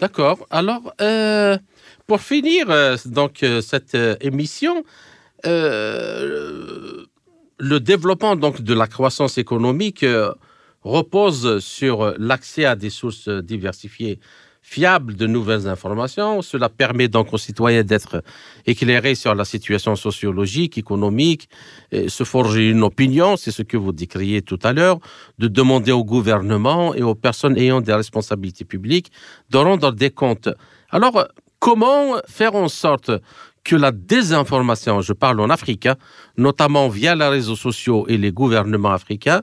D'accord. 0.00 0.44
Alors, 0.50 0.92
euh, 1.00 1.56
pour 2.08 2.20
finir 2.20 2.68
euh, 2.70 2.96
donc 3.06 3.44
cette 3.62 3.96
émission, 4.20 4.82
le 5.44 7.06
développement 7.60 8.34
donc 8.34 8.62
de 8.62 8.74
la 8.74 8.88
croissance 8.88 9.38
économique 9.38 10.04
repose 10.82 11.60
sur 11.60 12.14
l'accès 12.18 12.64
à 12.64 12.74
des 12.74 12.90
sources 12.90 13.28
diversifiées 13.28 14.18
fiables 14.68 15.14
de 15.14 15.28
nouvelles 15.28 15.68
informations. 15.68 16.42
Cela 16.42 16.68
permet 16.68 17.06
donc 17.06 17.32
aux 17.32 17.38
citoyens 17.38 17.84
d'être 17.84 18.22
éclairés 18.66 19.14
sur 19.14 19.32
la 19.34 19.44
situation 19.44 19.94
sociologique, 19.94 20.76
économique, 20.76 21.48
et 21.92 22.08
se 22.08 22.24
forger 22.24 22.70
une 22.70 22.82
opinion, 22.82 23.36
c'est 23.36 23.52
ce 23.52 23.62
que 23.62 23.76
vous 23.76 23.92
décriez 23.92 24.42
tout 24.42 24.58
à 24.64 24.72
l'heure, 24.72 24.98
de 25.38 25.46
demander 25.46 25.92
au 25.92 26.04
gouvernement 26.04 26.94
et 26.94 27.02
aux 27.02 27.14
personnes 27.14 27.56
ayant 27.56 27.80
des 27.80 27.94
responsabilités 27.94 28.64
publiques 28.64 29.12
de 29.50 29.58
rendre 29.58 29.92
des 29.92 30.10
comptes. 30.10 30.50
Alors, 30.90 31.28
comment 31.60 32.16
faire 32.26 32.56
en 32.56 32.68
sorte 32.68 33.12
que 33.62 33.76
la 33.76 33.92
désinformation, 33.92 35.00
je 35.00 35.12
parle 35.12 35.40
en 35.40 35.48
Afrique, 35.48 35.86
hein, 35.86 35.96
notamment 36.36 36.88
via 36.88 37.14
les 37.14 37.28
réseaux 37.28 37.56
sociaux 37.56 38.04
et 38.08 38.16
les 38.18 38.32
gouvernements 38.32 38.92
africains, 38.92 39.42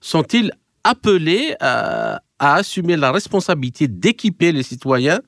sont-ils 0.00 0.50
appelés 0.84 1.54
à, 1.60 2.20
assumer 2.38 2.96
la 2.96 3.10
responsabilité 3.10 3.88
d'équiper 3.88 4.52
les 4.52 4.62
citoyens 4.62 5.20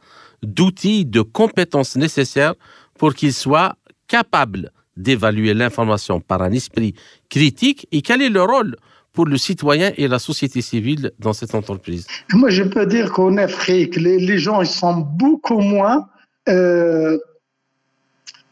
d'outils, 0.43 1.07
de 1.07 1.23
compétences 1.23 1.97
nécessaires 1.97 2.55
pour 2.99 3.15
qu'ils 3.15 3.33
soient 3.33 3.77
capables 4.07 4.71
d'évaluer 4.97 5.55
l'information 5.55 6.21
par 6.21 6.43
un 6.43 6.53
esprit 6.53 6.95
critique 7.31 7.89
et 7.91 8.03
quel 8.03 8.21
est 8.23 8.29
le 8.29 8.43
rôle 8.43 8.77
pour 9.13 9.25
le 9.25 9.39
citoyen 9.39 9.93
et 9.97 10.09
la 10.09 10.19
société 10.19 10.61
civile 10.61 11.11
dans 11.19 11.33
cette 11.33 11.55
entreprise? 11.55 12.07
Moi, 12.35 12.51
je 12.51 12.63
peux 12.63 12.85
dire 12.85 13.11
qu'en 13.13 13.39
Afrique, 13.39 13.97
les, 13.97 14.39
gens 14.39 14.63
sont 14.65 14.97
beaucoup 14.97 15.61
moins 15.61 16.07
euh, 16.51 17.17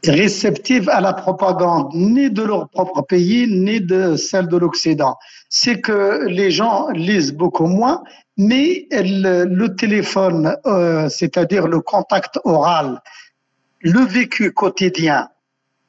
réceptifs 0.07 0.89
à 0.89 1.01
la 1.01 1.13
propagande, 1.13 1.91
ni 1.95 2.31
de 2.31 2.43
leur 2.43 2.69
propre 2.71 3.03
pays, 3.03 3.47
ni 3.49 3.81
de 3.81 4.17
celle 4.17 4.49
de 4.49 4.57
l'Occident. 4.57 5.17
C'est 5.57 5.81
que 5.81 6.27
les 6.27 6.51
gens 6.51 6.89
lisent 6.89 7.33
beaucoup 7.33 7.67
moins, 7.69 8.03
mais 8.37 8.89
le, 8.91 9.67
téléphone, 9.69 10.57
euh, 10.67 11.09
c'est-à-dire 11.09 11.69
le 11.69 11.81
contact 11.81 12.41
oral 12.43 13.01
le 13.85 14.01
vécu 14.01 14.51
quotidien, 14.53 15.29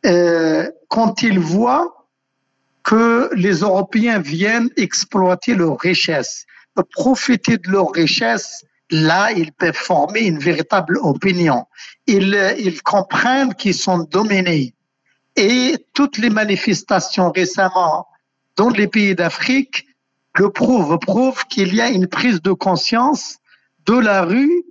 euh, 0.06 0.70
quand 0.90 1.24
ils 1.24 1.40
voient 1.40 2.08
que 2.84 3.32
les 3.34 3.62
Européens 3.62 4.20
viennent 4.20 4.70
exploiter 4.78 5.56
leurs 5.56 5.80
richesses, 5.80 6.46
profiter 6.92 7.58
de 7.58 7.72
leurs 7.72 7.92
richesses, 7.92 8.64
là, 8.92 9.32
ils 9.32 9.52
peuvent 9.52 9.74
former 9.74 10.28
une 10.28 10.38
véritable 10.38 11.00
opinion. 11.02 11.66
Ils 12.06 12.82
comprennent 12.84 13.56
qu'ils 13.56 13.74
sont 13.74 14.00
dominés. 14.12 14.76
Et 15.36 15.78
toutes 15.94 16.18
les 16.18 16.30
manifestations 16.30 17.32
récemment 17.32 18.06
dans 18.58 18.70
les 18.70 18.88
pays 18.88 19.16
d'Afrique 19.16 19.86
le 20.38 20.50
prouvent, 20.50 20.98
prouvent 21.00 21.46
qu'il 21.46 21.74
y 21.74 21.82
a 21.82 21.90
une 21.90 22.08
prise 22.08 22.42
de 22.42 22.52
conscience 22.52 23.38
de 23.86 23.98
la 23.98 24.24
rue 24.24 24.64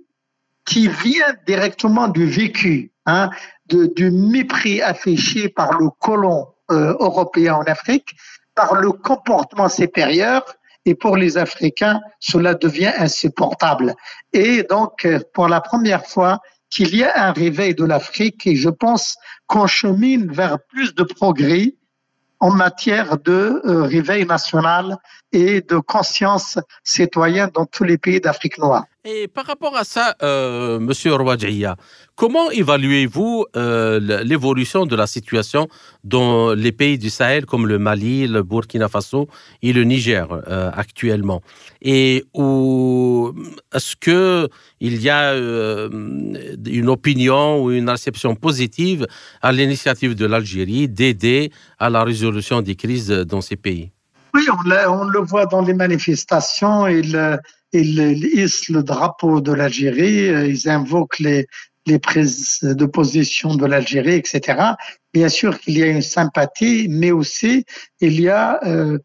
qui 0.65 0.87
vient 0.87 1.35
directement 1.45 2.07
du 2.07 2.25
vécu, 2.25 2.91
hein, 3.05 3.29
de, 3.67 3.85
du 3.95 4.11
mépris 4.11 4.81
affiché 4.81 5.49
par 5.49 5.77
le 5.79 5.89
colon 5.99 6.47
euh, 6.71 6.95
européen 6.99 7.55
en 7.55 7.63
Afrique, 7.63 8.15
par 8.55 8.75
le 8.75 8.91
comportement 8.91 9.69
supérieur, 9.69 10.43
et 10.85 10.95
pour 10.95 11.17
les 11.17 11.37
Africains, 11.37 12.01
cela 12.19 12.53
devient 12.53 12.91
insupportable. 12.97 13.95
Et 14.33 14.63
donc, 14.63 15.05
euh, 15.05 15.19
pour 15.33 15.47
la 15.47 15.61
première 15.61 16.05
fois, 16.05 16.39
qu'il 16.69 16.95
y 16.95 17.03
a 17.03 17.27
un 17.27 17.31
réveil 17.31 17.73
de 17.73 17.85
l'Afrique 17.85 18.45
et 18.47 18.55
je 18.55 18.69
pense 18.69 19.15
qu'on 19.47 19.67
chemine 19.67 20.31
vers 20.31 20.57
plus 20.69 20.93
de 20.93 21.03
progrès 21.03 21.75
en 22.45 22.51
matière 22.51 23.17
de 23.17 23.39
euh, 23.65 23.81
réveil 23.95 24.23
national 24.25 24.97
et 25.35 25.61
de 25.61 25.77
conscience 25.79 26.57
citoyenne 26.83 27.49
dans 27.53 27.65
tous 27.65 27.83
les 27.83 27.97
pays 27.97 28.21
d'Afrique 28.21 28.57
noire. 28.57 28.85
Et 29.07 29.27
par 29.27 29.45
rapport 29.45 29.75
à 29.77 29.83
ça, 29.83 30.15
euh, 30.23 30.79
Monsieur 30.79 31.11
comment 32.15 32.49
évaluez-vous 32.49 33.45
euh, 33.55 33.99
l'évolution 34.23 34.87
de 34.87 34.95
la 34.95 35.05
situation 35.05 35.67
dans 36.03 36.53
les 36.55 36.71
pays 36.71 36.97
du 36.97 37.11
Sahel 37.11 37.45
comme 37.45 37.67
le 37.67 37.77
Mali, 37.77 38.27
le 38.27 38.41
Burkina 38.41 38.87
Faso 38.87 39.27
et 39.61 39.73
le 39.73 39.83
Niger 39.83 40.27
euh, 40.31 40.71
actuellement? 40.73 41.41
Et 41.83 42.23
est-ce 43.73 43.95
que 43.95 44.49
il 44.79 44.99
y 45.01 45.09
a 45.09 45.33
euh, 45.33 45.89
une 46.65 46.89
opinion 46.89 47.61
ou 47.61 47.71
une 47.71 47.89
réception 47.89 48.33
positive 48.35 49.05
à 49.43 49.51
l'initiative 49.51 50.15
de 50.15 50.25
l'Algérie 50.25 50.87
d'aider 50.87 51.51
à 51.77 51.91
la 51.91 52.03
résolution 52.03 52.61
des 52.63 52.75
crises 52.75 53.09
dans 53.09 53.41
ces 53.41 53.57
pays? 53.57 53.91
Oui, 54.35 54.45
on, 54.51 55.05
le 55.05 55.19
voit 55.21 55.45
dans 55.45 55.61
les 55.61 55.73
manifestations. 55.73 56.87
Ils 56.87 57.39
hissent 57.71 58.67
le 58.67 58.83
drapeau 58.83 59.39
de 59.39 59.53
l'Algérie, 59.53 60.27
euh, 60.27 60.45
ils 60.45 60.67
invoquent 60.67 61.19
les, 61.19 61.47
les 61.85 61.99
prises 61.99 62.59
de 62.61 62.85
position 62.85 63.55
de 63.55 63.65
l'Algérie, 63.65 64.15
etc. 64.15 64.73
Bien 65.13 65.29
sûr 65.29 65.57
qu'il 65.57 65.77
y 65.77 65.83
a 65.83 65.85
une 65.85 66.01
sympathie, 66.01 66.87
mais 66.89 67.11
aussi 67.11 67.63
il 68.01 68.19
y 68.19 68.27
a 68.27 68.59
euh, 68.65 68.97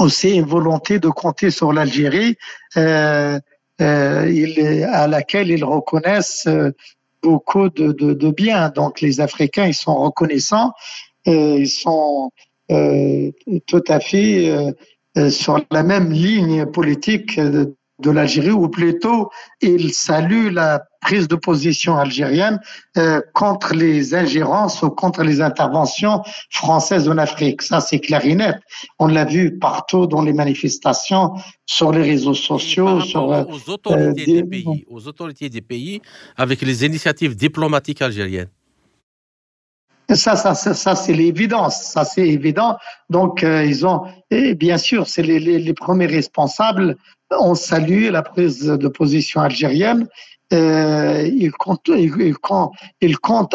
aussi 0.00 0.34
une 0.34 0.46
volonté 0.46 0.98
de 0.98 1.08
compter 1.08 1.52
sur 1.52 1.72
l'Algérie, 1.72 2.36
euh, 2.76 3.38
à 3.78 5.06
laquelle 5.06 5.50
ils 5.50 5.64
reconnaissent 5.64 6.48
beaucoup 7.22 7.68
de, 7.68 7.92
de, 7.92 8.12
de 8.12 8.30
bien. 8.32 8.70
Donc 8.70 9.00
les 9.00 9.20
Africains, 9.20 9.66
ils 9.66 9.74
sont 9.74 9.94
reconnaissants, 9.94 10.72
ils 11.26 11.68
sont 11.68 12.32
tout 12.68 13.84
à 13.88 14.00
fait 14.00 14.74
euh, 15.16 15.30
sur 15.30 15.60
la 15.70 15.82
même 15.82 16.12
ligne 16.12 16.66
politique 16.66 17.40
de 17.40 18.10
l'Algérie, 18.10 18.50
ou 18.50 18.68
plutôt 18.68 19.30
il 19.62 19.94
salue 19.94 20.52
la 20.52 20.82
prise 21.00 21.28
de 21.28 21.36
position 21.36 21.96
algérienne 21.96 22.60
euh, 22.98 23.22
contre 23.32 23.72
les 23.74 24.14
ingérences 24.14 24.82
ou 24.82 24.90
contre 24.90 25.22
les 25.22 25.40
interventions 25.40 26.22
françaises 26.50 27.08
en 27.08 27.16
Afrique. 27.16 27.62
Ça, 27.62 27.80
c'est 27.80 28.00
clair 28.00 28.26
et 28.26 28.34
net. 28.34 28.56
On 28.98 29.06
l'a 29.06 29.24
vu 29.24 29.58
partout 29.58 30.06
dans 30.06 30.20
les 30.20 30.34
manifestations, 30.34 31.32
sur 31.64 31.92
les 31.92 32.02
réseaux 32.02 32.34
sociaux. 32.34 33.00
Sur, 33.00 33.32
euh, 33.32 33.44
aux, 33.44 33.70
autorités 33.70 34.26
des 34.26 34.44
pays, 34.44 34.84
aux 34.88 35.08
autorités 35.08 35.48
des 35.48 35.62
pays, 35.62 36.02
avec 36.36 36.60
les 36.60 36.84
initiatives 36.84 37.34
diplomatiques 37.34 38.02
algériennes. 38.02 38.50
Ça, 40.14 40.36
ça, 40.36 40.54
ça, 40.54 40.72
ça 40.72 40.94
c'est 40.94 41.12
l'évidence. 41.12 41.82
Ça, 41.82 42.04
c'est 42.04 42.28
évident. 42.28 42.76
Donc, 43.10 43.42
euh, 43.42 43.64
ils 43.64 43.84
ont, 43.86 44.02
et 44.30 44.54
bien 44.54 44.78
sûr, 44.78 45.08
c'est 45.08 45.22
les, 45.22 45.74
premiers 45.74 46.06
responsables. 46.06 46.96
On 47.30 47.56
salue 47.56 48.10
la 48.10 48.22
prise 48.22 48.64
de 48.64 48.88
position 48.88 49.40
algérienne. 49.40 50.06
Euh, 50.52 51.28
ils, 51.34 51.50
comptent, 51.50 51.90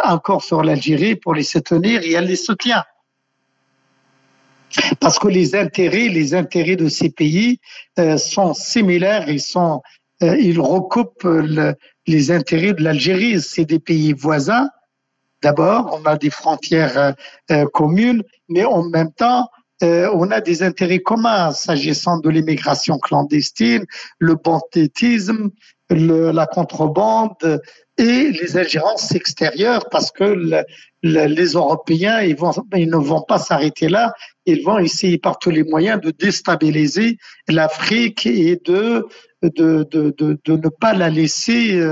encore 0.03 0.43
sur 0.43 0.61
l'Algérie 0.61 1.15
pour 1.15 1.33
les 1.35 1.43
soutenir 1.43 2.01
et 2.03 2.11
elle 2.11 2.25
les 2.25 2.35
soutient. 2.35 2.83
Parce 4.99 5.19
que 5.19 5.29
les 5.29 5.55
intérêts, 5.55 6.09
les 6.09 6.33
intérêts 6.33 6.75
de 6.75 6.89
ces 6.89 7.09
pays 7.09 7.59
euh, 7.97 8.17
sont 8.17 8.53
similaires. 8.53 9.29
Ils 9.29 9.41
sont, 9.41 9.81
ils 10.21 10.59
recoupent 10.59 11.23
le, 11.23 11.75
les 12.07 12.31
intérêts 12.31 12.73
de 12.73 12.83
l'Algérie. 12.83 13.39
C'est 13.39 13.65
des 13.65 13.79
pays 13.79 14.11
voisins 14.11 14.67
D'abord, 15.41 15.99
on 15.99 16.05
a 16.05 16.17
des 16.17 16.29
frontières 16.29 16.97
euh, 16.97 17.11
euh, 17.51 17.65
communes, 17.73 18.23
mais 18.47 18.63
en 18.63 18.83
même 18.83 19.11
temps, 19.11 19.49
euh, 19.81 20.09
on 20.13 20.29
a 20.29 20.39
des 20.39 20.61
intérêts 20.61 20.99
communs 20.99 21.51
s'agissant 21.51 22.19
de 22.19 22.29
l'immigration 22.29 22.99
clandestine, 22.99 23.85
le 24.19 24.35
banditisme, 24.35 25.49
la 25.89 26.45
contrebande 26.45 27.59
et 27.97 28.29
les 28.29 28.57
ingérences 28.57 29.11
extérieures, 29.13 29.89
parce 29.89 30.11
que 30.11 30.23
le, 30.23 30.63
le, 31.01 31.25
les 31.25 31.53
Européens, 31.53 32.21
ils, 32.21 32.35
ne 32.35 32.95
vont 32.95 33.23
pas 33.23 33.39
s'arrêter 33.39 33.89
là, 33.89 34.13
ils 34.45 34.63
vont 34.63 34.77
essayer 34.77 35.17
par 35.17 35.39
tous 35.39 35.49
les 35.49 35.63
moyens 35.63 35.99
de 35.99 36.11
déstabiliser 36.11 37.17
l'Afrique 37.49 38.25
et 38.25 38.61
de, 38.63 39.05
ne 39.41 40.69
pas 40.69 40.93
la 40.93 41.09
laisser 41.09 41.83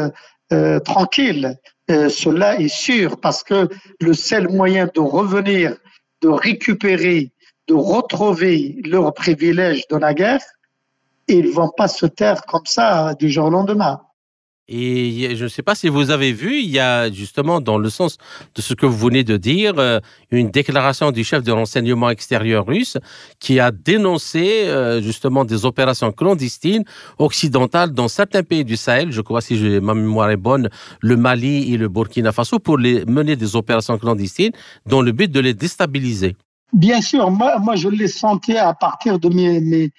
tranquille. 0.86 1.58
Euh, 1.90 2.10
cela 2.10 2.60
est 2.60 2.68
sûr 2.68 3.20
parce 3.20 3.44
que 3.44 3.68
le 4.00 4.14
seul 4.14 4.50
moyen 4.50 4.88
de 4.94 5.00
revenir, 5.00 5.76
de 6.22 6.30
récupérer, 6.30 7.32
de 7.68 7.74
retrouver 7.74 8.82
leurs 8.86 9.14
privilèges 9.14 9.88
de 9.88 9.98
la 9.98 10.14
guerre, 10.14 10.44
ils 11.28 11.46
ne 11.46 11.52
vont 11.52 11.72
pas 11.76 11.88
se 11.88 12.06
taire 12.06 12.46
comme 12.46 12.66
ça 12.66 13.14
du 13.16 13.30
jour 13.30 13.46
au 13.46 13.50
lendemain. 13.50 14.02
Et 14.72 15.36
je 15.36 15.44
ne 15.46 15.50
sais 15.50 15.64
pas 15.64 15.74
si 15.74 15.90
vous 15.90 16.12
avez 16.12 16.32
vu, 16.32 16.62
il 16.62 16.70
y 16.70 16.78
a 16.78 17.12
justement, 17.12 17.60
dans 17.60 17.80
le 17.80 17.90
sens 17.90 18.18
de 18.54 18.62
ce 18.62 18.76
que 18.76 18.86
vous 18.86 18.98
venez 18.98 19.24
de 19.24 19.36
dire, 19.36 19.74
euh, 19.80 20.00
une 20.30 20.52
déclaration 20.52 21.10
du 21.12 21.24
chef 21.24 21.42
de 21.44 21.52
renseignement 21.52 22.12
extérieur 22.12 22.68
russe 22.68 22.96
qui 23.40 23.60
a 23.60 23.72
dénoncé 23.72 24.66
euh, 24.66 25.02
justement 25.02 25.44
des 25.44 25.66
opérations 25.66 26.12
clandestines 26.12 26.86
occidentales 27.18 27.94
dans 27.94 28.08
certains 28.08 28.44
pays 28.44 28.64
du 28.64 28.78
Sahel, 28.78 29.12
je 29.12 29.22
crois 29.22 29.42
si 29.42 29.56
ma 29.82 29.96
mémoire 29.96 30.30
est 30.30 30.38
bonne, 30.38 30.70
le 31.02 31.18
Mali 31.18 31.74
et 31.74 31.78
le 31.78 31.90
Burkina 31.90 32.32
Faso, 32.32 32.60
pour 32.60 32.78
mener 32.78 33.36
des 33.36 33.56
opérations 33.56 33.98
clandestines 33.98 34.54
dans 34.86 35.02
le 35.02 35.12
but 35.12 35.32
de 35.32 35.40
les 35.40 35.56
déstabiliser. 35.56 36.36
Bien 36.74 37.02
sûr, 37.02 37.32
moi, 37.32 37.76
je 37.76 37.90
l'ai 37.90 38.08
senti 38.08 38.56
à 38.56 38.76
partir 38.76 39.18
de 39.18 39.30
mes 39.30 39.92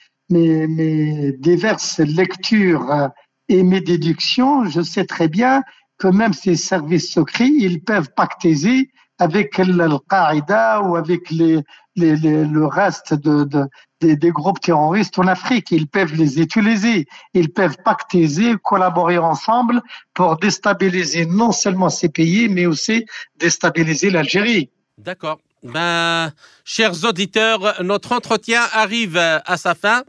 diverses 1.39 1.99
lectures 1.99 2.89
euh, 2.93 3.09
et 3.51 3.65
mes 3.65 3.81
déductions, 3.81 4.65
je 4.67 4.81
sais 4.81 5.05
très 5.05 5.29
bien 5.29 5.63
que 5.99 6.07
même 6.07 6.33
ces 6.33 6.55
services 6.55 7.13
secrets, 7.13 7.49
ils 7.49 7.83
peuvent 7.83 8.11
pactiser 8.17 8.91
avec 9.19 9.59
Al-Qaïda 9.59 10.83
ou 10.83 10.97
avec 10.97 11.31
le 11.31 12.65
reste 12.65 13.13
de, 13.13 13.45
de, 13.45 13.67
des, 14.01 14.17
des, 14.17 14.31
groupes 14.31 14.61
terroristes 14.61 15.19
en 15.19 15.27
Afrique. 15.27 15.73
Ils 15.73 15.89
peuvent 15.89 16.15
les 16.15 16.41
utiliser, 16.41 17.07
ils 17.35 17.53
peuvent 17.53 17.77
pactiser, 17.85 18.55
collaborer 18.63 19.19
ensemble 19.19 19.83
pour 20.15 20.39
déstabiliser 20.39 21.27
non 21.27 21.51
seulement 21.51 21.91
ces 21.91 22.09
pays, 22.09 22.49
mais 22.49 22.67
aussi 22.67 23.05
déstabiliser 23.37 24.11
l'Algérie. 24.11 24.71
D'accord. 24.97 25.39
Ben, 25.65 26.33
chers 26.65 27.05
auditeurs, 27.05 27.83
notre 27.83 28.13
entretien 28.13 28.63
arrive 28.73 29.19
à 29.19 29.57
sa 29.57 29.75
fin. 29.75 30.05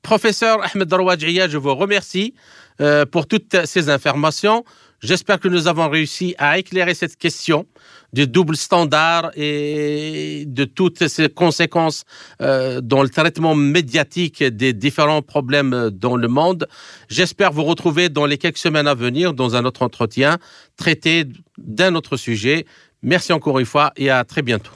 Professeur 0.00 0.62
Ahmed 0.62 0.86
Darwadjia, 0.88 1.48
je 1.48 1.58
vous 1.58 1.74
remercie 1.74 2.34
euh, 2.80 3.06
pour 3.06 3.26
toutes 3.26 3.56
ces 3.66 3.88
informations. 3.88 4.64
J'espère 5.00 5.38
que 5.38 5.48
nous 5.48 5.68
avons 5.68 5.88
réussi 5.90 6.34
à 6.38 6.58
éclairer 6.58 6.94
cette 6.94 7.16
question 7.16 7.66
du 8.14 8.26
double 8.26 8.56
standard 8.56 9.30
et 9.36 10.44
de 10.46 10.64
toutes 10.64 11.08
ces 11.08 11.28
conséquences 11.28 12.04
euh, 12.40 12.80
dans 12.80 13.02
le 13.02 13.10
traitement 13.10 13.54
médiatique 13.54 14.42
des 14.42 14.72
différents 14.72 15.20
problèmes 15.20 15.90
dans 15.90 16.16
le 16.16 16.28
monde. 16.28 16.66
J'espère 17.08 17.52
vous 17.52 17.64
retrouver 17.64 18.08
dans 18.08 18.24
les 18.24 18.38
quelques 18.38 18.58
semaines 18.58 18.86
à 18.86 18.94
venir 18.94 19.34
dans 19.34 19.56
un 19.56 19.64
autre 19.64 19.82
entretien 19.82 20.38
traité 20.76 21.24
d'un 21.58 21.94
autre 21.94 22.16
sujet. 22.16 22.64
Merci 23.02 23.32
encore 23.32 23.58
une 23.58 23.66
fois 23.66 23.92
et 23.96 24.08
à 24.08 24.24
très 24.24 24.42
bientôt. 24.42 24.72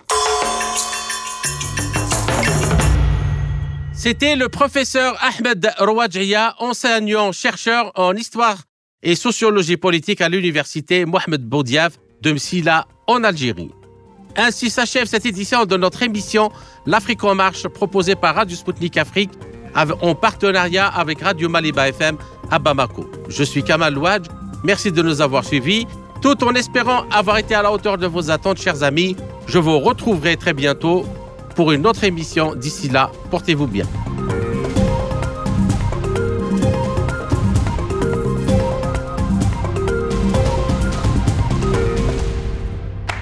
C'était 4.01 4.37
le 4.37 4.49
professeur 4.49 5.17
Ahmed 5.21 5.73
Rouadjia, 5.81 6.55
enseignant-chercheur 6.61 7.91
en 7.97 8.15
histoire 8.15 8.59
et 9.03 9.17
sociologie 9.17 9.77
politique 9.77 10.21
à 10.21 10.29
l'université 10.29 11.05
Mohamed 11.05 11.43
Boudiaf 11.43 11.99
de 12.23 12.31
Msila 12.31 12.87
en 13.09 13.25
Algérie. 13.25 13.73
Ainsi 14.37 14.71
s'achève 14.71 15.09
cette 15.09 15.27
édition 15.27 15.65
de 15.65 15.77
notre 15.77 16.01
émission 16.05 16.53
L'Afrique 16.87 17.25
en 17.25 17.35
marche 17.35 17.67
proposée 17.67 18.15
par 18.15 18.37
Radio 18.37 18.57
Sputnik 18.57 18.97
Afrique 18.97 19.33
en 19.75 20.15
partenariat 20.15 20.87
avec 20.87 21.21
Radio 21.21 21.49
Maliba 21.49 21.89
FM 21.89 22.19
à 22.53 22.61
Bamako. 22.61 23.11
Je 23.29 23.43
suis 23.43 23.65
Kamal 23.65 23.95
Louadj. 23.95 24.29
Merci 24.63 24.93
de 24.93 25.03
nous 25.03 25.21
avoir 25.21 25.45
suivis. 25.45 25.89
Tout 26.23 26.45
en 26.45 26.55
espérant 26.55 27.03
avoir 27.11 27.39
été 27.39 27.57
à 27.57 27.63
la 27.63 27.73
hauteur 27.73 27.99
de 27.99 28.07
vos 28.07 28.31
attentes, 28.31 28.61
chers 28.61 28.85
amis, 28.85 29.17
je 29.49 29.59
vous 29.59 29.81
retrouverai 29.81 30.37
très 30.37 30.53
bientôt 30.53 31.05
pour 31.59 31.73
une 31.73 31.89
autre 31.89 32.05
émission. 32.05 32.55
D'ici 32.55 32.89
là, 32.89 33.11
portez-vous 33.33 33.67
bien. 33.67 33.85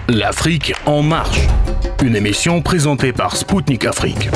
L'Afrique 0.09 0.75
en 0.85 1.01
marche, 1.01 1.41
une 2.03 2.15
émission 2.15 2.61
présentée 2.61 3.15
par 3.15 3.37
Spoutnik 3.37 3.87
Afrique. 3.87 4.29